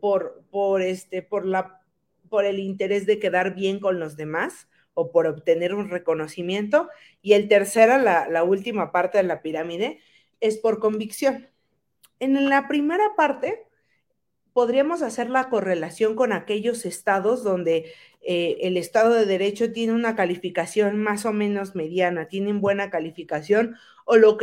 por, 0.00 0.44
por 0.52 0.80
este, 0.80 1.22
por 1.22 1.44
la, 1.44 1.80
por 2.28 2.44
el 2.44 2.60
interés 2.60 3.04
de 3.04 3.18
quedar 3.18 3.56
bien 3.56 3.80
con 3.80 3.98
los 3.98 4.16
demás 4.16 4.68
o 4.96 5.12
por 5.12 5.26
obtener 5.26 5.74
un 5.74 5.90
reconocimiento. 5.90 6.88
Y 7.20 7.34
el 7.34 7.48
tercero, 7.48 7.98
la, 7.98 8.42
última 8.42 8.92
parte 8.92 9.18
de 9.18 9.24
la 9.24 9.42
pirámide, 9.42 10.00
es 10.40 10.56
por 10.56 10.80
convicción. 10.80 11.48
En 12.18 12.48
la 12.48 12.66
primera 12.66 13.14
parte, 13.14 13.66
podríamos 14.54 15.02
hacer 15.02 15.28
la 15.28 15.50
correlación 15.50 16.16
con 16.16 16.32
aquellos 16.32 16.86
estados 16.86 17.44
donde 17.44 17.92
eh, 18.22 18.56
el 18.62 18.78
Estado 18.78 19.12
de 19.12 19.26
Derecho 19.26 19.70
tiene 19.70 19.92
una 19.92 20.16
calificación 20.16 20.96
más 20.96 21.26
o 21.26 21.32
menos 21.34 21.74
mediana, 21.74 22.28
tienen 22.28 22.62
buena 22.62 22.88
calificación 22.88 23.76
o, 24.06 24.16
lo 24.16 24.38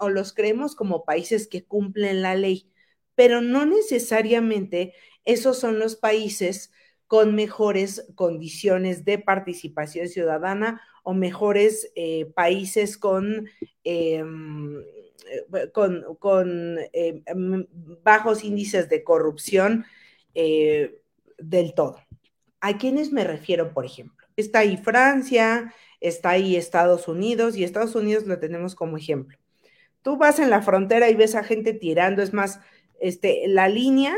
o 0.00 0.08
los 0.08 0.32
creemos 0.34 0.74
como 0.74 1.04
países 1.04 1.46
que 1.46 1.64
cumplen 1.64 2.22
la 2.22 2.34
ley, 2.34 2.72
pero 3.14 3.40
no 3.40 3.66
necesariamente 3.66 4.94
esos 5.24 5.60
son 5.60 5.78
los 5.78 5.94
países 5.94 6.72
con 7.12 7.34
mejores 7.34 8.06
condiciones 8.14 9.04
de 9.04 9.18
participación 9.18 10.08
ciudadana 10.08 10.80
o 11.02 11.12
mejores 11.12 11.92
eh, 11.94 12.32
países 12.34 12.96
con, 12.96 13.50
em, 13.84 14.80
eh, 14.80 15.70
con, 15.74 16.78
em, 16.94 17.66
bajos 18.02 18.42
índices 18.44 18.88
de 18.88 19.04
corrupción 19.04 19.84
eh, 20.34 21.02
del 21.36 21.74
todo. 21.74 21.98
¿A 22.62 22.78
quiénes 22.78 23.12
me 23.12 23.24
refiero, 23.24 23.74
por 23.74 23.84
ejemplo? 23.84 24.26
Está 24.34 24.60
ahí 24.60 24.78
Francia, 24.78 25.74
está 26.00 26.30
ahí 26.30 26.56
Estados 26.56 27.08
Unidos 27.08 27.58
y 27.58 27.64
Estados 27.64 27.94
Unidos 27.94 28.26
lo 28.26 28.38
tenemos 28.38 28.74
como 28.74 28.96
ejemplo. 28.96 29.36
Tú 30.00 30.16
vas 30.16 30.38
en 30.38 30.48
la 30.48 30.62
frontera 30.62 31.10
y 31.10 31.14
ves 31.14 31.34
a 31.34 31.44
gente 31.44 31.74
tirando, 31.74 32.22
es 32.22 32.32
más, 32.32 32.60
este, 33.00 33.48
la 33.48 33.68
línea 33.68 34.16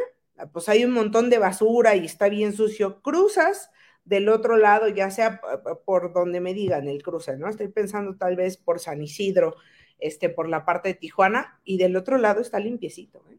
pues 0.53 0.69
hay 0.69 0.85
un 0.85 0.93
montón 0.93 1.31
de 1.31 1.39
basura 1.39 1.97
y 1.97 2.05
está 2.05 2.29
bien 2.29 2.53
sucio, 2.53 3.01
cruzas 3.03 3.71
del 4.05 4.29
otro 4.29 4.57
lado, 4.57 4.89
ya 4.89 5.11
sea 5.11 5.41
por 5.85 6.13
donde 6.13 6.41
me 6.41 6.55
digan 6.55 6.89
el 6.89 7.03
cruce, 7.03 7.37
¿no? 7.37 7.49
Estoy 7.49 7.69
pensando 7.69 8.17
tal 8.17 8.37
vez 8.37 8.57
por 8.57 8.81
San 8.81 9.03
Isidro, 9.03 9.57
este, 9.99 10.29
por 10.29 10.49
la 10.49 10.65
parte 10.65 10.91
de 10.91 10.95
Tijuana, 10.95 11.61
y 11.65 11.79
del 11.79 11.97
otro 11.97 12.19
lado 12.19 12.41
está 12.41 12.59
limpiecito. 12.59 13.25
¿eh? 13.31 13.39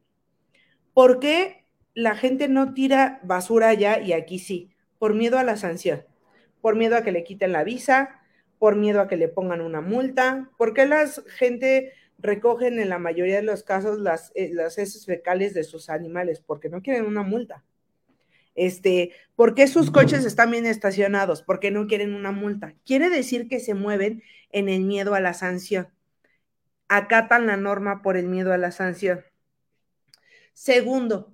¿Por 0.94 1.20
qué 1.20 1.66
la 1.94 2.16
gente 2.16 2.48
no 2.48 2.74
tira 2.74 3.20
basura 3.24 3.70
allá 3.70 4.00
y 4.00 4.14
aquí 4.14 4.40
sí? 4.40 4.72
Por 4.98 5.14
miedo 5.14 5.38
a 5.38 5.44
la 5.44 5.58
sanción, 5.58 6.04
por 6.62 6.76
miedo 6.76 6.96
a 6.96 7.04
que 7.04 7.12
le 7.12 7.24
quiten 7.24 7.52
la 7.52 7.64
visa, 7.64 8.22
por 8.58 8.76
miedo 8.76 9.02
a 9.02 9.08
que 9.08 9.18
le 9.18 9.28
pongan 9.28 9.62
una 9.62 9.82
multa, 9.82 10.50
¿por 10.58 10.74
qué 10.74 10.88
la 10.88 11.06
gente 11.28 11.94
recogen 12.18 12.80
en 12.80 12.90
la 12.90 13.00
mayoría 13.00 13.36
de 13.36 13.44
los 13.44 13.64
casos 13.64 14.00
las, 14.00 14.32
eh, 14.36 14.52
las 14.54 14.78
heces 14.78 15.06
fecales 15.06 15.54
de 15.54 15.64
sus 15.64 15.90
animales 15.90 16.42
porque 16.42 16.70
no 16.70 16.82
quieren 16.82 17.06
una 17.06 17.24
multa. 17.24 17.64
Este, 18.56 19.12
¿Por 19.36 19.54
qué 19.54 19.68
sus 19.68 19.92
coches 19.92 20.24
están 20.26 20.52
bien 20.52 20.66
estacionados? 20.66 21.42
Porque 21.42 21.72
no 21.72 21.88
quieren 21.88 22.14
una 22.14 22.32
multa. 22.32 22.74
Quiere 22.86 23.10
decir 23.10 23.50
que 23.50 23.60
se 23.60 23.74
mueven 23.74 24.24
en 24.52 24.70
el 24.70 24.82
miedo 24.82 25.14
a 25.14 25.20
la 25.20 25.34
sanción. 25.34 25.90
Acatan 26.88 27.48
la 27.48 27.58
norma 27.58 28.02
por 28.02 28.16
el 28.16 28.28
miedo 28.28 28.54
a 28.54 28.58
la 28.58 28.72
sanción. 28.72 29.26
Segundo, 30.54 31.34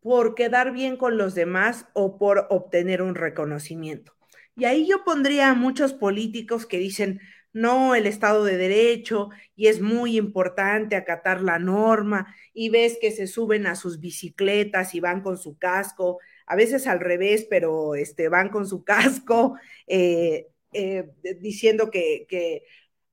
por 0.00 0.34
quedar 0.34 0.72
bien 0.72 0.98
con 0.98 1.16
los 1.16 1.34
demás 1.34 1.86
o 1.94 2.18
por 2.18 2.46
obtener 2.50 3.00
un 3.00 3.14
reconocimiento. 3.14 4.12
Y 4.54 4.66
ahí 4.66 4.86
yo 4.86 5.04
pondría 5.04 5.50
a 5.50 5.54
muchos 5.54 5.94
políticos 5.94 6.66
que 6.66 6.78
dicen, 6.78 7.20
no, 7.60 7.94
el 7.94 8.06
Estado 8.06 8.44
de 8.44 8.56
Derecho, 8.56 9.30
y 9.56 9.66
es 9.68 9.80
muy 9.80 10.16
importante 10.16 10.96
acatar 10.96 11.40
la 11.42 11.58
norma, 11.58 12.34
y 12.54 12.70
ves 12.70 12.98
que 13.00 13.10
se 13.10 13.26
suben 13.26 13.66
a 13.66 13.76
sus 13.76 14.00
bicicletas 14.00 14.94
y 14.94 15.00
van 15.00 15.22
con 15.22 15.38
su 15.38 15.58
casco, 15.58 16.18
a 16.46 16.56
veces 16.56 16.86
al 16.86 17.00
revés, 17.00 17.46
pero 17.48 17.94
este, 17.94 18.28
van 18.28 18.48
con 18.50 18.66
su 18.66 18.84
casco, 18.84 19.56
eh, 19.86 20.48
eh, 20.72 21.10
diciendo 21.40 21.90
que, 21.90 22.26
que, 22.28 22.64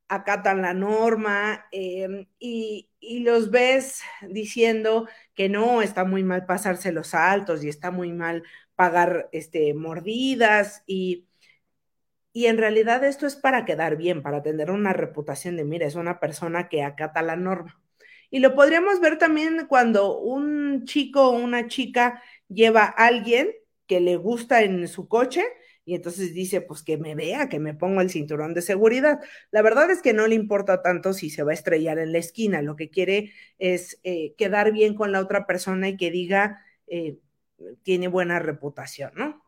acatan 0.08 0.62
la 0.62 0.74
norma, 0.74 1.66
em, 1.72 2.28
y, 2.40 2.90
y 3.00 3.20
los 3.22 3.50
ves 3.50 4.02
diciendo 4.30 5.08
que 5.34 5.50
no, 5.50 5.82
está 5.82 6.06
muy 6.06 6.24
mal 6.24 6.46
pasarse 6.46 6.92
los 6.92 7.08
saltos 7.08 7.64
y 7.64 7.70
está 7.70 7.90
muy 7.92 8.12
mal 8.12 8.44
pagar 8.76 9.30
este, 9.32 9.74
mordidas 9.74 10.84
y 10.86 11.26
y 12.36 12.48
en 12.48 12.58
realidad 12.58 13.06
esto 13.06 13.26
es 13.28 13.38
para 13.38 13.64
quedar 13.64 13.96
bien, 13.96 14.22
para 14.22 14.44
tener 14.44 14.70
una 14.70 14.92
reputación 14.92 15.56
de, 15.56 15.64
mira, 15.64 15.88
es 15.88 15.96
una 15.96 16.20
persona 16.20 16.68
que 16.68 16.84
acata 16.84 17.22
la 17.22 17.38
norma. 17.38 17.82
Y 18.30 18.40
lo 18.40 18.56
podríamos 18.56 19.00
ver 19.00 19.18
también 19.18 19.68
cuando 19.70 20.20
un 20.20 20.84
chico 20.84 21.30
o 21.30 21.32
una 21.32 21.68
chica 21.68 22.22
lleva 22.50 22.84
a 22.84 23.06
alguien 23.06 23.54
que 23.88 24.02
le 24.02 24.18
gusta 24.18 24.64
en 24.64 24.86
su 24.90 25.08
coche 25.08 25.46
y 25.86 25.96
entonces 25.96 26.34
dice, 26.34 26.60
pues 26.60 26.84
que 26.84 26.98
me 26.98 27.16
vea, 27.16 27.48
que 27.48 27.60
me 27.60 27.74
pongo 27.74 28.02
el 28.02 28.10
cinturón 28.10 28.54
de 28.54 28.62
seguridad. 28.62 29.22
La 29.52 29.62
verdad 29.62 29.90
es 29.90 30.02
que 30.02 30.12
no 30.12 30.28
le 30.28 30.36
importa 30.36 30.82
tanto 30.82 31.14
si 31.14 31.30
se 31.30 31.44
va 31.44 31.52
a 31.52 31.54
estrellar 31.54 32.00
en 32.00 32.12
la 32.12 32.18
esquina, 32.18 32.62
lo 32.62 32.76
que 32.76 32.90
quiere 32.90 33.32
es 33.60 34.02
eh, 34.04 34.34
quedar 34.38 34.74
bien 34.74 34.94
con 34.96 35.14
la 35.14 35.22
otra 35.22 35.48
persona 35.48 35.88
y 35.88 35.96
que 35.96 36.12
diga, 36.12 36.66
eh, 36.88 37.18
tiene 37.84 38.10
buena 38.10 38.40
reputación, 38.40 39.14
¿no? 39.16 39.45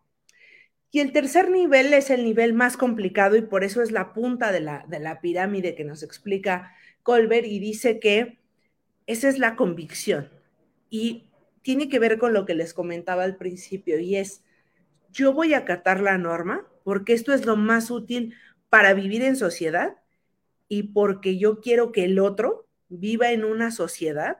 Y 0.89 0.99
el 0.99 1.11
tercer 1.11 1.49
nivel 1.49 1.93
es 1.93 2.09
el 2.09 2.23
nivel 2.23 2.53
más 2.53 2.77
complicado 2.77 3.35
y 3.35 3.41
por 3.41 3.63
eso 3.63 3.81
es 3.81 3.91
la 3.91 4.13
punta 4.13 4.51
de 4.51 4.61
la, 4.61 4.85
de 4.87 4.99
la 4.99 5.19
pirámide 5.19 5.75
que 5.75 5.83
nos 5.83 6.01
explica 6.01 6.71
Colbert 7.03 7.45
y 7.45 7.59
dice 7.59 7.99
que 7.99 8.39
esa 9.05 9.27
es 9.27 9.37
la 9.37 9.55
convicción. 9.55 10.29
Y 10.89 11.29
tiene 11.61 11.89
que 11.89 11.99
ver 11.99 12.17
con 12.17 12.33
lo 12.33 12.45
que 12.45 12.55
les 12.55 12.73
comentaba 12.73 13.23
al 13.23 13.35
principio 13.35 13.99
y 13.99 14.15
es, 14.15 14.43
yo 15.11 15.33
voy 15.33 15.53
a 15.53 15.59
acatar 15.59 15.99
la 15.99 16.17
norma 16.17 16.65
porque 16.83 17.13
esto 17.13 17.33
es 17.33 17.45
lo 17.45 17.57
más 17.57 17.91
útil 17.91 18.33
para 18.69 18.93
vivir 18.93 19.21
en 19.23 19.35
sociedad 19.35 19.97
y 20.69 20.83
porque 20.83 21.37
yo 21.37 21.59
quiero 21.59 21.91
que 21.91 22.05
el 22.05 22.19
otro 22.19 22.67
viva 22.87 23.31
en 23.31 23.43
una 23.43 23.71
sociedad 23.71 24.37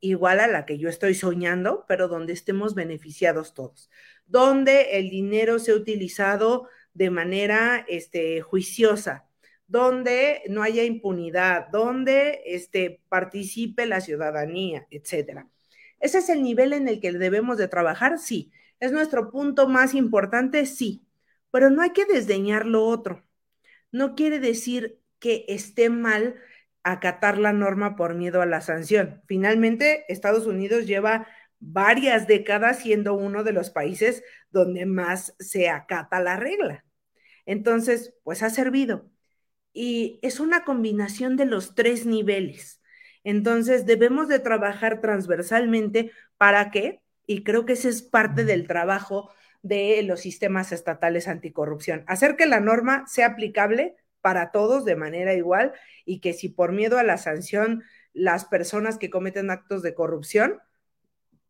igual 0.00 0.40
a 0.40 0.48
la 0.48 0.64
que 0.64 0.78
yo 0.78 0.88
estoy 0.88 1.14
soñando, 1.14 1.84
pero 1.86 2.08
donde 2.08 2.32
estemos 2.32 2.74
beneficiados 2.74 3.54
todos 3.54 3.90
donde 4.26 4.98
el 4.98 5.10
dinero 5.10 5.58
sea 5.58 5.74
utilizado 5.74 6.68
de 6.94 7.10
manera 7.10 7.84
este, 7.88 8.40
juiciosa, 8.40 9.26
donde 9.66 10.42
no 10.48 10.62
haya 10.62 10.84
impunidad, 10.84 11.68
donde 11.68 12.42
este, 12.44 13.00
participe 13.08 13.86
la 13.86 14.00
ciudadanía, 14.00 14.86
etcétera. 14.90 15.48
Ese 16.00 16.18
es 16.18 16.28
el 16.28 16.42
nivel 16.42 16.72
en 16.72 16.88
el 16.88 17.00
que 17.00 17.12
debemos 17.12 17.58
de 17.58 17.68
trabajar, 17.68 18.18
sí. 18.18 18.52
Es 18.80 18.92
nuestro 18.92 19.30
punto 19.30 19.68
más 19.68 19.94
importante, 19.94 20.66
sí. 20.66 21.06
Pero 21.50 21.70
no 21.70 21.82
hay 21.82 21.90
que 21.90 22.04
desdeñar 22.06 22.66
lo 22.66 22.84
otro. 22.84 23.24
No 23.92 24.14
quiere 24.14 24.40
decir 24.40 24.98
que 25.20 25.44
esté 25.48 25.88
mal 25.90 26.34
acatar 26.82 27.38
la 27.38 27.52
norma 27.52 27.94
por 27.94 28.14
miedo 28.14 28.42
a 28.42 28.46
la 28.46 28.60
sanción. 28.60 29.22
Finalmente, 29.26 30.04
Estados 30.08 30.46
Unidos 30.46 30.86
lleva 30.86 31.28
varias 31.62 32.26
décadas 32.26 32.80
siendo 32.80 33.14
uno 33.14 33.44
de 33.44 33.52
los 33.52 33.70
países 33.70 34.24
donde 34.50 34.84
más 34.84 35.34
se 35.38 35.68
acata 35.70 36.20
la 36.20 36.36
regla. 36.36 36.84
Entonces, 37.46 38.14
pues 38.24 38.42
ha 38.42 38.50
servido. 38.50 39.08
Y 39.72 40.18
es 40.22 40.40
una 40.40 40.64
combinación 40.64 41.36
de 41.36 41.46
los 41.46 41.74
tres 41.74 42.04
niveles. 42.04 42.82
Entonces, 43.24 43.86
debemos 43.86 44.28
de 44.28 44.40
trabajar 44.40 45.00
transversalmente 45.00 46.10
para 46.36 46.70
que, 46.72 47.00
y 47.26 47.44
creo 47.44 47.64
que 47.64 47.74
ese 47.74 47.88
es 47.88 48.02
parte 48.02 48.44
del 48.44 48.66
trabajo 48.66 49.30
de 49.62 50.02
los 50.02 50.20
sistemas 50.20 50.72
estatales 50.72 51.28
anticorrupción, 51.28 52.02
hacer 52.08 52.36
que 52.36 52.46
la 52.46 52.58
norma 52.58 53.06
sea 53.06 53.28
aplicable 53.28 53.96
para 54.20 54.50
todos 54.50 54.84
de 54.84 54.96
manera 54.96 55.34
igual 55.34 55.72
y 56.04 56.20
que 56.20 56.32
si 56.32 56.48
por 56.48 56.72
miedo 56.72 56.98
a 56.98 57.04
la 57.04 57.18
sanción 57.18 57.84
las 58.12 58.44
personas 58.44 58.98
que 58.98 59.10
cometen 59.10 59.50
actos 59.50 59.82
de 59.82 59.94
corrupción 59.94 60.60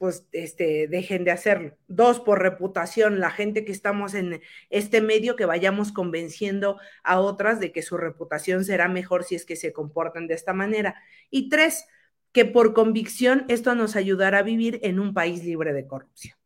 pues 0.03 0.26
este, 0.32 0.88
dejen 0.88 1.22
de 1.22 1.30
hacerlo. 1.30 1.76
Dos, 1.86 2.18
por 2.18 2.42
reputación, 2.42 3.20
la 3.20 3.30
gente 3.30 3.64
que 3.64 3.70
estamos 3.70 4.14
en 4.14 4.40
este 4.68 5.00
medio, 5.00 5.36
que 5.36 5.46
vayamos 5.46 5.92
convenciendo 5.92 6.80
a 7.05 7.20
otras 7.20 7.61
de 7.61 7.70
que 7.70 7.82
su 7.82 7.96
reputación 7.96 8.64
será 8.64 8.88
mejor 8.88 9.22
si 9.22 9.36
es 9.36 9.46
que 9.46 9.55
se 9.55 9.72
comportan 9.72 10.26
de 10.26 10.34
esta 10.34 10.55
manera. 10.55 10.96
Y 11.30 11.48
tres, 11.50 11.86
que 12.32 12.44
por 12.44 12.74
convicción 12.74 13.44
esto 13.46 13.76
nos 13.76 13.94
ayudará 13.94 14.38
a 14.38 14.42
vivir 14.42 14.80
en 14.82 14.98
un 14.98 15.14
país 15.14 15.44
libre 15.44 15.72
de 15.72 15.86
corrupción. 15.86 16.36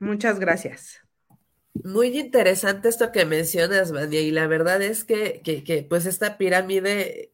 Muchas 0.00 0.40
gracias. 0.40 0.98
Muy 1.84 2.08
interesante 2.18 2.88
esto 2.88 3.12
que 3.12 3.24
mencionas, 3.24 3.92
María, 3.92 4.20
y 4.20 4.32
la 4.32 4.48
verdad 4.48 4.82
es 4.82 5.04
que, 5.04 5.42
que, 5.44 5.62
que 5.62 5.84
pues 5.84 6.06
esta 6.06 6.38
pirámide 6.38 7.30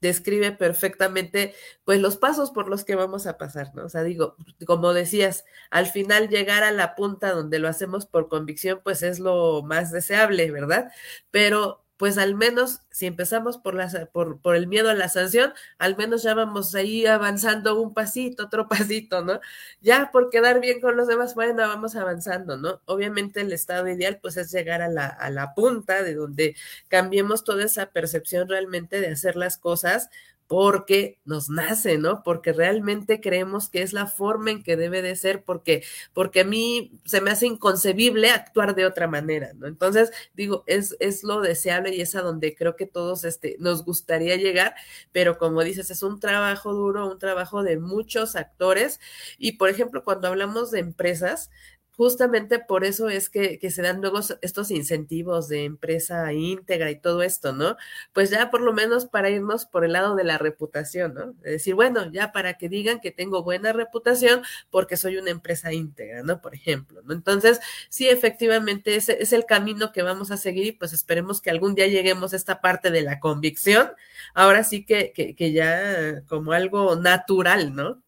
describe 0.00 0.52
perfectamente 0.52 1.54
pues 1.84 2.00
los 2.00 2.16
pasos 2.16 2.50
por 2.50 2.68
los 2.68 2.84
que 2.84 2.94
vamos 2.94 3.26
a 3.26 3.38
pasar, 3.38 3.74
¿no? 3.74 3.84
O 3.84 3.88
sea, 3.88 4.02
digo, 4.02 4.36
como 4.66 4.92
decías, 4.92 5.44
al 5.70 5.86
final 5.86 6.28
llegar 6.28 6.64
a 6.64 6.72
la 6.72 6.94
punta 6.94 7.32
donde 7.32 7.58
lo 7.58 7.68
hacemos 7.68 8.06
por 8.06 8.28
convicción 8.28 8.80
pues 8.82 9.02
es 9.02 9.18
lo 9.18 9.62
más 9.62 9.90
deseable, 9.92 10.50
¿verdad? 10.50 10.90
Pero 11.30 11.85
pues 11.96 12.18
al 12.18 12.34
menos 12.34 12.80
si 12.90 13.06
empezamos 13.06 13.58
por, 13.58 13.74
la, 13.74 13.88
por, 14.12 14.40
por, 14.40 14.56
el 14.56 14.66
miedo 14.66 14.90
a 14.90 14.94
la 14.94 15.08
sanción, 15.08 15.52
al 15.78 15.96
menos 15.96 16.22
ya 16.22 16.34
vamos 16.34 16.74
ahí 16.74 17.06
avanzando 17.06 17.80
un 17.80 17.94
pasito, 17.94 18.44
otro 18.44 18.68
pasito, 18.68 19.24
¿no? 19.24 19.40
Ya 19.80 20.10
por 20.12 20.30
quedar 20.30 20.60
bien 20.60 20.80
con 20.80 20.96
los 20.96 21.08
demás, 21.08 21.34
bueno, 21.34 21.66
vamos 21.66 21.96
avanzando, 21.96 22.56
¿no? 22.56 22.80
Obviamente 22.86 23.40
el 23.40 23.52
estado 23.52 23.88
ideal 23.88 24.18
pues 24.20 24.36
es 24.36 24.50
llegar 24.52 24.82
a 24.82 24.88
la, 24.88 25.06
a 25.06 25.30
la 25.30 25.54
punta 25.54 26.02
de 26.02 26.14
donde 26.14 26.56
cambiemos 26.88 27.44
toda 27.44 27.64
esa 27.64 27.86
percepción 27.86 28.48
realmente 28.48 29.00
de 29.00 29.08
hacer 29.08 29.36
las 29.36 29.58
cosas 29.58 30.10
porque 30.46 31.18
nos 31.24 31.48
nace, 31.50 31.98
¿no? 31.98 32.22
Porque 32.22 32.52
realmente 32.52 33.20
creemos 33.20 33.68
que 33.68 33.82
es 33.82 33.92
la 33.92 34.06
forma 34.06 34.50
en 34.52 34.62
que 34.62 34.76
debe 34.76 35.02
de 35.02 35.16
ser, 35.16 35.44
porque, 35.44 35.82
porque 36.12 36.40
a 36.40 36.44
mí 36.44 36.92
se 37.04 37.20
me 37.20 37.30
hace 37.30 37.46
inconcebible 37.46 38.30
actuar 38.30 38.74
de 38.74 38.86
otra 38.86 39.08
manera, 39.08 39.52
¿no? 39.54 39.66
Entonces, 39.66 40.12
digo, 40.34 40.62
es, 40.66 40.96
es 41.00 41.24
lo 41.24 41.40
deseable 41.40 41.94
y 41.94 42.00
es 42.00 42.14
a 42.14 42.22
donde 42.22 42.54
creo 42.54 42.76
que 42.76 42.86
todos 42.86 43.24
este, 43.24 43.56
nos 43.58 43.84
gustaría 43.84 44.36
llegar, 44.36 44.74
pero 45.12 45.38
como 45.38 45.64
dices, 45.64 45.90
es 45.90 46.02
un 46.02 46.20
trabajo 46.20 46.72
duro, 46.72 47.10
un 47.10 47.18
trabajo 47.18 47.62
de 47.62 47.78
muchos 47.78 48.36
actores. 48.36 49.00
Y, 49.38 49.52
por 49.52 49.68
ejemplo, 49.68 50.04
cuando 50.04 50.28
hablamos 50.28 50.70
de 50.70 50.80
empresas, 50.80 51.50
justamente 51.96 52.58
por 52.58 52.84
eso 52.84 53.08
es 53.08 53.30
que, 53.30 53.58
se 53.70 53.82
dan 53.82 54.00
luego 54.00 54.20
estos 54.42 54.70
incentivos 54.70 55.48
de 55.48 55.64
empresa 55.64 56.32
íntegra 56.32 56.90
y 56.90 57.00
todo 57.00 57.22
esto, 57.22 57.52
¿no? 57.52 57.76
Pues 58.12 58.30
ya 58.30 58.50
por 58.50 58.60
lo 58.60 58.72
menos 58.72 59.06
para 59.06 59.30
irnos 59.30 59.66
por 59.66 59.84
el 59.84 59.92
lado 59.92 60.14
de 60.14 60.24
la 60.24 60.38
reputación, 60.38 61.14
¿no? 61.14 61.34
Es 61.42 61.52
decir, 61.52 61.74
bueno, 61.74 62.10
ya 62.12 62.32
para 62.32 62.58
que 62.58 62.68
digan 62.68 63.00
que 63.00 63.10
tengo 63.10 63.42
buena 63.42 63.72
reputación 63.72 64.42
porque 64.70 64.96
soy 64.96 65.16
una 65.16 65.30
empresa 65.30 65.72
íntegra, 65.72 66.22
¿no? 66.22 66.40
Por 66.40 66.54
ejemplo, 66.54 67.02
¿no? 67.02 67.14
Entonces, 67.14 67.60
sí, 67.88 68.08
efectivamente, 68.08 68.96
ese 68.96 69.22
es 69.22 69.32
el 69.32 69.46
camino 69.46 69.92
que 69.92 70.02
vamos 70.02 70.30
a 70.30 70.36
seguir 70.36 70.66
y 70.66 70.72
pues 70.72 70.92
esperemos 70.92 71.40
que 71.40 71.50
algún 71.50 71.74
día 71.74 71.86
lleguemos 71.86 72.32
a 72.32 72.36
esta 72.36 72.60
parte 72.60 72.90
de 72.90 73.02
la 73.02 73.20
convicción, 73.20 73.90
ahora 74.34 74.64
sí 74.64 74.84
que, 74.84 75.12
que, 75.12 75.34
que 75.34 75.52
ya 75.52 76.22
como 76.28 76.52
algo 76.52 76.96
natural, 76.96 77.74
¿no? 77.74 78.02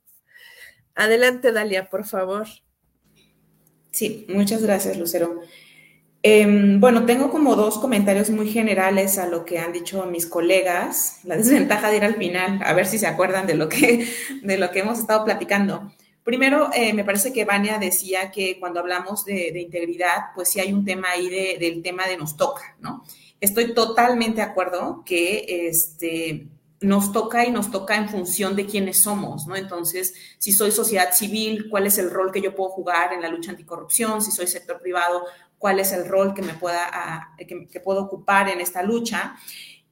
Adelante, 0.94 1.52
Dalia, 1.52 1.88
por 1.88 2.04
favor. 2.04 2.48
Sí, 3.90 4.26
muchas 4.28 4.62
gracias, 4.62 4.96
Lucero. 4.96 5.40
Em, 6.22 6.80
bueno, 6.80 7.06
tengo 7.06 7.30
como 7.30 7.54
dos 7.54 7.78
comentarios 7.78 8.28
muy 8.30 8.50
generales 8.50 9.18
a 9.18 9.26
lo 9.28 9.44
que 9.44 9.58
han 9.58 9.72
dicho 9.72 10.04
mis 10.06 10.26
colegas. 10.26 11.20
La 11.24 11.36
desventaja 11.38 11.90
de 11.90 11.98
ir 11.98 12.04
al 12.04 12.16
final, 12.16 12.60
a 12.64 12.72
ver 12.72 12.86
si 12.86 12.98
se 12.98 13.06
acuerdan 13.06 13.46
de 13.46 13.54
lo 13.54 13.68
que, 13.68 14.06
de 14.42 14.58
lo 14.58 14.70
que 14.70 14.80
hemos 14.80 14.98
estado 14.98 15.24
platicando. 15.24 15.92
Primero, 16.24 16.68
eh, 16.74 16.92
me 16.92 17.04
parece 17.04 17.32
que 17.32 17.46
Vania 17.46 17.78
decía 17.78 18.30
que 18.30 18.58
cuando 18.60 18.80
hablamos 18.80 19.24
de, 19.24 19.58
integridad, 19.58 20.26
pues 20.34 20.50
sí 20.50 20.60
hay 20.60 20.74
un 20.74 20.84
tema 20.84 21.10
ahí 21.10 21.30
del 21.30 21.82
tema 21.82 22.06
de 22.06 22.18
nos 22.18 22.36
toca, 22.36 22.76
¿no? 22.80 23.02
Estoy 23.40 23.72
totalmente 23.72 24.42
de 24.42 24.42
acuerdo 24.42 25.02
que 25.06 25.68
este, 25.68 26.48
nos 26.80 27.12
toca 27.12 27.44
y 27.44 27.50
nos 27.50 27.70
toca 27.70 27.96
en 27.96 28.08
función 28.08 28.54
de 28.54 28.66
quiénes 28.66 28.98
somos, 28.98 29.46
¿no? 29.46 29.56
Entonces, 29.56 30.14
si 30.38 30.52
soy 30.52 30.70
sociedad 30.70 31.12
civil, 31.12 31.68
¿cuál 31.68 31.86
es 31.86 31.98
el 31.98 32.10
rol 32.10 32.30
que 32.30 32.40
yo 32.40 32.54
puedo 32.54 32.70
jugar 32.70 33.12
en 33.12 33.20
la 33.20 33.28
lucha 33.28 33.50
anticorrupción? 33.50 34.22
Si 34.22 34.30
soy 34.30 34.46
sector 34.46 34.80
privado, 34.80 35.24
¿cuál 35.58 35.80
es 35.80 35.92
el 35.92 36.06
rol 36.06 36.34
que 36.34 36.42
me 36.42 36.54
pueda, 36.54 37.34
que, 37.36 37.80
puedo 37.80 38.02
ocupar 38.04 38.48
en 38.48 38.60
esta 38.60 38.82
lucha? 38.82 39.36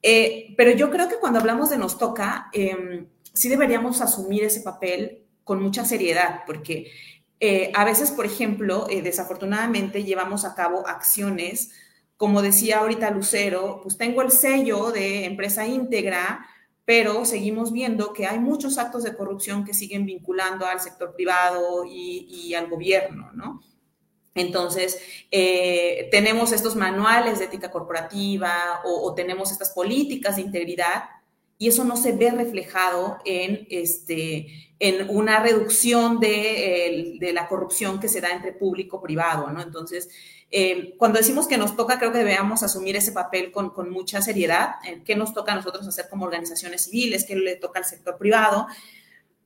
Eh, 0.00 0.54
pero 0.56 0.70
yo 0.70 0.90
creo 0.90 1.08
que 1.08 1.16
cuando 1.16 1.40
hablamos 1.40 1.70
de 1.70 1.78
nos 1.78 1.98
toca, 1.98 2.48
em, 2.52 3.08
sí 3.32 3.48
deberíamos 3.48 4.00
asumir 4.00 4.44
ese 4.44 4.60
papel 4.60 5.24
con 5.42 5.60
mucha 5.60 5.84
seriedad, 5.84 6.42
porque 6.46 6.92
eh, 7.40 7.70
a 7.74 7.84
veces, 7.84 8.10
por 8.10 8.26
ejemplo, 8.26 8.86
eh, 8.88 9.02
desafortunadamente 9.02 10.04
llevamos 10.04 10.44
a 10.44 10.54
cabo 10.54 10.86
acciones, 10.86 11.70
como 12.16 12.40
decía 12.42 12.78
ahorita 12.78 13.10
Lucero, 13.10 13.80
pues 13.82 13.98
tengo 13.98 14.22
el 14.22 14.30
sello 14.30 14.90
de 14.90 15.26
empresa 15.26 15.66
íntegra, 15.66 16.46
pero 16.86 17.24
seguimos 17.24 17.72
viendo 17.72 18.12
que 18.12 18.26
hay 18.26 18.38
muchos 18.38 18.78
actos 18.78 19.02
de 19.02 19.14
corrupción 19.14 19.64
que 19.64 19.74
siguen 19.74 20.06
vinculando 20.06 20.64
al 20.64 20.80
sector 20.80 21.14
privado 21.14 21.84
y, 21.84 22.54
al 22.54 22.70
gobierno, 22.70 23.32
¿no? 23.34 23.60
Entonces, 24.36 24.98
eh, 25.32 26.08
tenemos 26.12 26.52
estos 26.52 26.76
manuales 26.76 27.40
de 27.40 27.46
ética 27.46 27.72
corporativa 27.72 28.82
o, 28.84 29.12
tenemos 29.14 29.50
estas 29.50 29.70
políticas 29.70 30.36
de 30.36 30.42
integridad 30.42 31.04
y 31.58 31.68
eso 31.68 31.84
no 31.84 31.96
se 31.96 32.12
ve 32.12 32.30
reflejado 32.30 33.18
en, 33.24 33.66
este, 33.68 34.46
en 34.78 35.08
una 35.10 35.40
reducción 35.40 36.20
de, 36.20 37.16
de 37.18 37.32
la 37.32 37.48
corrupción 37.48 37.98
que 37.98 38.08
se 38.08 38.20
da 38.20 38.30
entre 38.30 38.52
público-privado, 38.52 39.50
¿no? 39.50 39.60
Entonces, 39.60 40.08
eh, 40.50 40.94
cuando 40.96 41.18
decimos 41.18 41.48
que 41.48 41.58
nos 41.58 41.76
toca, 41.76 41.98
creo 41.98 42.12
que 42.12 42.18
debemos 42.18 42.62
asumir 42.62 42.96
ese 42.96 43.12
papel 43.12 43.50
con, 43.50 43.70
con 43.70 43.90
mucha 43.90 44.22
seriedad. 44.22 44.76
Eh, 44.84 45.02
¿Qué 45.04 45.16
nos 45.16 45.34
toca 45.34 45.52
a 45.52 45.56
nosotros 45.56 45.86
hacer 45.86 46.08
como 46.08 46.24
organizaciones 46.24 46.84
civiles? 46.84 47.24
¿Qué 47.24 47.36
le 47.36 47.56
toca 47.56 47.80
al 47.80 47.84
sector 47.84 48.16
privado? 48.16 48.66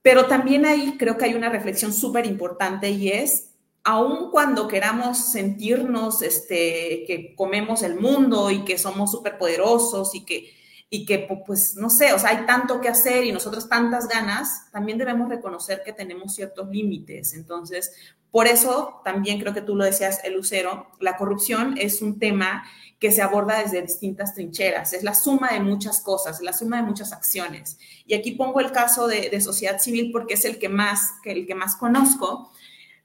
Pero 0.02 0.26
también 0.26 0.66
ahí 0.66 0.96
creo 0.98 1.16
que 1.16 1.26
hay 1.26 1.34
una 1.34 1.48
reflexión 1.48 1.92
súper 1.92 2.26
importante 2.26 2.90
y 2.90 3.08
es, 3.08 3.50
aun 3.82 4.30
cuando 4.30 4.68
queramos 4.68 5.18
sentirnos 5.18 6.22
este, 6.22 7.04
que 7.06 7.34
comemos 7.36 7.82
el 7.82 7.98
mundo 7.98 8.50
y 8.50 8.64
que 8.64 8.78
somos 8.78 9.10
súper 9.10 9.38
poderosos 9.38 10.14
y 10.14 10.24
que, 10.24 10.50
y 10.90 11.06
que, 11.06 11.28
pues, 11.46 11.76
no 11.76 11.88
sé, 11.88 12.12
o 12.12 12.18
sea, 12.18 12.30
hay 12.30 12.46
tanto 12.46 12.80
que 12.80 12.88
hacer 12.88 13.24
y 13.24 13.32
nosotros 13.32 13.68
tantas 13.68 14.08
ganas, 14.08 14.70
también 14.72 14.98
debemos 14.98 15.28
reconocer 15.28 15.82
que 15.84 15.92
tenemos 15.92 16.34
ciertos 16.34 16.68
límites. 16.68 17.34
Entonces, 17.34 17.92
por 18.30 18.46
eso, 18.46 19.00
también 19.04 19.40
creo 19.40 19.52
que 19.52 19.62
tú 19.62 19.74
lo 19.74 19.84
decías, 19.84 20.20
el 20.24 20.34
Lucero, 20.34 20.86
la 21.00 21.16
corrupción 21.16 21.74
es 21.78 22.00
un 22.00 22.18
tema 22.18 22.64
que 23.00 23.10
se 23.10 23.22
aborda 23.22 23.62
desde 23.62 23.82
distintas 23.82 24.34
trincheras, 24.34 24.92
es 24.92 25.02
la 25.02 25.14
suma 25.14 25.52
de 25.52 25.60
muchas 25.60 26.00
cosas, 26.00 26.40
la 26.40 26.52
suma 26.52 26.76
de 26.76 26.82
muchas 26.82 27.12
acciones. 27.12 27.78
Y 28.06 28.14
aquí 28.14 28.32
pongo 28.32 28.60
el 28.60 28.72
caso 28.72 29.08
de, 29.08 29.40
sociedad 29.40 29.80
civil 29.80 30.10
porque 30.12 30.34
es 30.34 30.44
el 30.44 30.58
que 30.58 30.68
más, 30.68 31.14
el 31.24 31.46
que 31.46 31.54
más 31.54 31.76
conozco, 31.76 32.52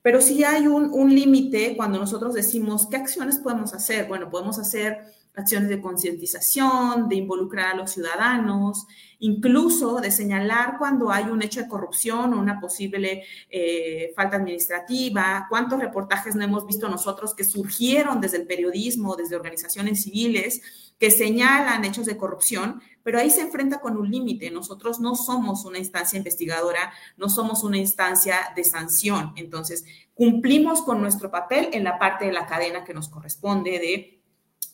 pero 0.01 0.21
sí 0.21 0.43
hay 0.43 0.67
un, 0.67 0.91
un 0.91 1.15
límite 1.15 1.75
cuando 1.75 1.97
nosotros 1.97 2.33
decimos, 2.33 2.87
¿qué 2.87 2.97
acciones 2.97 3.39
podemos 3.39 3.73
hacer? 3.73 4.07
Bueno, 4.07 4.29
podemos 4.29 4.59
hacer 4.59 5.05
acciones 5.35 5.69
de 5.69 5.81
concientización, 5.81 7.09
de 7.09 7.15
involucrar 7.15 7.73
a 7.73 7.77
los 7.77 7.91
ciudadanos, 7.91 8.85
incluso 9.19 9.99
de 10.01 10.11
señalar 10.11 10.77
cuando 10.77 11.11
hay 11.11 11.25
un 11.25 11.41
hecho 11.41 11.61
de 11.61 11.67
corrupción 11.67 12.33
o 12.33 12.39
una 12.39 12.59
posible 12.59 13.23
eh, 13.49 14.13
falta 14.15 14.37
administrativa, 14.37 15.47
cuántos 15.49 15.79
reportajes 15.79 16.35
no 16.35 16.43
hemos 16.43 16.65
visto 16.65 16.89
nosotros 16.89 17.33
que 17.33 17.43
surgieron 17.43 18.21
desde 18.21 18.37
el 18.37 18.47
periodismo, 18.47 19.15
desde 19.15 19.35
organizaciones 19.35 20.03
civiles, 20.03 20.61
que 20.97 21.11
señalan 21.11 21.83
hechos 21.83 22.05
de 22.05 22.17
corrupción, 22.17 22.81
pero 23.03 23.19
ahí 23.19 23.29
se 23.29 23.41
enfrenta 23.41 23.81
con 23.81 23.97
un 23.97 24.09
límite. 24.09 24.49
Nosotros 24.49 24.99
no 24.99 25.15
somos 25.15 25.65
una 25.65 25.77
instancia 25.77 26.17
investigadora, 26.17 26.93
no 27.17 27.27
somos 27.27 27.63
una 27.63 27.77
instancia 27.77 28.37
de 28.55 28.63
sanción. 28.63 29.33
Entonces, 29.35 29.83
cumplimos 30.13 30.81
con 30.81 31.01
nuestro 31.01 31.29
papel 31.29 31.69
en 31.73 31.83
la 31.83 31.99
parte 31.99 32.25
de 32.25 32.31
la 32.31 32.47
cadena 32.47 32.85
que 32.85 32.93
nos 32.93 33.09
corresponde 33.09 33.71
de 33.71 34.14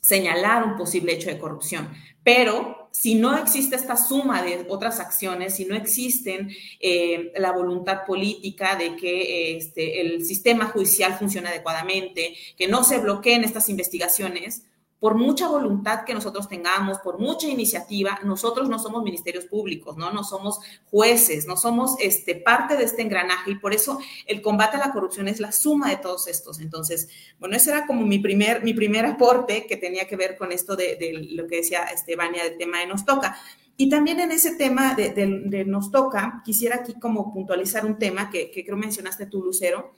señalar 0.01 0.63
un 0.63 0.75
posible 0.75 1.13
hecho 1.13 1.29
de 1.29 1.37
corrupción. 1.37 1.89
Pero 2.23 2.89
si 2.91 3.15
no 3.15 3.37
existe 3.37 3.75
esta 3.75 3.95
suma 3.95 4.43
de 4.43 4.65
otras 4.67 4.99
acciones, 4.99 5.55
si 5.55 5.65
no 5.65 5.75
existen 5.75 6.51
eh, 6.79 7.31
la 7.37 7.51
voluntad 7.51 8.05
política 8.05 8.75
de 8.75 8.95
que 8.95 9.57
este, 9.57 10.01
el 10.01 10.25
sistema 10.25 10.65
judicial 10.65 11.17
funcione 11.17 11.49
adecuadamente, 11.49 12.35
que 12.57 12.67
no 12.67 12.83
se 12.83 12.99
bloqueen 12.99 13.43
estas 13.43 13.69
investigaciones, 13.69 14.63
por 15.01 15.15
mucha 15.15 15.47
voluntad 15.47 16.05
que 16.05 16.13
nosotros 16.13 16.47
tengamos, 16.47 16.99
por 16.99 17.17
mucha 17.17 17.47
iniciativa, 17.47 18.19
nosotros 18.23 18.69
no 18.69 18.77
somos 18.77 19.03
ministerios 19.03 19.45
públicos, 19.45 19.97
¿no? 19.97 20.13
No 20.13 20.23
somos 20.23 20.59
jueces, 20.91 21.47
no 21.47 21.57
somos 21.57 21.95
este, 21.99 22.35
parte 22.35 22.77
de 22.77 22.83
este 22.83 23.01
engranaje 23.01 23.49
y 23.49 23.55
por 23.55 23.73
eso 23.73 23.97
el 24.27 24.43
combate 24.43 24.77
a 24.77 24.79
la 24.79 24.93
corrupción 24.93 25.27
es 25.27 25.39
la 25.39 25.51
suma 25.51 25.89
de 25.89 25.97
todos 25.97 26.27
estos. 26.27 26.59
Entonces, 26.59 27.09
bueno, 27.39 27.55
ese 27.55 27.71
era 27.71 27.87
como 27.87 28.05
mi 28.05 28.19
primer, 28.19 28.63
mi 28.63 28.75
primer 28.75 29.07
aporte 29.07 29.65
que 29.65 29.75
tenía 29.75 30.07
que 30.07 30.15
ver 30.15 30.37
con 30.37 30.51
esto 30.51 30.75
de, 30.75 30.95
lo 31.31 31.47
que 31.47 31.55
decía 31.55 31.85
Estebania 31.85 32.43
del 32.43 32.59
tema 32.59 32.77
de 32.77 32.85
Nos 32.85 33.03
Toca. 33.03 33.35
Y 33.77 33.89
también 33.89 34.19
en 34.19 34.29
ese 34.29 34.53
tema 34.53 34.93
de, 34.93 35.65
Nos 35.65 35.89
Toca, 35.89 36.43
quisiera 36.45 36.75
aquí 36.75 36.93
como 36.99 37.33
puntualizar 37.33 37.87
un 37.87 37.97
tema 37.97 38.29
que, 38.29 38.51
que 38.51 38.63
creo 38.63 38.77
mencionaste 38.77 39.25
tú, 39.25 39.41
Lucero, 39.41 39.95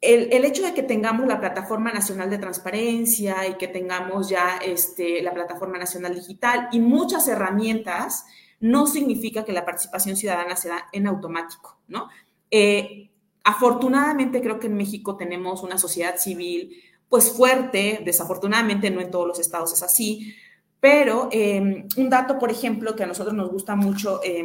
el, 0.00 0.44
hecho 0.44 0.62
de 0.62 0.74
que 0.74 0.82
tengamos 0.82 1.26
la 1.26 1.40
Plataforma 1.40 1.92
Nacional 1.92 2.30
de 2.30 2.38
Transparencia 2.38 3.48
y 3.48 3.54
que 3.54 3.68
tengamos 3.68 4.28
ya 4.28 4.58
este, 4.58 5.22
la 5.22 5.32
Plataforma 5.32 5.78
Nacional 5.78 6.14
Digital 6.14 6.68
y 6.72 6.80
muchas 6.80 7.26
herramientas, 7.28 8.24
no 8.60 8.86
significa 8.86 9.44
que 9.44 9.52
la 9.52 9.64
participación 9.64 10.16
ciudadana 10.16 10.56
se 10.56 10.68
da 10.68 10.86
en 10.92 11.06
automático, 11.06 11.78
¿no? 11.88 12.08
Eh, 12.50 13.10
afortunadamente 13.44 14.40
creo 14.40 14.58
que 14.58 14.66
en 14.66 14.76
México 14.76 15.16
tenemos 15.16 15.62
una 15.62 15.78
sociedad 15.78 16.16
civil 16.16 16.82
pues 17.08 17.30
fuerte, 17.30 18.02
desafortunadamente 18.04 18.90
no 18.90 19.00
en 19.00 19.10
todos 19.10 19.28
los 19.28 19.38
estados 19.38 19.72
es 19.72 19.82
así, 19.82 20.34
pero 20.80 21.28
eh, 21.32 21.86
un 21.96 22.10
dato, 22.10 22.38
por 22.38 22.50
ejemplo, 22.50 22.96
que 22.96 23.04
a 23.04 23.06
nosotros 23.06 23.34
nos 23.34 23.50
gusta 23.50 23.76
mucho 23.76 24.20
eh, 24.24 24.44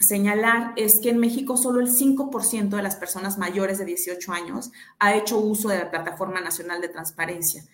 señalar 0.00 0.72
es 0.76 0.98
que 0.98 1.10
en 1.10 1.18
México 1.18 1.56
solo 1.56 1.80
el 1.80 1.88
5% 1.88 2.70
de 2.70 2.82
las 2.82 2.96
personas 2.96 3.38
mayores 3.38 3.78
de 3.78 3.84
18 3.84 4.32
años 4.32 4.72
ha 4.98 5.14
hecho 5.14 5.38
uso 5.38 5.68
de 5.68 5.78
la 5.78 5.90
Plataforma 5.90 6.40
Nacional 6.40 6.80
de 6.80 6.88
Transparencia. 6.88 7.64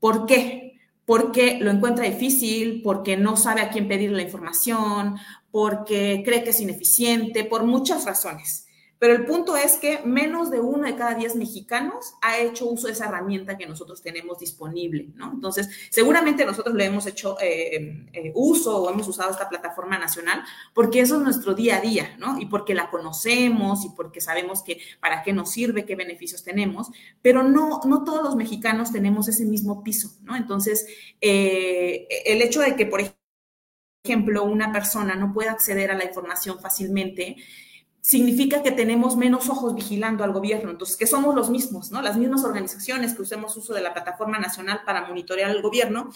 ¿Por 0.00 0.26
qué? 0.26 0.80
Porque 1.04 1.58
lo 1.60 1.70
encuentra 1.70 2.06
difícil, 2.06 2.80
porque 2.82 3.18
no 3.18 3.36
sabe 3.36 3.60
a 3.60 3.68
quién 3.68 3.86
pedir 3.86 4.10
la 4.10 4.22
información, 4.22 5.16
porque 5.50 6.22
cree 6.24 6.42
que 6.42 6.50
es 6.50 6.60
ineficiente, 6.60 7.44
por 7.44 7.64
muchas 7.64 8.06
razones. 8.06 8.63
Pero 9.04 9.16
el 9.16 9.26
punto 9.26 9.54
es 9.54 9.76
que 9.76 9.98
menos 10.06 10.50
de 10.50 10.60
uno 10.60 10.86
de 10.86 10.96
cada 10.96 11.12
diez 11.12 11.36
mexicanos 11.36 12.14
ha 12.22 12.38
hecho 12.38 12.64
uso 12.64 12.86
de 12.86 12.94
esa 12.94 13.04
herramienta 13.04 13.58
que 13.58 13.66
nosotros 13.66 14.00
tenemos 14.00 14.38
disponible, 14.38 15.08
¿no? 15.14 15.30
Entonces, 15.30 15.68
seguramente 15.90 16.46
nosotros 16.46 16.74
le 16.74 16.86
hemos 16.86 17.04
hecho 17.06 17.36
eh, 17.38 18.06
eh, 18.14 18.32
uso 18.34 18.78
o 18.78 18.90
hemos 18.90 19.06
usado 19.06 19.30
esta 19.30 19.50
plataforma 19.50 19.98
nacional 19.98 20.42
porque 20.72 21.00
eso 21.00 21.16
es 21.16 21.20
nuestro 21.20 21.52
día 21.52 21.76
a 21.76 21.80
día, 21.82 22.16
¿no? 22.18 22.40
Y 22.40 22.46
porque 22.46 22.72
la 22.72 22.88
conocemos 22.88 23.84
y 23.84 23.90
porque 23.90 24.22
sabemos 24.22 24.62
que 24.62 24.78
para 25.00 25.22
qué 25.22 25.34
nos 25.34 25.50
sirve, 25.50 25.84
qué 25.84 25.96
beneficios 25.96 26.42
tenemos, 26.42 26.88
pero 27.20 27.42
no, 27.42 27.82
no 27.84 28.04
todos 28.04 28.24
los 28.24 28.36
mexicanos 28.36 28.90
tenemos 28.90 29.28
ese 29.28 29.44
mismo 29.44 29.84
piso, 29.84 30.16
¿no? 30.22 30.34
Entonces, 30.34 30.86
eh, 31.20 32.08
el 32.24 32.40
hecho 32.40 32.62
de 32.62 32.74
que, 32.74 32.86
por 32.86 33.02
ejemplo, 34.02 34.44
una 34.44 34.72
persona 34.72 35.14
no 35.14 35.34
pueda 35.34 35.52
acceder 35.52 35.90
a 35.90 35.94
la 35.94 36.04
información 36.04 36.58
fácilmente, 36.58 37.36
significa 38.04 38.62
que 38.62 38.70
tenemos 38.70 39.16
menos 39.16 39.48
ojos 39.48 39.74
vigilando 39.74 40.24
al 40.24 40.32
gobierno, 40.34 40.70
entonces 40.70 40.98
que 40.98 41.06
somos 41.06 41.34
los 41.34 41.48
mismos, 41.48 41.90
¿no? 41.90 42.02
Las 42.02 42.18
mismas 42.18 42.44
organizaciones 42.44 43.14
que 43.14 43.22
usemos 43.22 43.56
uso 43.56 43.72
de 43.72 43.80
la 43.80 43.94
plataforma 43.94 44.38
nacional 44.38 44.82
para 44.84 45.06
monitorear 45.06 45.50
al 45.50 45.62
gobierno. 45.62 46.10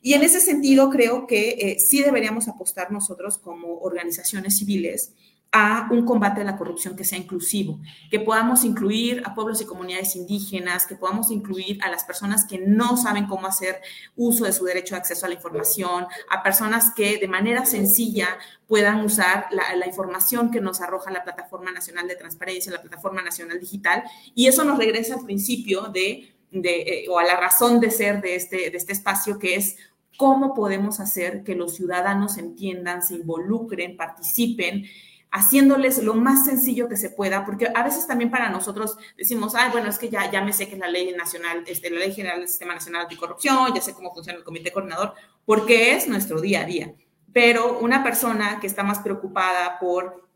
Y 0.00 0.14
en 0.14 0.22
ese 0.22 0.40
sentido 0.40 0.88
creo 0.88 1.26
que 1.26 1.50
eh, 1.50 1.78
sí 1.78 2.02
deberíamos 2.02 2.48
apostar 2.48 2.90
nosotros 2.90 3.36
como 3.36 3.76
organizaciones 3.80 4.56
civiles 4.56 5.12
a 5.56 5.86
un 5.92 6.04
combate 6.04 6.40
a 6.40 6.44
la 6.44 6.56
corrupción 6.56 6.96
que 6.96 7.04
sea 7.04 7.16
inclusivo, 7.16 7.78
que 8.10 8.18
podamos 8.18 8.64
incluir 8.64 9.22
a 9.24 9.36
pueblos 9.36 9.60
y 9.62 9.64
comunidades 9.64 10.16
indígenas, 10.16 10.84
que 10.84 10.96
podamos 10.96 11.30
incluir 11.30 11.78
a 11.84 11.88
las 11.92 12.02
personas 12.02 12.44
que 12.44 12.58
no 12.58 12.96
saben 12.96 13.26
cómo 13.26 13.46
hacer 13.46 13.80
uso 14.16 14.46
de 14.46 14.52
su 14.52 14.64
derecho 14.64 14.96
de 14.96 15.02
acceso 15.02 15.26
a 15.26 15.28
la 15.28 15.36
información, 15.36 16.08
a 16.28 16.42
personas 16.42 16.92
que 16.92 17.18
de 17.18 17.28
manera 17.28 17.64
sencilla 17.66 18.36
puedan 18.66 19.04
usar 19.04 19.46
la, 19.52 19.86
información 19.86 20.50
que 20.50 20.60
nos 20.60 20.80
arroja 20.80 21.12
la 21.12 21.22
Plataforma 21.22 21.70
Nacional 21.70 22.08
de 22.08 22.16
Transparencia, 22.16 22.72
la 22.72 22.82
Plataforma 22.82 23.22
Nacional 23.22 23.60
Digital, 23.60 24.02
y 24.34 24.48
eso 24.48 24.64
nos 24.64 24.76
regresa 24.76 25.14
al 25.14 25.24
principio 25.24 25.82
de, 25.82 26.34
eh, 26.50 27.06
o 27.08 27.20
a 27.20 27.22
la 27.22 27.36
razón 27.36 27.78
de 27.78 27.92
ser 27.92 28.20
de 28.22 28.34
este, 28.34 28.70
de 28.70 28.76
este 28.76 28.92
espacio, 28.92 29.38
que 29.38 29.54
es 29.54 29.76
cómo 30.16 30.52
podemos 30.52 30.98
hacer 30.98 31.44
que 31.44 31.54
los 31.54 31.76
ciudadanos 31.76 32.38
entiendan, 32.38 33.04
se 33.04 33.14
involucren, 33.14 33.96
participen 33.96 34.86
haciéndoles 35.34 36.00
lo 36.00 36.14
más 36.14 36.44
sencillo 36.44 36.88
que 36.88 36.96
se 36.96 37.10
pueda, 37.10 37.44
porque 37.44 37.66
a 37.74 37.82
veces 37.82 38.06
también 38.06 38.30
para 38.30 38.50
nosotros 38.50 38.96
decimos, 39.18 39.56
ay, 39.56 39.72
bueno, 39.72 39.88
es 39.88 39.98
que 39.98 40.08
ya, 40.08 40.30
ya 40.30 40.40
me 40.40 40.52
sé 40.52 40.68
que 40.68 40.74
es 40.74 40.78
la 40.78 40.86
ley 40.86 41.12
nacional, 41.12 41.64
este, 41.66 41.90
la 41.90 41.98
ley 41.98 42.12
general 42.12 42.38
del 42.38 42.48
Sistema 42.48 42.74
Nacional 42.74 43.02
Anticorrupción, 43.02 43.74
ya 43.74 43.80
sé 43.80 43.94
cómo 43.94 44.14
funciona 44.14 44.38
el 44.38 44.44
comité 44.44 44.70
coordinador, 44.70 45.12
porque 45.44 45.96
es 45.96 46.06
nuestro 46.06 46.40
día 46.40 46.60
a 46.60 46.64
día. 46.64 46.94
pero 47.32 47.80
una 47.80 48.04
persona 48.04 48.60
que 48.60 48.68
está 48.68 48.84
más 48.84 49.00
preocupada 49.00 49.80
por 49.80 50.28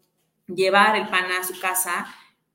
llevar 0.48 0.96
el 0.96 1.08
pan 1.08 1.26
a 1.30 1.44
su 1.44 1.60
casa, 1.60 2.04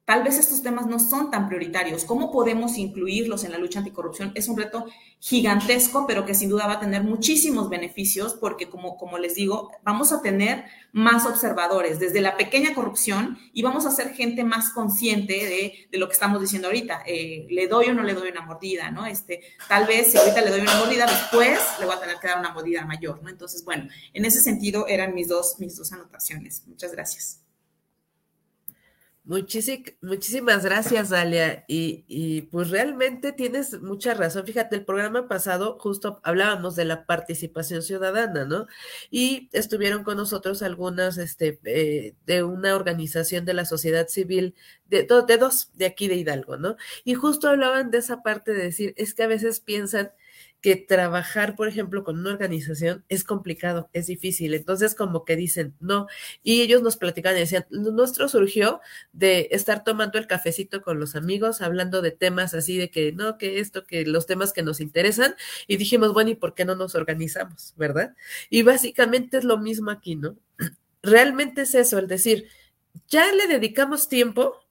tal 0.06 0.24
vez 0.24 0.38
estos 0.38 0.62
temas 0.62 0.86
no 0.86 1.00
son 1.00 1.32
tan 1.32 1.48
prioritarios. 1.48 2.04
¿Cómo 2.04 2.32
podemos 2.32 2.78
incluirlos 2.78 3.44
en 3.44 3.52
la 3.52 3.58
lucha 3.58 3.80
anticorrupción? 3.80 4.32
Es 4.36 4.50
un 4.50 4.58
reto 4.58 4.86
gigantesco, 5.20 6.06
pero 6.06 6.26
que 6.26 6.34
sin 6.34 6.50
duda 6.50 6.68
va 6.68 6.74
a 6.74 6.80
tener 6.80 7.04
muchísimos 7.04 7.70
beneficios 7.70 8.34
porque, 8.34 8.70
como, 8.70 9.18
les 9.18 9.36
digo, 9.36 9.72
vamos 9.84 10.12
a 10.12 10.22
tener 10.22 10.66
más 10.92 11.26
observadores 11.26 12.00
desde 12.00 12.20
la 12.20 12.36
pequeña 12.36 12.74
corrupción 12.74 13.40
y 13.54 13.62
vamos 13.62 13.86
a 13.86 13.92
ser 13.92 14.14
gente 14.14 14.44
más 14.44 14.72
consciente 14.72 15.34
de, 15.34 15.88
de 15.90 15.98
lo 15.98 16.08
que 16.08 16.14
estamos 16.14 16.42
diciendo 16.42 16.68
ahorita. 16.68 17.04
Eh, 17.06 17.48
¿Le 17.50 17.68
doy 17.68 17.88
o 17.88 17.94
no 17.94 18.04
le 18.04 18.14
doy 18.14 18.30
una 18.30 18.42
mordida? 18.42 18.92
¿no? 18.92 19.06
Este, 19.06 19.42
tal 19.70 19.88
vez 19.88 20.12
si 20.12 20.18
ahorita 20.18 20.42
le 20.42 20.52
doy 20.52 20.62
una 20.62 20.76
mordida, 20.76 21.06
después 21.06 21.60
le 21.80 21.86
voy 21.86 21.96
a 21.96 22.00
tener 22.00 22.18
que 22.20 22.28
dar 22.28 22.40
una 22.40 22.54
mordida 22.54 22.86
mayor. 22.86 23.24
¿no? 23.24 23.30
Entonces, 23.30 23.64
bueno, 23.64 23.88
en 24.14 24.26
ese 24.26 24.42
sentido 24.42 24.86
eran 24.88 25.16
mis 25.16 25.30
dos, 25.30 25.56
mis 25.60 25.78
dos 25.78 25.94
anotaciones. 25.94 26.64
Muchas 26.68 26.92
gracias 26.92 27.43
muchísimas 29.26 30.66
gracias, 30.66 31.10
Dalia. 31.10 31.64
Y, 31.68 32.42
pues 32.52 32.70
realmente 32.70 33.32
tienes 33.32 33.82
mucha 33.82 34.14
razón. 34.14 34.46
Fíjate, 34.46 34.76
el 34.76 34.86
programa 34.86 35.28
pasado 35.28 35.78
justo 35.80 36.20
hablábamos 36.24 36.76
de 36.76 36.86
la 36.86 37.06
participación 37.06 37.82
ciudadana, 37.82 38.46
¿no? 38.46 38.68
Y 39.10 39.50
estuvieron 39.54 40.04
con 40.04 40.18
nosotros 40.18 40.62
algunas 40.62 41.18
este, 41.18 41.60
eh, 41.64 42.16
de 42.26 42.44
una 42.44 42.76
organización 42.76 43.46
de 43.46 43.54
la 43.54 43.66
sociedad 43.66 44.08
civil, 44.08 44.56
de, 44.90 45.04
de 45.04 45.38
dos, 45.38 45.72
de 45.76 45.86
aquí 45.86 46.08
de 46.08 46.16
Hidalgo, 46.16 46.58
¿no? 46.58 46.76
Y 47.04 47.14
justo 47.14 47.48
hablaban 47.48 47.92
de 47.92 48.00
esa 48.00 48.24
parte 48.24 48.54
de 48.54 48.64
decir, 48.64 48.94
es 48.98 49.14
que 49.14 49.24
a 49.24 49.28
veces 49.28 49.60
piensan 49.62 50.12
que 50.64 50.78
trabajar, 50.78 51.58
por 51.58 51.68
ejemplo, 51.68 52.06
con 52.06 52.18
una 52.18 52.32
organización 52.32 53.04
es 53.10 53.26
complicado, 53.26 53.90
es 53.92 54.08
difícil. 54.08 54.54
Entonces, 54.54 54.96
como 54.96 55.26
que 55.26 55.36
dicen, 55.36 55.76
no. 55.82 56.08
Y 56.42 56.62
ellos 56.62 56.82
nos 56.82 56.96
platican 56.96 57.36
y 57.36 57.42
decían, 57.42 57.66
nuestro 57.70 58.30
surgió 58.30 58.80
de 59.12 59.50
estar 59.52 59.84
tomando 59.84 60.18
el 60.18 60.26
cafecito 60.26 60.82
con 60.82 61.02
los 61.02 61.18
amigos, 61.18 61.62
hablando 61.62 62.02
de 62.02 62.12
temas 62.12 62.54
así 62.54 62.78
de 62.78 62.90
que, 62.90 63.12
no, 63.12 63.38
que 63.38 63.60
esto, 63.60 63.84
que 63.86 64.06
los 64.06 64.26
temas 64.26 64.54
que 64.54 64.64
nos 64.64 64.80
interesan. 64.80 65.36
Y 65.68 65.76
dijimos, 65.76 66.14
bueno, 66.14 66.30
¿y 66.30 66.36
por 66.36 66.54
qué 66.54 66.64
no 66.64 66.76
nos 66.76 66.96
organizamos? 66.96 67.74
¿Verdad? 67.76 68.16
Y 68.50 68.62
básicamente 68.62 69.40
es 69.40 69.44
lo 69.44 69.58
mismo 69.58 69.92
aquí, 69.92 70.16
¿no? 70.16 70.38
Realmente 71.04 71.64
es 71.64 71.76
eso, 71.76 72.00
el 72.00 72.08
decir, 72.08 72.48
ya 73.10 73.30
le 73.34 73.48
dedicamos 73.48 74.08
tiempo, 74.08 74.63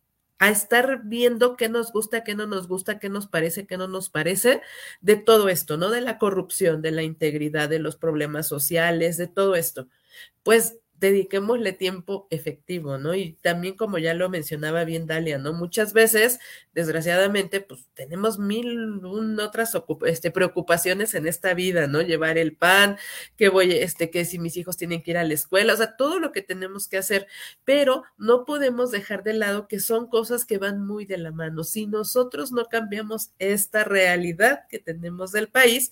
a 0.42 0.50
estar 0.50 1.02
viendo 1.04 1.56
qué 1.56 1.68
nos 1.68 1.92
gusta, 1.92 2.24
qué 2.24 2.34
no 2.34 2.48
nos 2.48 2.66
gusta, 2.66 2.98
qué 2.98 3.08
nos 3.08 3.28
parece, 3.28 3.64
qué 3.64 3.76
no 3.76 3.86
nos 3.86 4.10
parece, 4.10 4.60
de 5.00 5.14
todo 5.14 5.48
esto, 5.48 5.76
¿no? 5.76 5.88
De 5.88 6.00
la 6.00 6.18
corrupción, 6.18 6.82
de 6.82 6.90
la 6.90 7.04
integridad, 7.04 7.68
de 7.68 7.78
los 7.78 7.94
problemas 7.96 8.48
sociales, 8.48 9.16
de 9.18 9.28
todo 9.28 9.54
esto. 9.54 9.86
Pues 10.42 10.78
dediquémosle 11.02 11.72
tiempo 11.72 12.28
efectivo, 12.30 12.96
¿no? 12.96 13.12
Y 13.16 13.32
también, 13.42 13.76
como 13.76 13.98
ya 13.98 14.14
lo 14.14 14.30
mencionaba 14.30 14.84
bien 14.84 15.08
Dalia, 15.08 15.36
¿no? 15.36 15.52
Muchas 15.52 15.92
veces, 15.92 16.38
desgraciadamente, 16.74 17.60
pues 17.60 17.88
tenemos 17.94 18.38
mil 18.38 19.04
otras 19.40 19.76
este, 20.06 20.30
preocupaciones 20.30 21.14
en 21.14 21.26
esta 21.26 21.54
vida, 21.54 21.88
¿no? 21.88 22.02
Llevar 22.02 22.38
el 22.38 22.56
pan, 22.56 22.98
que 23.36 23.48
voy, 23.48 23.72
este, 23.72 24.10
que 24.10 24.24
si 24.24 24.38
mis 24.38 24.56
hijos 24.56 24.76
tienen 24.76 25.02
que 25.02 25.10
ir 25.10 25.18
a 25.18 25.24
la 25.24 25.34
escuela, 25.34 25.74
o 25.74 25.76
sea, 25.76 25.96
todo 25.96 26.20
lo 26.20 26.30
que 26.30 26.40
tenemos 26.40 26.86
que 26.86 26.98
hacer, 26.98 27.26
pero 27.64 28.04
no 28.16 28.44
podemos 28.44 28.92
dejar 28.92 29.24
de 29.24 29.34
lado 29.34 29.66
que 29.66 29.80
son 29.80 30.06
cosas 30.06 30.44
que 30.44 30.58
van 30.58 30.86
muy 30.86 31.04
de 31.04 31.18
la 31.18 31.32
mano. 31.32 31.64
Si 31.64 31.88
nosotros 31.88 32.52
no 32.52 32.66
cambiamos 32.66 33.32
esta 33.40 33.82
realidad 33.82 34.68
que 34.68 34.78
tenemos 34.78 35.32
del 35.32 35.48
país, 35.48 35.90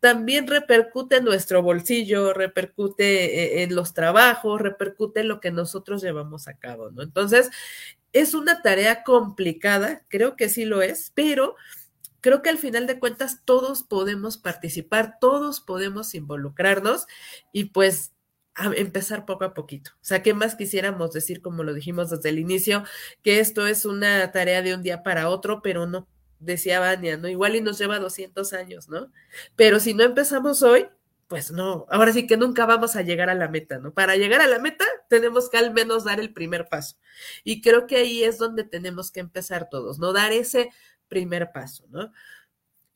también 0.00 0.46
repercute 0.46 1.16
en 1.16 1.24
nuestro 1.24 1.62
bolsillo, 1.62 2.32
repercute 2.32 3.60
eh, 3.60 3.62
en 3.62 3.74
los 3.74 3.94
trabajos, 3.94 4.60
repercute 4.60 5.20
en 5.20 5.28
lo 5.28 5.40
que 5.40 5.50
nosotros 5.50 6.02
llevamos 6.02 6.48
a 6.48 6.54
cabo, 6.54 6.90
¿no? 6.90 7.02
Entonces, 7.02 7.50
es 8.12 8.34
una 8.34 8.62
tarea 8.62 9.04
complicada, 9.04 10.02
creo 10.08 10.36
que 10.36 10.48
sí 10.48 10.64
lo 10.64 10.82
es, 10.82 11.12
pero 11.14 11.54
creo 12.20 12.42
que 12.42 12.50
al 12.50 12.58
final 12.58 12.86
de 12.86 12.98
cuentas 12.98 13.42
todos 13.44 13.82
podemos 13.82 14.38
participar, 14.38 15.18
todos 15.20 15.60
podemos 15.60 16.14
involucrarnos 16.14 17.06
y 17.52 17.66
pues 17.66 18.12
empezar 18.76 19.26
poco 19.26 19.44
a 19.44 19.54
poquito. 19.54 19.92
O 19.94 20.04
sea, 20.04 20.22
¿qué 20.22 20.34
más 20.34 20.54
quisiéramos 20.54 21.12
decir, 21.12 21.40
como 21.40 21.62
lo 21.62 21.72
dijimos 21.72 22.10
desde 22.10 22.30
el 22.30 22.38
inicio, 22.38 22.84
que 23.22 23.40
esto 23.40 23.66
es 23.66 23.84
una 23.84 24.32
tarea 24.32 24.62
de 24.62 24.74
un 24.74 24.82
día 24.82 25.02
para 25.02 25.28
otro, 25.28 25.62
pero 25.62 25.86
no, 25.86 26.08
decía 26.40 26.80
Vania, 26.80 27.16
¿no? 27.16 27.28
Igual 27.28 27.56
y 27.56 27.60
nos 27.60 27.78
lleva 27.78 27.98
200 27.98 28.52
años, 28.52 28.88
¿no? 28.88 29.12
Pero 29.56 29.80
si 29.80 29.94
no 29.94 30.04
empezamos 30.04 30.62
hoy, 30.62 30.88
pues 31.28 31.52
no, 31.52 31.86
ahora 31.90 32.12
sí 32.12 32.26
que 32.26 32.36
nunca 32.36 32.66
vamos 32.66 32.96
a 32.96 33.02
llegar 33.02 33.30
a 33.30 33.34
la 33.36 33.48
meta, 33.48 33.78
¿no? 33.78 33.94
Para 33.94 34.16
llegar 34.16 34.40
a 34.40 34.48
la 34.48 34.58
meta 34.58 34.84
tenemos 35.08 35.48
que 35.48 35.58
al 35.58 35.72
menos 35.72 36.02
dar 36.04 36.18
el 36.18 36.32
primer 36.32 36.68
paso. 36.68 36.96
Y 37.44 37.62
creo 37.62 37.86
que 37.86 37.96
ahí 37.96 38.24
es 38.24 38.38
donde 38.38 38.64
tenemos 38.64 39.12
que 39.12 39.20
empezar 39.20 39.68
todos, 39.70 40.00
¿no? 40.00 40.12
Dar 40.12 40.32
ese 40.32 40.70
primer 41.08 41.52
paso, 41.52 41.84
¿no? 41.90 42.12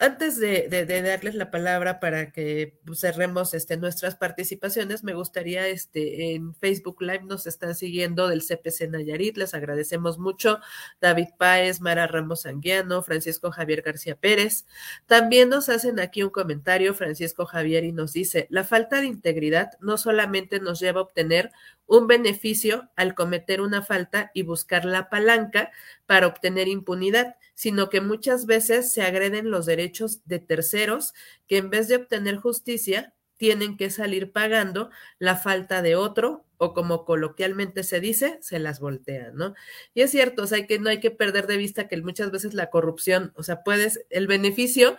Antes 0.01 0.40
de, 0.40 0.68
darles 0.86 1.36
la 1.36 1.53
palabra 1.53 2.01
para 2.01 2.32
que 2.32 2.80
pues, 2.84 2.99
cerremos 2.99 3.55
este, 3.55 3.76
nuestras 3.76 4.16
participaciones, 4.16 5.05
me 5.05 5.14
gustaría, 5.14 5.68
este, 5.68 6.34
en 6.34 6.53
Facebook 6.57 7.01
Live 7.01 7.22
nos 7.22 7.47
están 7.47 7.76
siguiendo 7.76 8.26
del 8.26 8.42
CPC 8.42 8.88
Nayarit, 8.90 9.36
les 9.36 9.55
agradecemos 9.55 10.18
mucho, 10.18 10.59
David 11.01 11.28
Páez, 11.38 11.80
Mara 11.80 12.09
Ramos 12.09 12.45
Anguiano, 12.45 13.03
Francisco 13.03 13.53
Javier 13.53 13.82
García 13.82 14.16
Pérez. 14.16 14.66
También 15.07 15.49
nos 15.49 15.68
hacen 15.68 16.01
aquí 16.01 16.24
un 16.24 16.30
comentario, 16.30 16.92
Francisco 16.95 17.47
Javier, 17.47 17.84
y 17.84 17.92
nos 17.92 18.12
dice, 18.12 18.49
la 18.51 18.64
falta 18.64 19.01
de 19.01 19.07
integridad 19.07 19.70
no 19.80 19.97
solamente 19.97 20.59
nos 20.59 20.80
lleva 20.80 21.01
a 21.01 21.05
obtener 21.05 21.53
un 21.87 22.07
beneficio 22.07 22.91
al 22.97 23.14
cometer 23.14 23.61
una 23.61 23.82
falta 23.82 24.30
y 24.35 24.43
buscar 24.43 24.85
la 24.85 25.11
palanca 25.11 25.70
para 26.07 26.26
obtener 26.26 26.68
impunidad, 26.68 27.37
sino 27.55 27.89
que 27.91 28.01
muchas 28.01 28.47
veces 28.47 28.93
se 28.93 29.03
agreden 29.03 29.51
los 29.51 29.66
derechos 29.66 30.20
de 30.24 30.39
terceros 30.39 31.12
que 31.47 31.59
en 31.59 31.70
vez 31.70 31.89
de 31.89 31.97
obtener 31.97 32.37
justicia 32.37 33.14
tienen 33.37 33.76
que 33.76 33.91
salir 33.91 34.32
pagando 34.32 34.91
la 35.18 35.37
falta 35.37 35.82
de 35.82 35.97
otro 35.97 36.45
o 36.57 36.72
como 36.72 37.05
coloquialmente 37.05 37.82
se 37.82 38.01
dice, 38.01 38.39
se 38.41 38.59
las 38.59 38.80
voltean, 38.80 39.35
¿no? 39.37 39.55
Y 39.93 40.03
es 40.03 40.11
cierto, 40.11 40.45
o 40.45 40.47
sea, 40.47 40.66
que 40.66 40.78
no 40.78 40.89
hay 40.89 41.01
que 41.01 41.11
perder 41.11 41.47
de 41.47 41.57
vista 41.57 41.89
que 41.89 42.01
muchas 42.01 42.30
veces 42.30 42.55
la 42.55 42.70
corrupción, 42.70 43.32
o 43.37 43.43
sea, 43.43 43.62
puedes, 43.62 44.07
el 44.09 44.26
beneficio 44.26 44.97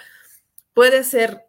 puede 0.74 1.04
ser 1.04 1.46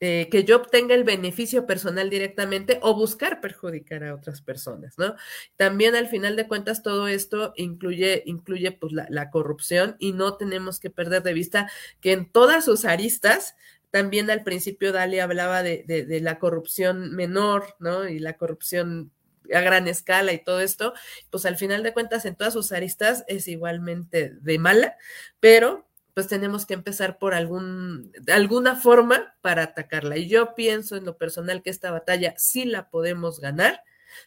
eh, 0.00 0.28
que 0.30 0.44
yo 0.44 0.56
obtenga 0.56 0.94
el 0.94 1.02
beneficio 1.02 1.66
personal 1.66 2.08
directamente 2.08 2.78
o 2.82 2.94
buscar 2.94 3.40
perjudicar 3.40 4.04
a 4.04 4.14
otras 4.14 4.40
personas, 4.40 4.96
¿no? 4.96 5.16
También 5.56 5.96
al 5.96 6.06
final 6.06 6.36
de 6.36 6.46
cuentas 6.46 6.84
todo 6.84 7.08
esto 7.08 7.52
incluye, 7.56 8.22
incluye 8.24 8.70
pues 8.70 8.92
la, 8.92 9.30
corrupción 9.30 9.96
y 9.98 10.12
no 10.12 10.36
tenemos 10.36 10.78
que 10.78 10.90
perder 10.90 11.24
de 11.24 11.32
vista 11.32 11.68
que 12.00 12.12
en 12.12 12.30
todas 12.30 12.64
sus 12.64 12.84
aristas, 12.84 13.56
también 13.90 14.30
al 14.30 14.44
principio 14.44 14.92
Dali 14.92 15.18
hablaba 15.18 15.64
de, 15.64 15.82
de 15.84 16.20
la 16.20 16.38
corrupción 16.38 17.14
menor, 17.16 17.74
¿no? 17.80 18.08
Y 18.08 18.20
la 18.20 18.36
corrupción 18.36 19.10
a 19.52 19.60
gran 19.60 19.88
escala 19.88 20.32
y 20.32 20.44
todo 20.44 20.60
esto, 20.60 20.92
pues 21.30 21.44
al 21.44 21.56
final 21.56 21.82
de 21.82 21.92
cuentas 21.92 22.24
en 22.24 22.36
todas 22.36 22.52
sus 22.52 22.70
aristas 22.70 23.24
es 23.26 23.48
igualmente 23.48 24.30
de 24.40 24.58
mala, 24.60 24.96
pero 25.40 25.87
pues 26.18 26.26
tenemos 26.26 26.66
que 26.66 26.74
empezar 26.74 27.16
por 27.16 27.32
algún, 27.32 28.10
de 28.10 28.32
alguna 28.32 28.74
forma 28.74 29.36
para 29.40 29.62
atacarla. 29.62 30.16
Y 30.16 30.26
yo 30.26 30.56
pienso 30.56 30.96
en 30.96 31.04
lo 31.04 31.16
personal 31.16 31.62
que 31.62 31.70
esta 31.70 31.92
batalla 31.92 32.34
sí 32.36 32.64
la 32.64 32.90
podemos 32.90 33.38
ganar, 33.38 33.84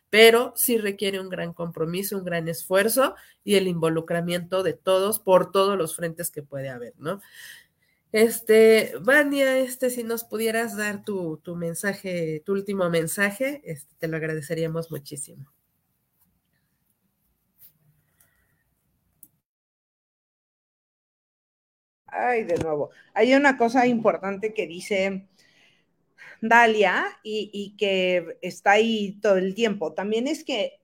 pero 0.09 0.53
sí 0.55 0.77
requiere 0.77 1.19
un 1.19 1.27
gran 1.27 1.51
compromiso, 1.51 2.17
un 2.17 2.23
gran 2.23 2.47
esfuerzo 2.47 3.15
y 3.43 3.55
el 3.55 3.67
involucramiento 3.67 4.63
de 4.63 4.71
todos 4.71 5.19
por 5.19 5.51
todos 5.51 5.77
los 5.77 5.93
frentes 5.93 6.31
que 6.31 6.43
puede 6.43 6.69
haber, 6.69 6.93
¿no? 6.97 7.19
Este, 8.13 8.93
Vania, 9.01 9.57
este, 9.57 9.89
si 9.89 10.05
nos 10.05 10.23
pudieras 10.23 10.77
dar 10.77 11.03
tu, 11.03 11.41
tu 11.43 11.57
mensaje, 11.57 12.41
tu 12.45 12.53
último 12.53 12.89
mensaje, 12.89 13.61
este, 13.65 13.93
te 13.99 14.07
lo 14.07 14.15
agradeceríamos 14.15 14.91
muchísimo. 14.91 15.51
Ay, 22.11 22.43
de 22.43 22.57
nuevo. 22.57 22.91
Hay 23.13 23.33
una 23.33 23.57
cosa 23.57 23.87
importante 23.87 24.53
que 24.53 24.67
dice 24.67 25.27
Dalia 26.41 27.05
y, 27.23 27.75
que 27.77 28.37
está 28.41 28.71
ahí 28.71 29.19
todo 29.21 29.37
el 29.37 29.55
tiempo. 29.55 29.93
También 29.93 30.27
es 30.27 30.43
que, 30.43 30.81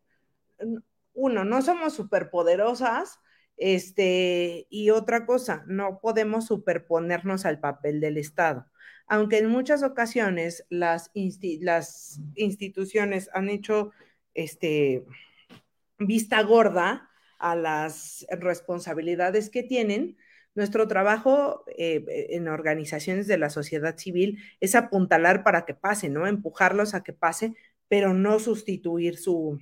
uno, 1.13 1.43
no 1.45 1.61
somos 1.61 1.93
superpoderosas, 1.93 3.19
este, 3.57 4.67
y 4.69 4.91
otra 4.91 5.25
cosa, 5.25 5.63
no 5.67 5.99
podemos 5.99 6.45
superponernos 6.45 7.45
al 7.45 7.59
papel 7.59 7.99
del 7.99 8.17
Estado. 8.17 8.67
Aunque 9.07 9.39
en 9.39 9.49
muchas 9.49 9.83
ocasiones 9.83 10.65
las, 10.69 11.11
las 11.61 12.19
instituciones 12.35 13.29
han 13.33 13.49
hecho 13.49 13.91
este, 14.33 15.05
vista 15.97 16.41
gorda 16.43 17.09
a 17.39 17.55
las 17.55 18.25
responsabilidades 18.29 19.49
que 19.49 19.63
tienen, 19.63 20.17
nuestro 20.57 20.87
trabajo 20.87 21.63
eh, 21.77 22.27
en 22.31 22.47
organizaciones 22.47 23.27
de 23.27 23.37
la 23.37 23.49
sociedad 23.49 23.97
civil 23.97 24.39
es 24.59 24.75
apuntalar 24.75 25.43
para 25.43 25.65
que 25.65 25.75
pase, 25.75 26.09
¿no? 26.09 26.27
Empujarlos 26.27 26.95
a 26.95 27.03
que 27.03 27.13
pase, 27.13 27.53
pero 27.87 28.13
no 28.13 28.39
sustituir 28.39 29.17
su, 29.17 29.59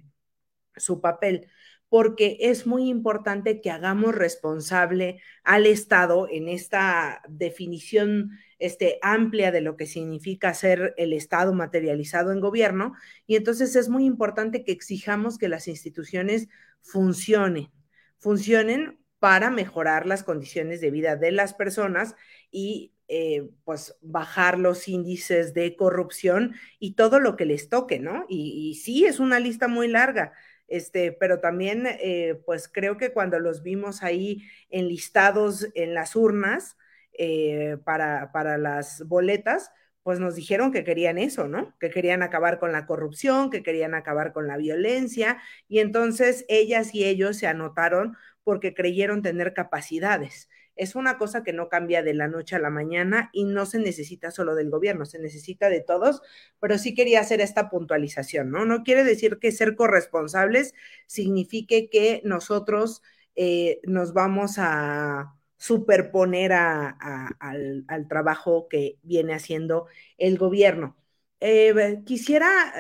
su 0.76 1.02
papel 1.02 1.50
porque 1.90 2.38
es 2.40 2.66
muy 2.66 2.90
importante 2.90 3.62
que 3.62 3.72
hagamos 3.72 4.16
responsable 4.16 5.22
al 5.44 5.66
Estado 5.66 6.28
en 6.30 6.50
esta 6.50 7.22
definición 7.28 8.32
este, 8.58 8.98
amplia 9.02 9.52
de 9.52 9.62
lo 9.62 9.78
que 9.78 9.86
significa 9.86 10.54
ser 10.54 10.94
el 10.98 11.14
Estado 11.14 11.54
materializado 11.54 12.32
en 12.32 12.40
gobierno. 12.40 12.94
Y 13.28 13.36
entonces 13.36 13.76
es 13.76 13.90
muy 13.90 14.06
importante 14.06 14.64
que 14.64 14.72
exijamos 14.72 15.38
que 15.38 15.50
las 15.50 15.68
instituciones 15.68 16.48
funcionen, 16.82 17.72
funcionen 18.18 18.98
para 19.26 19.50
mejorar 19.50 20.06
las 20.06 20.24
condiciones 20.24 20.82
de 20.82 20.92
vida 20.92 21.16
de 21.16 21.32
las 21.32 21.56
personas 21.56 22.14
y 22.52 22.94
eh, 23.08 23.50
pues 23.64 23.98
bajar 24.04 24.60
los 24.60 24.88
índices 24.88 25.56
de 25.56 25.76
corrupción 25.76 26.54
y 26.78 26.94
todo 26.94 27.20
lo 27.20 27.36
que 27.36 27.46
les 27.46 27.68
toque, 27.68 27.98
¿no? 27.98 28.28
Y, 28.30 28.80
sí, 28.84 29.04
es 29.06 29.20
una 29.20 29.40
lista 29.40 29.68
muy 29.68 29.88
larga 29.88 30.34
este, 30.68 31.12
pero 31.12 31.40
también, 31.40 31.88
eh, 31.88 32.40
pues 32.46 32.68
creo 32.68 32.98
que 32.98 33.14
cuando 33.14 33.40
los 33.40 33.64
vimos 33.64 34.04
ahí 34.04 34.44
enlistados 34.70 35.70
en 35.74 35.96
las 35.96 36.16
urnas 36.16 36.78
eh, 37.18 37.78
para, 37.84 38.32
para 38.32 38.60
las 38.60 39.08
boletas, 39.08 39.72
pues 40.04 40.20
nos 40.20 40.36
dijeron 40.36 40.72
que 40.72 40.84
querían 40.84 41.18
eso, 41.18 41.48
¿no? 41.48 41.76
Que 41.80 41.90
querían 41.90 42.22
acabar 42.22 42.60
con 42.60 42.72
la 42.72 42.86
corrupción, 42.86 43.50
que 43.50 43.64
querían 43.64 43.96
acabar 43.96 44.34
con 44.34 44.46
la 44.46 44.56
violencia, 44.56 45.42
y 45.68 45.80
entonces 45.80 46.46
ellas 46.48 46.94
y 46.94 47.06
ellos 47.06 47.38
se 47.38 47.48
anotaron 47.48 48.16
porque 48.46 48.74
creyeron 48.74 49.22
tener 49.22 49.54
capacidades 49.54 50.48
es 50.76 50.96
una 50.96 51.18
cosa 51.18 51.44
que 51.44 51.54
no 51.54 51.70
cambia 51.70 52.04
de 52.04 52.14
la 52.14 52.28
noche 52.28 52.56
a 52.56 52.60
la 52.60 52.70
mañana 52.70 53.30
y 53.34 53.46
no 53.46 53.66
se 53.66 53.80
necesita 53.80 54.32
solo 54.32 54.56
del 54.56 54.70
gobierno, 54.70 55.06
se 55.06 55.20
necesita 55.20 55.70
de 55.70 55.82
todos, 55.82 56.22
pero 56.60 56.78
sí 56.78 56.94
quería 56.94 57.22
hacer 57.22 57.42
esta 57.42 57.70
puntualización, 57.70 58.52
¿no? 58.52 58.66
No 58.66 58.84
quiere 58.84 59.04
decir 59.04 59.40
que 59.40 59.52
ser 59.52 59.76
corresponsables 59.76 60.74
signifique 61.08 61.90
que 61.90 62.22
nosotros 62.26 63.02
eh, 63.36 63.80
nos 63.84 64.14
vamos 64.14 64.56
a 64.58 65.36
superponer 65.58 66.52
al, 66.54 67.86
trabajo 68.10 68.68
que 68.70 68.98
viene 69.02 69.34
haciendo 69.34 69.88
el 70.18 70.38
gobierno. 70.38 70.98
Eh, 71.40 72.02
quisiera 72.06 72.74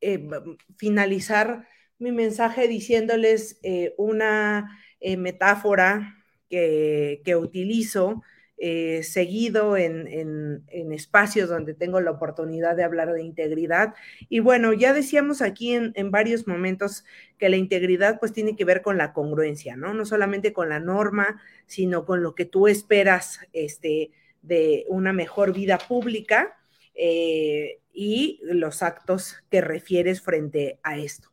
eh, 0.00 0.28
finalizar 0.76 1.66
mi 1.98 2.12
mensaje 2.12 2.68
diciéndoles 2.68 3.60
una 3.96 4.78
metáfora 5.18 6.22
que, 6.52 7.36
utilizo 7.36 8.22
eh, 8.58 9.02
seguido 9.02 9.76
en, 9.76 10.64
espacios 10.92 11.48
donde 11.48 11.74
tengo 11.74 12.00
la 12.00 12.10
oportunidad 12.10 12.76
de 12.76 12.84
hablar 12.84 13.12
de 13.12 13.22
integridad. 13.22 13.94
Y 14.28 14.40
bueno, 14.40 14.72
ya 14.72 14.92
decíamos 14.92 15.40
aquí 15.40 15.72
en, 15.74 16.10
varios 16.10 16.46
momentos 16.46 17.04
que 17.38 17.48
la 17.48 17.56
integridad 17.56 18.20
pues 18.20 18.32
tiene 18.32 18.54
que 18.54 18.64
ver 18.64 18.82
con 18.82 18.98
la 18.98 19.12
congruencia, 19.12 19.76
¿no? 19.76 19.94
No 19.94 20.04
solamente 20.04 20.52
con 20.52 20.68
la 20.68 20.80
norma, 20.80 21.40
sino 21.66 22.04
con 22.04 22.22
lo 22.22 22.34
que 22.34 22.44
tú 22.44 22.68
esperas 22.68 23.40
este, 23.52 24.10
de 24.42 24.84
una 24.88 25.12
mejor 25.12 25.54
vida 25.54 25.78
pública 25.78 26.58
eh, 26.94 27.80
y 27.92 28.40
los 28.42 28.82
actos 28.82 29.36
que 29.50 29.60
refieres 29.62 30.20
frente 30.20 30.78
a 30.82 30.98
esto. 30.98 31.30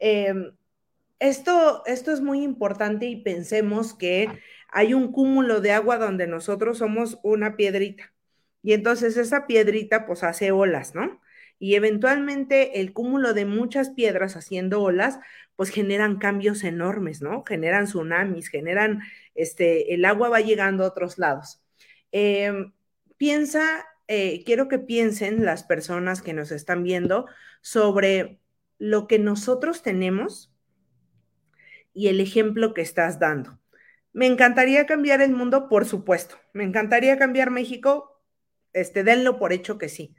Em, 0.00 0.52
esto, 1.18 1.82
esto 1.86 2.12
es 2.12 2.20
muy 2.20 2.42
importante 2.42 3.06
y 3.06 3.16
pensemos 3.16 3.94
que 3.94 4.28
hay 4.68 4.94
un 4.94 5.12
cúmulo 5.12 5.60
de 5.60 5.72
agua 5.72 5.98
donde 5.98 6.26
nosotros 6.26 6.78
somos 6.78 7.18
una 7.22 7.56
piedrita. 7.56 8.12
Y 8.62 8.72
entonces 8.72 9.16
esa 9.16 9.46
piedrita 9.46 10.06
pues 10.06 10.24
hace 10.24 10.52
olas, 10.52 10.94
¿no? 10.94 11.20
Y 11.58 11.74
eventualmente 11.74 12.80
el 12.80 12.92
cúmulo 12.92 13.34
de 13.34 13.44
muchas 13.44 13.90
piedras 13.90 14.36
haciendo 14.36 14.82
olas 14.82 15.18
pues 15.56 15.70
generan 15.70 16.18
cambios 16.18 16.62
enormes, 16.62 17.20
¿no? 17.20 17.44
Generan 17.44 17.86
tsunamis, 17.86 18.48
generan, 18.48 19.02
este, 19.34 19.94
el 19.94 20.04
agua 20.04 20.28
va 20.28 20.40
llegando 20.40 20.84
a 20.84 20.88
otros 20.88 21.18
lados. 21.18 21.60
Em, 22.12 22.72
piensa, 23.16 23.84
eh, 24.06 24.44
quiero 24.44 24.68
que 24.68 24.78
piensen 24.78 25.44
las 25.44 25.64
personas 25.64 26.22
que 26.22 26.32
nos 26.32 26.52
están 26.52 26.84
viendo 26.84 27.26
sobre 27.60 28.38
lo 28.78 29.08
que 29.08 29.18
nosotros 29.18 29.82
tenemos 29.82 30.52
y 31.98 32.06
el 32.06 32.20
ejemplo 32.20 32.74
que 32.74 32.80
estás 32.80 33.18
dando. 33.18 33.58
Me 34.12 34.26
encantaría 34.26 34.86
cambiar 34.86 35.20
el 35.20 35.32
mundo, 35.32 35.68
por 35.68 35.84
supuesto. 35.84 36.36
Me 36.52 36.62
encantaría 36.62 37.18
cambiar 37.18 37.50
México, 37.50 38.22
este, 38.72 39.02
denlo 39.02 39.36
por 39.40 39.52
hecho 39.52 39.78
que 39.78 39.88
sí. 39.88 40.14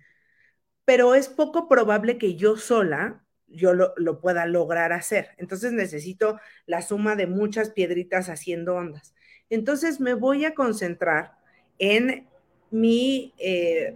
Pero 0.83 1.15
es 1.15 1.29
poco 1.29 1.69
probable 1.69 2.17
que 2.17 2.35
yo 2.35 2.57
sola 2.57 3.23
yo 3.47 3.73
lo, 3.73 4.19
pueda 4.19 4.45
lograr 4.45 4.91
hacer. 4.91 5.29
Entonces 5.37 5.71
necesito 5.71 6.37
la 6.65 6.81
suma 6.81 7.15
de 7.15 7.27
muchas 7.27 7.69
piedritas 7.69 8.27
haciendo 8.27 8.75
ondas. 8.75 9.15
Entonces 9.49 10.01
me 10.01 10.15
voy 10.15 10.43
a 10.43 10.55
concentrar 10.55 11.37
en 11.77 12.27
mi, 12.71 13.33
eh, 13.37 13.95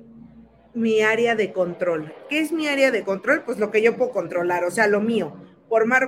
mi 0.74 1.02
área 1.02 1.36
de 1.36 1.52
control. 1.52 2.14
¿Qué 2.30 2.40
es 2.40 2.54
mi 2.54 2.66
área 2.66 2.92
de 2.92 3.04
control? 3.04 3.44
Pues 3.44 3.60
lo 3.60 3.72
que 3.72 3.82
yo 3.82 3.98
puedo 3.98 4.12
controlar, 4.12 4.64
o 4.64 4.72
sea, 4.72 4.88
lo 4.88 5.02
mío 5.02 5.36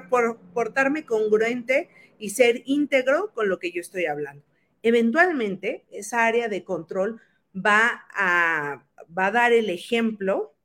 por 0.10 0.40
portarme 0.54 1.06
congruente 1.06 1.90
y 2.20 2.30
ser 2.30 2.62
íntegro 2.66 3.32
con 3.34 3.50
lo 3.50 3.60
que 3.60 3.72
yo 3.72 3.82
estoy 3.82 4.06
hablando. 4.06 4.44
Eventualmente, 4.84 5.86
esa 5.92 6.26
área 6.26 6.48
de 6.48 6.64
control 6.64 7.22
va 7.56 8.06
a, 8.12 8.86
va 9.18 9.28
a 9.28 9.32
dar 9.32 9.54
el 9.54 9.70
ejemplo 9.70 10.56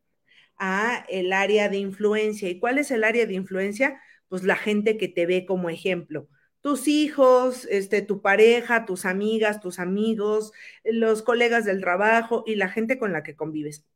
a 0.59 1.07
el 1.09 1.33
área 1.33 1.69
de 1.69 1.79
influencia. 1.79 2.49
¿Y 2.49 2.59
cuál 2.59 2.79
es 2.79 2.91
el 2.91 3.05
área 3.05 3.27
de 3.27 3.35
influencia? 3.35 4.01
Pues 4.29 4.45
la 4.45 4.57
gente 4.57 4.99
que 4.99 5.09
te 5.09 5.27
ve 5.27 5.47
como 5.47 5.71
ejemplo. 5.71 6.29
Tus 6.61 6.87
hijos, 6.89 7.67
este, 7.71 8.03
tu 8.03 8.21
pareja, 8.21 8.85
tus 8.85 9.07
amigas, 9.07 9.61
tus 9.61 9.79
amigos, 9.79 10.53
los 10.85 11.23
colegas 11.23 11.65
del 11.65 11.81
trabajo 11.81 12.45
y 12.47 12.57
la 12.57 12.69
gente 12.69 12.99
con 12.99 13.13
la 13.13 13.23
que 13.23 13.35
convives. 13.35 13.87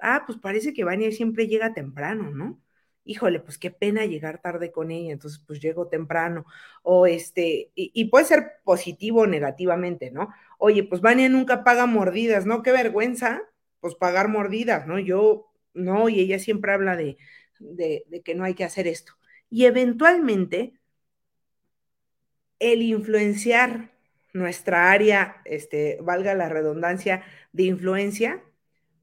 Ah, 0.00 0.24
pues 0.26 0.38
parece 0.38 0.72
que 0.72 0.84
Vania 0.84 1.12
siempre 1.12 1.46
llega 1.48 1.74
temprano, 1.74 2.30
¿no? 2.30 2.60
Híjole, 3.06 3.40
pues 3.40 3.58
qué 3.58 3.70
pena 3.70 4.04
llegar 4.04 4.42
tarde 4.42 4.72
con 4.72 4.90
ella, 4.90 5.12
entonces 5.12 5.40
pues 5.46 5.60
llego 5.60 5.88
temprano, 5.88 6.44
o 6.82 7.06
este, 7.06 7.70
y, 7.74 8.04
puede 8.06 8.26
ser 8.26 8.54
positivo 8.64 9.22
o 9.22 9.26
negativamente, 9.26 10.10
¿no? 10.10 10.28
Oye, 10.58 10.84
pues 10.84 11.00
Vania 11.00 11.28
nunca 11.28 11.64
paga 11.64 11.86
mordidas, 11.86 12.46
¿no? 12.46 12.62
Qué 12.62 12.72
vergüenza, 12.72 13.42
pues 13.80 13.94
pagar 13.94 14.28
mordidas, 14.28 14.86
¿no? 14.86 14.98
Yo, 14.98 15.52
no, 15.74 16.08
y 16.08 16.20
ella 16.20 16.38
siempre 16.38 16.72
habla 16.72 16.96
de, 16.96 17.16
de, 17.60 18.04
que 18.24 18.34
no 18.34 18.44
hay 18.44 18.54
que 18.54 18.64
hacer 18.64 18.86
esto. 18.86 19.14
Y 19.50 19.66
eventualmente, 19.66 20.74
el 22.58 22.82
influenciar 22.82 23.92
nuestra 24.32 24.90
área, 24.90 25.40
este, 25.44 25.98
valga 26.02 26.34
la 26.34 26.48
redundancia, 26.48 27.22
de 27.52 27.64
influencia, 27.64 28.42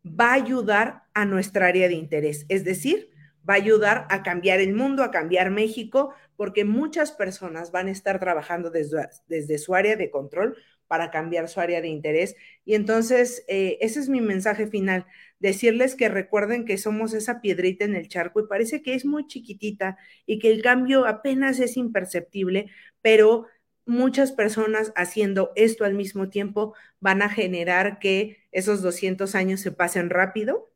va 0.06 0.32
a 0.32 0.34
ayudar 0.34 1.04
a 1.14 1.26
nuestra 1.26 1.68
área 1.68 1.88
de 1.88 1.96
interés, 1.96 2.46
es 2.50 2.64
decir, 2.64 3.13
va 3.48 3.54
a 3.56 3.58
ayudar 3.58 4.08
a 4.10 4.24
cambiar 4.24 4.60
el 4.60 4.74
mundo, 4.74 5.04
a 5.04 5.12
cambiar 5.12 5.52
México, 5.52 6.14
porque 6.36 6.66
muchas 6.66 7.12
personas 7.12 7.72
van 7.72 7.88
a 7.88 7.92
estar 7.92 8.20
trabajando 8.20 8.70
desde, 8.70 9.58
su 9.58 9.76
área 9.76 9.96
de 9.96 10.10
control 10.10 10.58
para 10.88 11.12
cambiar 11.12 11.48
su 11.50 11.60
área 11.60 11.82
de 11.82 11.88
interés. 11.88 12.36
Y 12.66 12.76
entonces, 12.76 13.44
eh, 13.48 13.78
ese 13.82 14.00
es 14.00 14.10
mi 14.10 14.22
mensaje 14.22 14.68
final, 14.68 15.06
decirles 15.40 15.96
que 15.96 16.10
recuerden 16.10 16.66
que 16.66 16.78
somos 16.78 17.14
esa 17.14 17.42
piedrita 17.42 17.86
en 17.86 17.96
el 17.96 18.08
charco 18.08 18.40
y 18.40 18.48
parece 18.48 18.82
que 18.82 18.94
es 18.94 19.06
muy 19.06 19.28
chiquitita 19.28 19.98
y 20.26 20.40
que 20.40 20.52
el 20.52 20.62
cambio 20.62 21.06
apenas 21.06 21.60
es 21.60 21.78
imperceptible, 21.78 22.70
pero 23.02 23.48
muchas 23.86 24.32
personas 24.32 24.94
haciendo 24.96 25.52
esto 25.56 25.86
al 25.86 25.94
mismo 25.94 26.30
tiempo 26.30 26.74
van 27.00 27.22
a 27.22 27.30
generar 27.30 28.00
que 28.00 28.38
esos 28.52 28.82
200 28.82 29.36
años 29.36 29.60
se 29.62 29.72
pasen 29.72 30.10
rápido 30.10 30.73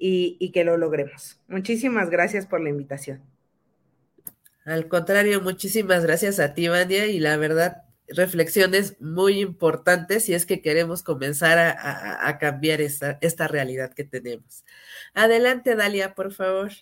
y, 0.00 0.50
que 0.52 0.64
lo 0.64 0.76
logremos. 0.76 1.38
Muchísimas 1.46 2.10
gracias 2.10 2.46
por 2.46 2.60
la 2.60 2.70
invitación. 2.70 3.20
Al 4.64 4.88
contrario, 4.88 5.40
muchísimas 5.42 6.04
gracias 6.04 6.40
a 6.40 6.54
ti, 6.54 6.68
Vania, 6.68 7.06
y 7.06 7.20
la 7.20 7.36
verdad, 7.36 7.84
reflexiones 8.08 9.00
muy 9.00 9.40
importantes 9.40 10.24
si 10.24 10.34
es 10.34 10.46
que 10.46 10.62
queremos 10.62 11.02
comenzar 11.02 11.58
a, 11.58 12.38
cambiar 12.38 12.80
esta, 12.80 13.18
esta 13.20 13.46
realidad 13.46 13.92
que 13.92 14.04
tenemos. 14.04 14.64
Adelante, 15.14 15.76
Dalia, 15.76 16.14
por 16.14 16.32
favor. 16.32 16.72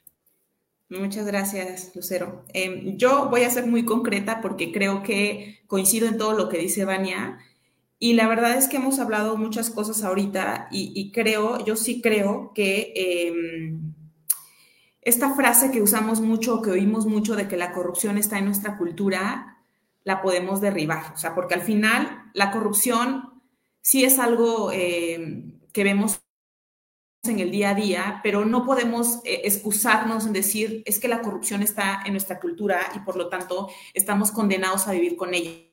Muchas 0.89 1.27
gracias, 1.27 1.93
Lucero. 1.95 2.45
Em, 2.55 2.97
yo 2.97 3.29
voy 3.29 3.43
a 3.43 3.51
ser 3.51 3.67
muy 3.67 3.85
concreta 3.85 4.41
porque 4.41 4.73
creo 4.73 5.03
que 5.03 5.61
coincido 5.67 6.09
en 6.09 6.17
todo 6.17 6.33
lo 6.33 6.49
que 6.49 6.59
dice 6.59 6.85
Vania 6.85 7.39
y 7.99 8.13
la 8.13 8.29
verdad 8.29 8.57
es 8.57 8.69
que 8.69 8.77
hemos 8.77 9.01
hablado 9.01 9.37
muchas 9.37 9.71
cosas 9.71 10.05
ahorita 10.05 10.69
y, 10.71 11.11
creo, 11.13 11.65
yo 11.65 11.75
sí 11.75 12.01
creo 12.01 12.53
que 12.55 12.93
em, 12.95 13.95
esta 15.01 15.35
frase 15.35 15.71
que 15.73 15.83
usamos 15.83 16.21
mucho, 16.21 16.63
que 16.63 16.71
oímos 16.71 17.07
mucho 17.07 17.35
de 17.35 17.49
que 17.49 17.57
la 17.57 17.73
corrupción 17.73 18.17
está 18.17 18.39
en 18.39 18.45
nuestra 18.45 18.77
cultura, 18.77 19.59
la 20.05 20.23
podemos 20.23 20.61
derribar. 20.61 21.13
O 21.13 21.17
sea, 21.17 21.35
porque 21.35 21.55
al 21.55 21.63
final 21.63 22.31
la 22.35 22.53
corrupción 22.53 23.43
sí 23.81 24.05
es 24.05 24.19
algo 24.21 24.71
em, 24.71 25.59
que 25.73 25.83
vemos 25.83 26.21
en 27.25 27.41
el 27.41 27.51
día 27.51 27.71
a 27.71 27.75
día, 27.75 28.21
pero 28.23 28.45
no 28.45 28.65
podemos 28.65 29.21
eh, 29.25 29.43
excusarnos 29.45 30.25
en 30.25 30.33
decir 30.33 30.83
es 30.87 31.01
que 31.01 31.09
la 31.09 31.21
corrupción 31.21 31.63
está 31.63 32.03
en 32.05 32.13
nuestra 32.13 32.39
cultura 32.39 32.93
y 32.95 33.01
por 33.01 33.17
lo 33.17 33.29
tanto 33.29 33.69
estamos 33.93 34.31
condenados 34.31 34.87
a 34.87 34.93
vivir 34.93 35.17
con 35.17 35.35
ella. 35.35 35.68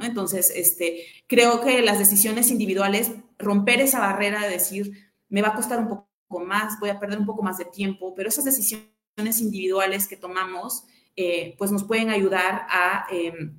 Entonces, 0.00 0.52
este, 0.54 1.04
creo 1.26 1.60
que 1.60 1.82
las 1.82 1.98
decisiones 1.98 2.50
individuales, 2.50 3.10
romper 3.38 3.80
esa 3.80 4.00
barrera 4.00 4.42
de 4.42 4.50
decir, 4.50 5.12
me 5.28 5.42
va 5.42 5.48
a 5.48 5.54
costar 5.54 5.80
un 5.80 5.88
poco 5.88 6.44
más, 6.44 6.78
voy 6.80 6.90
a 6.90 7.00
perder 7.00 7.18
un 7.18 7.26
poco 7.26 7.42
más 7.42 7.58
de 7.58 7.64
tiempo, 7.64 8.14
pero 8.14 8.28
esas 8.28 8.44
decisiones 8.44 9.40
individuales 9.40 10.06
que 10.06 10.16
tomamos, 10.16 10.84
eh, 11.16 11.54
pues 11.58 11.72
nos 11.72 11.84
pueden 11.84 12.10
ayudar 12.10 12.66
a... 12.70 13.06
Em, 13.10 13.54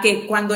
que 0.00 0.26
cuando 0.26 0.54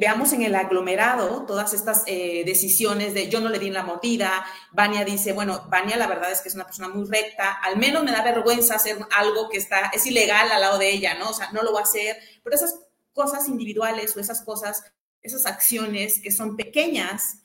veamos 0.00 0.32
en 0.32 0.42
el 0.42 0.54
aglomerado 0.54 1.44
todas 1.46 1.74
estas 1.74 2.04
eh, 2.06 2.42
decisiones 2.46 3.12
de 3.12 3.28
yo 3.28 3.40
no 3.40 3.50
le 3.50 3.58
di 3.58 3.70
la 3.70 3.82
mordida, 3.82 4.46
Vania 4.72 5.04
dice, 5.04 5.32
bueno, 5.34 5.66
Vania 5.68 5.96
la 5.96 6.06
verdad 6.06 6.32
es 6.32 6.40
que 6.40 6.48
es 6.48 6.54
una 6.54 6.64
persona 6.64 6.88
muy 6.88 7.06
recta, 7.06 7.52
al 7.62 7.76
menos 7.76 8.02
me 8.02 8.12
da 8.12 8.22
vergüenza 8.22 8.76
hacer 8.76 8.96
algo 9.14 9.50
que 9.50 9.58
está, 9.58 9.90
es 9.92 10.06
ilegal 10.06 10.50
al 10.50 10.60
lado 10.60 10.78
de 10.78 10.90
ella, 10.90 11.14
¿no? 11.18 11.30
O 11.30 11.34
sea, 11.34 11.50
no 11.52 11.62
lo 11.62 11.72
va 11.72 11.80
a 11.80 11.84
hacer, 11.84 12.16
pero 12.42 12.56
esas 12.56 12.78
cosas 13.12 13.48
individuales 13.48 14.16
o 14.16 14.20
esas 14.20 14.42
cosas, 14.42 14.82
esas 15.22 15.46
acciones 15.46 16.20
que 16.20 16.30
son 16.30 16.56
pequeñas 16.56 17.44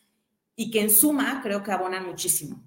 y 0.56 0.72
que 0.72 0.82
en 0.82 0.90
suma 0.90 1.42
creo 1.44 1.64
que 1.64 1.72
abonan 1.72 2.06
muchísimo. 2.06 2.64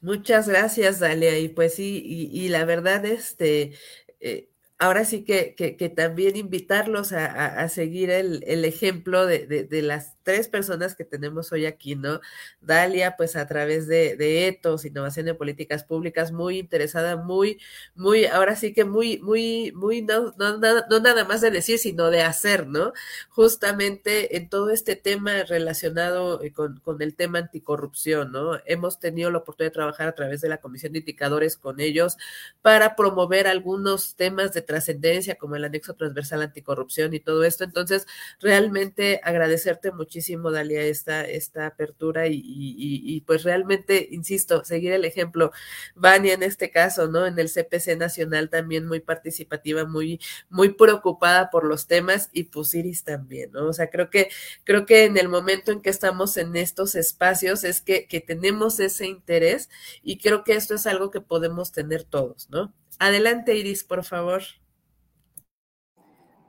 Muchas 0.00 0.48
gracias, 0.48 0.98
Dalia. 0.98 1.38
Y 1.38 1.48
pues 1.48 1.74
sí, 1.74 2.02
y, 2.04 2.48
la 2.48 2.64
verdad, 2.64 3.04
este, 3.06 3.72
eh, 4.18 4.51
ahora 4.82 5.04
sí 5.04 5.22
que, 5.22 5.54
que, 5.54 5.88
también 5.90 6.34
invitarlos 6.34 7.12
a, 7.12 7.68
seguir 7.68 8.10
el, 8.10 8.64
ejemplo 8.64 9.26
de, 9.26 9.68
las 9.82 10.16
tres 10.24 10.48
personas 10.48 10.96
que 10.96 11.04
tenemos 11.04 11.52
hoy 11.52 11.66
aquí, 11.66 11.94
¿no? 11.94 12.20
Dalia, 12.60 13.16
pues 13.16 13.36
a 13.36 13.46
través 13.46 13.86
de, 13.86 14.16
de 14.16 14.48
ETOS, 14.48 14.84
Innovación 14.84 15.28
en 15.28 15.36
Políticas 15.36 15.84
Públicas, 15.84 16.32
muy 16.32 16.58
interesada, 16.58 17.16
muy, 17.16 17.60
muy, 17.94 18.26
ahora 18.26 18.56
sí 18.56 18.72
que 18.72 18.84
muy, 18.84 19.18
muy, 19.18 19.70
muy, 19.72 20.02
no, 20.02 20.34
no, 20.36 20.58
no, 20.58 21.00
nada 21.00 21.24
más 21.24 21.40
de 21.42 21.52
decir, 21.52 21.78
sino 21.78 22.10
de 22.10 22.22
hacer, 22.22 22.66
¿no? 22.66 22.92
Justamente 23.28 24.36
en 24.36 24.48
todo 24.48 24.70
este 24.70 24.96
tema 24.96 25.44
relacionado 25.44 26.42
eh, 26.42 26.52
con, 26.52 26.80
con 26.80 27.00
el 27.02 27.14
tema 27.14 27.38
anticorrupción, 27.38 28.32
¿no? 28.32 28.58
Hemos 28.66 28.98
tenido 28.98 29.30
la 29.30 29.38
oportunidad 29.38 29.70
de 29.70 29.74
trabajar 29.74 30.08
a 30.08 30.14
través 30.16 30.40
de 30.40 30.48
la 30.48 30.58
Comisión 30.58 30.92
de 30.92 31.00
Indicadores 31.00 31.56
con 31.56 31.78
ellos 31.78 32.16
para 32.62 32.96
promover 32.96 33.46
algunos 33.46 34.16
temas 34.16 34.52
de 34.52 34.71
trascendencia 34.72 35.34
como 35.34 35.56
el 35.56 35.64
anexo 35.64 35.94
transversal 35.94 36.40
anticorrupción 36.40 37.12
y 37.12 37.20
todo 37.20 37.44
esto. 37.44 37.62
Entonces, 37.64 38.06
realmente 38.40 39.20
agradecerte 39.22 39.92
muchísimo, 39.92 40.50
Dalia, 40.50 40.82
esta, 40.82 41.24
esta 41.24 41.66
apertura 41.66 42.24
y, 42.26 43.22
pues 43.26 43.42
realmente, 43.42 44.08
insisto, 44.10 44.64
seguir 44.64 44.92
el 44.92 45.04
ejemplo. 45.04 45.52
Vania 45.94 46.32
en 46.32 46.42
este 46.42 46.70
caso, 46.70 47.06
¿no? 47.08 47.26
En 47.26 47.38
el 47.38 47.50
CPC 47.50 47.98
Nacional 47.98 48.48
también 48.48 48.86
muy 48.86 49.00
participativa, 49.00 49.84
muy, 49.84 50.20
muy 50.48 50.70
preocupada 50.70 51.50
por 51.50 51.64
los 51.64 51.86
temas 51.86 52.30
y 52.32 52.44
pues 52.44 52.72
Iris 52.72 53.04
también, 53.04 53.52
¿no? 53.52 53.68
O 53.68 53.72
sea, 53.74 53.90
creo 53.90 54.08
que, 54.08 54.30
creo 54.64 54.86
que 54.86 55.04
en 55.04 55.18
el 55.18 55.28
momento 55.28 55.70
en 55.70 55.82
que 55.82 55.90
estamos 55.90 56.38
en 56.38 56.56
estos 56.56 56.94
espacios 56.94 57.62
es 57.64 57.82
que, 57.82 58.06
que 58.06 58.20
tenemos 58.20 58.80
ese 58.80 59.06
interés 59.06 59.68
y 60.02 60.16
creo 60.18 60.44
que 60.44 60.54
esto 60.54 60.74
es 60.74 60.86
algo 60.86 61.10
que 61.10 61.20
podemos 61.20 61.72
tener 61.72 62.04
todos, 62.04 62.48
¿no? 62.48 62.72
Adelante, 62.98 63.54
Iris, 63.56 63.84
por 63.84 64.04
favor. 64.04 64.42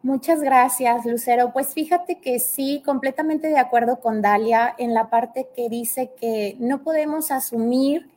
Muchas 0.03 0.41
gracias, 0.41 1.05
Lucero. 1.05 1.53
Pues 1.53 1.73
fíjate 1.73 2.19
que 2.19 2.39
sí, 2.39 2.83
completamente 2.85 3.47
de 3.47 3.57
acuerdo 3.57 4.01
con 4.01 4.21
Dalia 4.21 4.75
en 4.77 4.93
la 4.93 5.09
parte 5.09 5.47
que 5.55 5.69
dice 5.69 6.11
que 6.19 6.57
no 6.59 6.83
podemos 6.83 7.31
asumir 7.31 8.09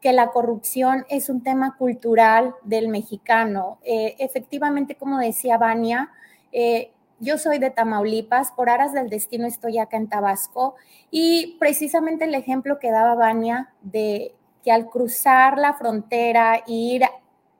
que 0.00 0.12
la 0.12 0.28
corrupción 0.28 1.04
es 1.08 1.28
un 1.28 1.42
tema 1.42 1.76
cultural 1.76 2.54
del 2.62 2.86
mexicano. 2.86 3.78
Eh, 3.82 4.14
efectivamente, 4.20 4.94
como 4.94 5.18
decía 5.18 5.58
Vania, 5.58 6.10
eh, 6.52 6.92
yo 7.18 7.38
soy 7.38 7.58
de 7.58 7.70
Tamaulipas, 7.70 8.52
por 8.52 8.70
aras 8.70 8.92
del 8.92 9.10
destino 9.10 9.44
estoy 9.44 9.78
acá 9.78 9.96
en 9.96 10.08
Tabasco 10.08 10.76
y 11.10 11.56
precisamente 11.58 12.24
el 12.24 12.36
ejemplo 12.36 12.78
que 12.78 12.92
daba 12.92 13.16
Vania 13.16 13.72
de 13.82 14.32
que 14.62 14.70
al 14.70 14.88
cruzar 14.88 15.58
la 15.58 15.74
frontera, 15.74 16.62
ir, 16.68 17.02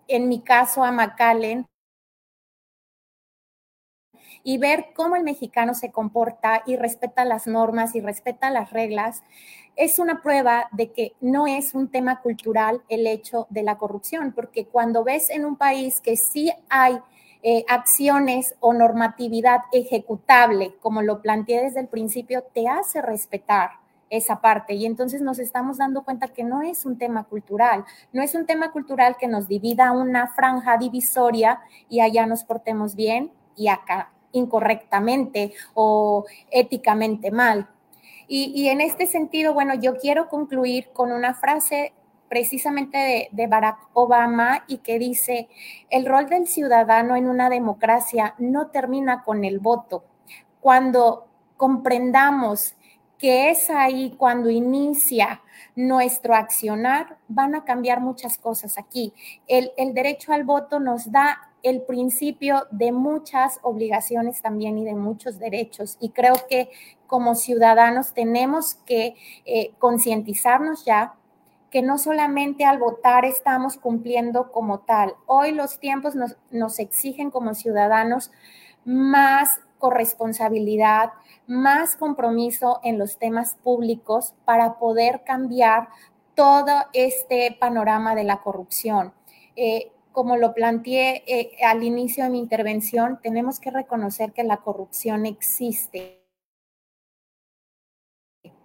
en 0.07 0.29
mi 0.29 0.41
caso, 0.41 0.85
a 0.85 0.93
McAllen, 0.93 1.67
y 4.45 4.59
ver 4.59 4.87
cómo 4.95 5.17
el 5.17 5.23
mexicano 5.23 5.75
se 5.75 5.93
comporta 5.93 6.63
y 6.67 6.77
respeta 6.77 7.25
las 7.25 7.47
normas 7.47 7.95
y 7.95 8.01
respeta 8.01 8.51
las 8.51 8.71
reglas, 8.71 9.23
es 9.77 9.99
una 9.99 10.21
prueba 10.23 10.69
de 10.73 10.93
que 10.93 11.15
no 11.21 11.47
es 11.47 11.75
un 11.75 11.89
tema 11.89 12.21
cultural 12.21 12.83
el 12.89 13.07
hecho 13.07 13.47
de 13.51 13.63
la 13.63 13.79
corrupción, 13.79 14.33
porque 14.33 14.67
cuando 14.67 15.05
ves 15.05 15.31
en 15.31 15.45
un 15.45 15.57
país 15.57 16.01
que 16.01 16.17
sí 16.17 16.53
hay 16.69 16.99
eh, 17.43 17.65
acciones 17.69 18.55
o 18.61 18.73
normatividad 18.73 19.61
ejecutable, 19.73 20.77
como 20.81 21.03
lo 21.03 21.23
planteé 21.23 21.63
desde 21.63 21.81
el 21.81 21.89
principio, 21.89 22.45
te 22.55 22.69
hace 22.69 23.01
respetar 23.03 23.71
esa 24.11 24.41
parte. 24.43 24.75
Y 24.75 24.85
entonces 24.85 25.23
nos 25.23 25.39
estamos 25.39 25.79
dando 25.79 26.05
cuenta 26.05 26.29
que 26.29 26.45
no 26.45 26.61
es 26.61 26.85
un 26.85 26.99
tema 26.99 27.25
cultural, 27.25 27.85
no 28.13 28.23
es 28.23 28.35
un 28.35 28.45
tema 28.45 28.71
cultural 28.71 29.17
que 29.19 29.27
nos 29.27 29.49
divida 29.49 29.93
una 29.93 30.29
franja 30.29 30.77
divisoria 30.77 31.61
y 31.89 32.01
allá 32.01 32.27
nos 32.27 32.45
portemos 32.45 32.95
bien 32.95 33.33
y 33.57 33.69
acá 33.69 34.13
incorrectamente 34.33 35.53
o 35.75 36.25
éticamente 36.51 37.31
mal. 37.31 37.69
Y, 38.29 38.69
en 38.69 38.81
este 38.81 39.07
sentido, 39.07 39.53
bueno, 39.53 39.75
yo 39.75 39.99
quiero 39.99 40.29
concluir 40.31 40.89
con 40.95 41.13
una 41.13 41.35
frase 41.35 41.93
precisamente 42.31 42.97
de, 42.97 43.29
de, 43.31 43.47
Barack 43.47 43.91
Obama 43.93 44.65
y 44.67 44.79
que 44.79 44.99
dice, 44.99 45.49
el 45.91 46.07
rol 46.07 46.31
del 46.31 46.47
ciudadano 46.47 47.15
en 47.15 47.29
una 47.29 47.51
democracia 47.51 48.35
no 48.39 48.69
termina 48.69 49.23
con 49.23 49.45
el 49.45 49.59
voto. 49.59 50.05
Cuando 50.61 51.27
comprendamos 51.59 52.75
que 53.23 53.51
es 53.51 53.71
ahí 53.71 54.17
cuando 54.19 54.51
inicia 54.51 55.43
nuestro 55.77 56.35
accionar, 56.35 57.19
van 57.29 57.55
a 57.55 57.65
cambiar 57.65 58.01
muchas 58.01 58.37
cosas 58.37 58.79
aquí. 58.79 59.13
El, 59.47 59.71
el 59.77 59.95
derecho 59.95 60.33
al 60.33 60.43
voto 60.43 60.81
nos 60.81 61.13
da 61.13 61.52
el 61.63 61.83
principio 61.83 62.67
de 62.71 62.93
muchas 62.93 63.61
obligaciones 63.63 64.43
también 64.43 64.79
y 64.79 64.85
de 64.85 64.95
muchos 64.95 65.39
derechos. 65.39 65.97
Y 66.01 66.11
creo 66.11 66.35
que 66.49 66.71
como 67.07 67.35
ciudadanos 67.35 68.15
tenemos 68.15 68.75
que 68.87 69.17
eh, 69.45 69.73
concientizarnos 69.79 70.85
ya 70.85 71.15
que 71.71 71.83
no 71.83 71.97
solamente 71.97 72.65
al 72.67 72.79
votar 72.79 73.25
estamos 73.25 73.79
cumpliendo 73.79 74.53
como 74.53 74.81
tal. 74.81 75.15
Hoy 75.27 75.53
los 75.53 75.81
tiempos 75.81 76.15
nos, 76.15 76.37
nos 76.51 76.79
exigen 76.79 77.31
como 77.31 77.55
ciudadanos 77.55 78.31
más 78.85 79.61
corresponsabilidad, 79.79 81.13
más 81.47 81.97
compromiso 81.97 82.81
en 82.85 82.99
los 82.99 83.19
temas 83.19 83.57
públicos 83.63 84.35
para 84.45 84.79
poder 84.79 85.23
cambiar 85.25 85.89
todo 86.35 86.85
este 86.93 87.57
panorama 87.59 88.15
de 88.15 88.25
la 88.25 88.43
corrupción. 88.43 89.13
Eh, 89.57 89.91
como 90.13 90.37
lo 90.37 90.55
planteé 90.55 91.25
eh, 91.27 91.65
al 91.65 91.83
inicio 91.83 92.25
de 92.25 92.31
mi 92.31 92.39
intervención, 92.39 93.19
tenemos 93.23 93.59
que 93.59 93.71
reconocer 93.71 94.33
que 94.33 94.45
la 94.45 94.59
corrupción 94.59 95.27
existe. 95.27 96.23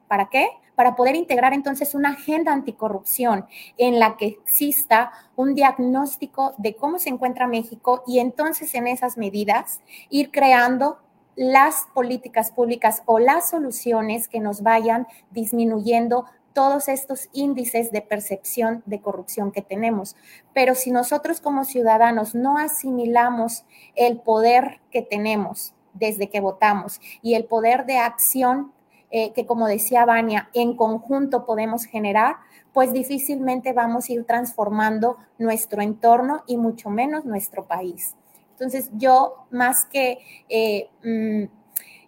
¿Para 0.08 0.30
qué? 0.30 0.50
Para 0.76 0.96
poder 0.96 1.16
integrar 1.16 1.54
entonces 1.54 1.96
una 1.96 2.12
agenda 2.12 2.54
anticorrupción 2.54 3.46
en 3.78 4.00
la 4.00 4.16
que 4.16 4.28
exista 4.28 5.12
un 5.36 5.56
diagnóstico 5.56 6.54
de 6.58 6.76
cómo 6.76 7.00
se 7.00 7.10
encuentra 7.10 7.48
México 7.48 8.04
y 8.06 8.20
entonces 8.20 8.74
en 8.76 8.88
esas 8.88 9.18
medidas 9.18 9.82
ir 10.10 10.32
creando 10.32 11.00
las 11.36 11.86
políticas 11.94 12.52
públicas 12.52 13.04
o 13.06 13.20
las 13.20 13.50
soluciones 13.50 14.28
que 14.28 14.40
nos 14.40 14.64
vayan 14.64 15.08
disminuyendo 15.30 16.26
todos 16.58 16.88
estos 16.88 17.30
índices 17.34 17.92
de 17.92 18.02
percepción 18.02 18.82
de 18.88 19.00
corrupción 19.00 19.52
que 19.52 19.62
tenemos. 19.62 20.16
Pero 20.56 20.74
si 20.74 20.90
nosotros 20.90 21.40
como 21.40 21.66
ciudadanos 21.66 22.34
no 22.34 22.58
asimilamos 22.58 23.64
el 23.94 24.18
poder 24.18 24.80
que 24.90 25.04
tenemos 25.04 25.76
desde 25.94 26.32
que 26.32 26.40
votamos 26.40 27.00
y 27.22 27.36
el 27.36 27.46
poder 27.46 27.86
de 27.86 28.00
acción 28.00 28.74
eh, 29.12 29.34
que, 29.34 29.46
como 29.46 29.68
decía 29.68 30.04
Vania, 30.06 30.50
en 30.56 30.76
conjunto 30.76 31.46
podemos 31.46 31.86
generar, 31.86 32.38
pues 32.74 32.92
difícilmente 32.92 33.72
vamos 33.72 34.10
a 34.10 34.14
ir 34.14 34.26
transformando 34.26 35.18
nuestro 35.38 35.84
entorno 35.84 36.44
y 36.48 36.58
mucho 36.58 36.90
menos 36.90 37.24
nuestro 37.24 37.68
país. 37.68 38.16
Entonces, 38.54 38.90
yo 38.94 39.46
más 39.52 39.86
que 39.86 40.18
eh, 40.50 40.90
mm, 41.04 41.44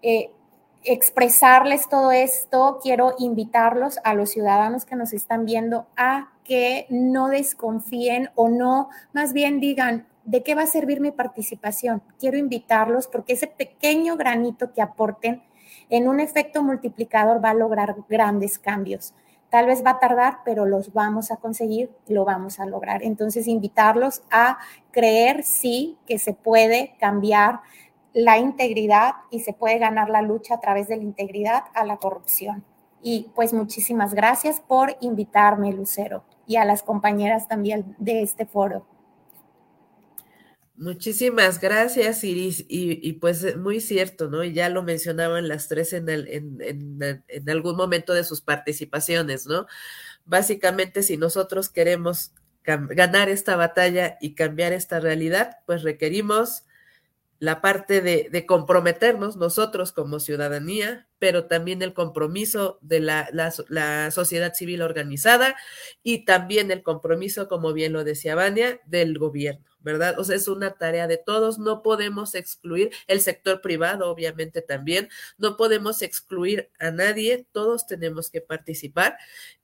eh, 0.02 0.32
expresarles 0.84 1.90
todo 1.90 2.12
esto, 2.12 2.80
quiero 2.82 3.16
invitarlos 3.20 4.00
a 4.04 4.14
los 4.14 4.32
ciudadanos 4.32 4.86
que 4.86 4.96
nos 4.96 5.14
están 5.14 5.46
viendo 5.46 5.88
a 5.98 6.32
que 6.44 6.88
no 6.90 7.28
desconfíen 7.28 8.30
o 8.36 8.50
no, 8.50 8.90
más 9.14 9.34
bien 9.34 9.60
digan, 9.60 10.08
¿de 10.24 10.42
qué 10.44 10.56
va 10.56 10.64
a 10.64 10.68
servir 10.68 11.00
mi 11.00 11.12
participación? 11.12 12.02
Quiero 12.20 12.38
invitarlos 12.38 13.08
porque 13.08 13.34
ese 13.34 13.48
pequeño 13.48 14.18
granito 14.18 14.74
que 14.74 14.82
aporten 14.82 15.44
en 15.90 16.08
un 16.08 16.20
efecto 16.20 16.64
multiplicador 16.64 17.44
va 17.44 17.52
a 17.52 17.56
lograr 17.56 17.96
grandes 18.08 18.58
cambios. 18.58 19.14
Tal 19.50 19.66
vez 19.66 19.84
va 19.84 19.92
a 19.92 20.00
tardar, 20.00 20.40
pero 20.46 20.66
los 20.66 20.94
vamos 20.94 21.32
a 21.32 21.38
conseguir, 21.38 21.90
lo 22.08 22.24
vamos 22.24 22.60
a 22.60 22.68
lograr. 22.68 23.02
Entonces, 23.02 23.48
invitarlos 23.48 24.22
a 24.30 24.60
creer, 24.92 25.44
sí, 25.44 25.98
que 26.06 26.20
se 26.20 26.34
puede 26.34 26.96
cambiar 27.00 27.62
la 28.14 28.38
integridad 28.38 29.14
y 29.30 29.42
se 29.42 29.54
puede 29.54 29.78
ganar 29.78 30.10
la 30.10 30.22
lucha 30.22 30.56
a 30.56 30.60
través 30.60 30.88
de 30.88 30.98
la 30.98 31.04
integridad 31.04 31.66
a 31.74 31.86
la 31.86 31.98
corrupción. 31.98 32.64
Y 33.02 33.32
pues 33.36 33.54
muchísimas 33.54 34.14
gracias 34.14 34.60
por 34.60 34.98
invitarme, 35.00 35.72
Lucero, 35.72 36.24
y 36.48 36.58
a 36.58 36.66
las 36.66 36.84
compañeras 36.84 37.48
también 37.48 37.96
de 37.98 38.22
este 38.22 38.46
foro. 38.46 38.86
Muchísimas 40.76 41.60
gracias, 41.60 42.24
Iris. 42.24 42.66
Y, 42.70 43.14
pues 43.14 43.58
muy 43.58 43.82
cierto, 43.82 44.30
¿no? 44.30 44.46
Y 44.46 44.54
ya 44.54 44.70
lo 44.70 44.82
mencionaban 44.82 45.50
las 45.50 45.68
tres 45.68 45.92
en, 45.92 46.08
en, 46.08 47.50
algún 47.50 47.76
momento 47.76 48.14
de 48.14 48.24
sus 48.24 48.40
participaciones, 48.40 49.46
¿no? 49.46 49.68
Básicamente, 50.26 51.04
si 51.04 51.18
nosotros 51.18 51.68
queremos 51.68 52.34
ganar 52.64 53.28
esta 53.28 53.58
batalla 53.58 54.18
y 54.22 54.36
cambiar 54.36 54.72
esta 54.72 55.02
realidad, 55.02 55.58
pues 55.66 55.84
requerimos 55.84 56.64
la 57.40 57.62
parte 57.62 58.02
de, 58.02 58.46
comprometernos 58.46 59.38
nosotros 59.38 59.94
como 59.94 60.20
ciudadanía, 60.20 61.08
pero 61.20 61.46
también 61.46 61.82
el 61.82 61.94
compromiso 61.94 62.80
de 62.82 63.00
la, 63.00 63.30
la, 63.32 64.12
sociedad 64.12 64.54
civil 64.54 64.82
organizada 64.82 65.56
y 66.04 66.26
también 66.26 66.70
el 66.72 66.84
compromiso, 66.84 67.48
como 67.48 67.72
bien 67.74 67.94
lo 67.94 68.04
decía 68.04 68.36
Vania, 68.36 68.82
del 68.86 69.18
gobierno. 69.18 69.69
¿Verdad? 69.92 70.20
O 70.20 70.24
sea, 70.24 70.36
es 70.36 70.48
una 70.48 70.72
tarea 70.72 71.08
de 71.08 71.18
todos, 71.18 71.60
no 71.60 71.82
podemos 71.82 72.36
excluir 72.36 72.92
el 73.08 73.22
sector 73.22 73.62
privado, 73.62 74.10
obviamente 74.10 74.62
también, 74.62 75.10
no 75.38 75.58
podemos 75.58 76.02
excluir 76.02 76.70
a 76.80 76.92
nadie, 76.92 77.48
todos 77.52 77.88
tenemos 77.88 78.30
que 78.30 78.42
participar 78.42 79.18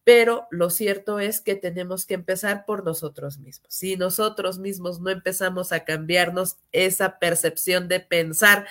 pero 0.05 0.47
lo 0.51 0.69
cierto 0.69 1.19
es 1.19 1.41
que 1.41 1.55
tenemos 1.55 2.05
que 2.05 2.13
empezar 2.13 2.65
por 2.65 2.85
nosotros 2.85 3.39
mismos. 3.39 3.73
Si 3.73 3.97
nosotros 3.97 4.59
mismos 4.59 5.01
no 5.01 5.09
empezamos 5.09 5.71
a 5.71 5.83
cambiarnos 5.83 6.57
esa 6.71 7.17
percepción 7.17 7.87
de 7.87 8.01
pensar 8.01 8.67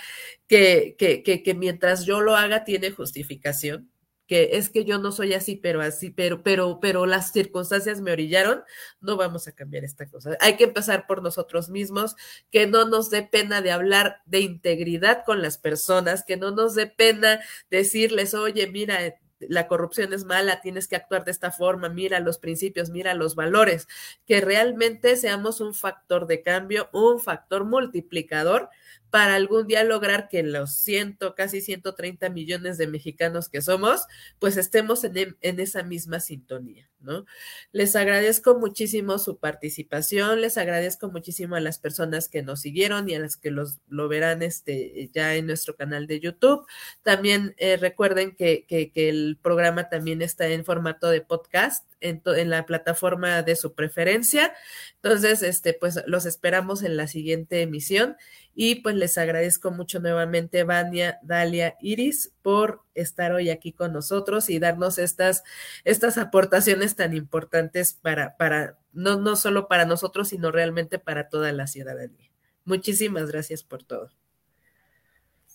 que, 0.46 0.94
que, 0.96 1.24
que, 1.24 1.54
mientras 1.54 2.04
yo 2.06 2.20
lo 2.20 2.36
haga 2.36 2.62
tiene 2.62 2.92
justificación, 2.92 3.90
que 4.26 4.56
es 4.56 4.70
que 4.70 4.84
yo 4.84 4.98
no 4.98 5.12
soy 5.12 5.34
así, 5.34 5.56
pero 5.56 5.82
así, 5.82 6.10
pero, 6.10 6.42
pero, 6.42 6.78
pero 6.80 7.06
las 7.06 7.32
circunstancias 7.32 8.00
me 8.00 8.12
orillaron, 8.12 8.62
no 9.00 9.16
vamos 9.16 9.48
a 9.48 9.52
cambiar 9.52 9.84
esta 9.84 10.06
cosa. 10.06 10.36
Hay 10.40 10.56
que 10.56 10.64
empezar 10.64 11.06
por 11.06 11.22
nosotros 11.22 11.68
mismos, 11.68 12.16
que 12.50 12.66
no 12.66 12.86
nos 12.86 13.10
dé 13.10 13.22
pena 13.22 13.60
de 13.60 13.72
hablar 13.72 14.22
de 14.26 14.40
integridad 14.40 15.24
con 15.24 15.42
las 15.42 15.58
personas, 15.58 16.24
que 16.24 16.36
no 16.36 16.50
nos 16.50 16.74
dé 16.74 16.86
pena 16.86 17.40
decirles, 17.70 18.34
oye, 18.34 18.66
mira, 18.66 18.98
la 19.40 19.66
corrupción 19.66 20.12
es 20.12 20.24
mala, 20.24 20.60
tienes 20.60 20.88
que 20.88 20.96
actuar 20.96 21.24
de 21.24 21.30
esta 21.30 21.50
forma, 21.50 21.88
mira 21.88 22.20
los 22.20 22.38
principios, 22.38 22.90
mira 22.90 23.14
los 23.14 23.34
valores, 23.34 23.88
que 24.26 24.40
realmente 24.40 25.16
seamos 25.16 25.60
un 25.60 25.74
factor 25.74 26.26
de 26.26 26.42
cambio, 26.42 26.88
un 26.92 27.20
factor 27.20 27.64
multiplicador 27.64 28.70
para 29.14 29.36
algún 29.36 29.68
día 29.68 29.84
lograr 29.84 30.28
que 30.28 30.42
los 30.42 30.72
ciento, 30.74 31.36
casi 31.36 31.60
130 31.60 32.30
millones 32.30 32.78
de 32.78 32.88
mexicanos 32.88 33.48
que 33.48 33.62
somos, 33.62 34.08
pues 34.40 34.56
estemos 34.56 35.04
en, 35.04 35.36
en, 35.40 35.60
esa 35.60 35.84
misma 35.84 36.18
sintonía, 36.18 36.90
¿no? 36.98 37.24
Les 37.70 37.94
agradezco 37.94 38.58
muchísimo 38.58 39.20
su 39.20 39.38
participación, 39.38 40.40
les 40.40 40.58
agradezco 40.58 41.12
muchísimo 41.12 41.54
a 41.54 41.60
las 41.60 41.78
personas 41.78 42.28
que 42.28 42.42
nos 42.42 42.62
siguieron 42.62 43.08
y 43.08 43.14
a 43.14 43.20
las 43.20 43.36
que 43.36 43.52
los, 43.52 43.78
lo 43.86 44.08
verán 44.08 44.42
este, 44.42 45.08
ya 45.14 45.36
en 45.36 45.46
nuestro 45.46 45.76
canal 45.76 46.08
de 46.08 46.18
YouTube. 46.18 46.66
También 47.04 47.54
eh, 47.58 47.76
recuerden 47.76 48.34
que, 48.34 48.66
que, 48.66 48.90
que, 48.90 49.08
el 49.10 49.38
programa 49.40 49.88
también 49.90 50.22
está 50.22 50.48
en 50.48 50.64
formato 50.64 51.08
de 51.08 51.20
podcast 51.20 51.86
en, 52.00 52.20
en 52.26 52.50
la 52.50 52.66
plataforma 52.66 53.42
de 53.42 53.54
su 53.54 53.74
preferencia. 53.74 54.52
Entonces, 54.96 55.44
este, 55.44 55.72
pues 55.72 56.02
los 56.06 56.26
esperamos 56.26 56.82
en 56.82 56.96
la 56.96 57.06
siguiente 57.06 57.62
emisión 57.62 58.16
y 58.54 58.76
pues 58.76 58.94
les 58.94 59.18
agradezco 59.18 59.70
mucho 59.70 60.00
nuevamente, 60.00 60.62
Vania, 60.64 61.18
Dalia, 61.22 61.76
Iris, 61.80 62.32
por 62.42 62.82
estar 62.94 63.32
hoy 63.32 63.50
aquí 63.50 63.72
con 63.72 63.92
nosotros 63.92 64.48
y 64.48 64.58
darnos 64.58 64.98
estas, 64.98 65.42
estas 65.84 66.18
aportaciones 66.18 66.94
tan 66.94 67.14
importantes 67.14 67.94
para, 67.94 68.36
para, 68.36 68.78
no, 68.92 69.16
no 69.16 69.36
solo 69.36 69.66
para 69.66 69.86
nosotros, 69.86 70.28
sino 70.28 70.52
realmente 70.52 70.98
para 70.98 71.28
toda 71.28 71.52
la 71.52 71.66
ciudadanía. 71.66 72.30
Muchísimas 72.64 73.30
gracias 73.30 73.62
por 73.62 73.82
todo. 73.82 74.10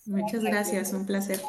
Muchas 0.06 0.44
gracias, 0.44 0.94
un 0.94 1.06
placer. 1.06 1.40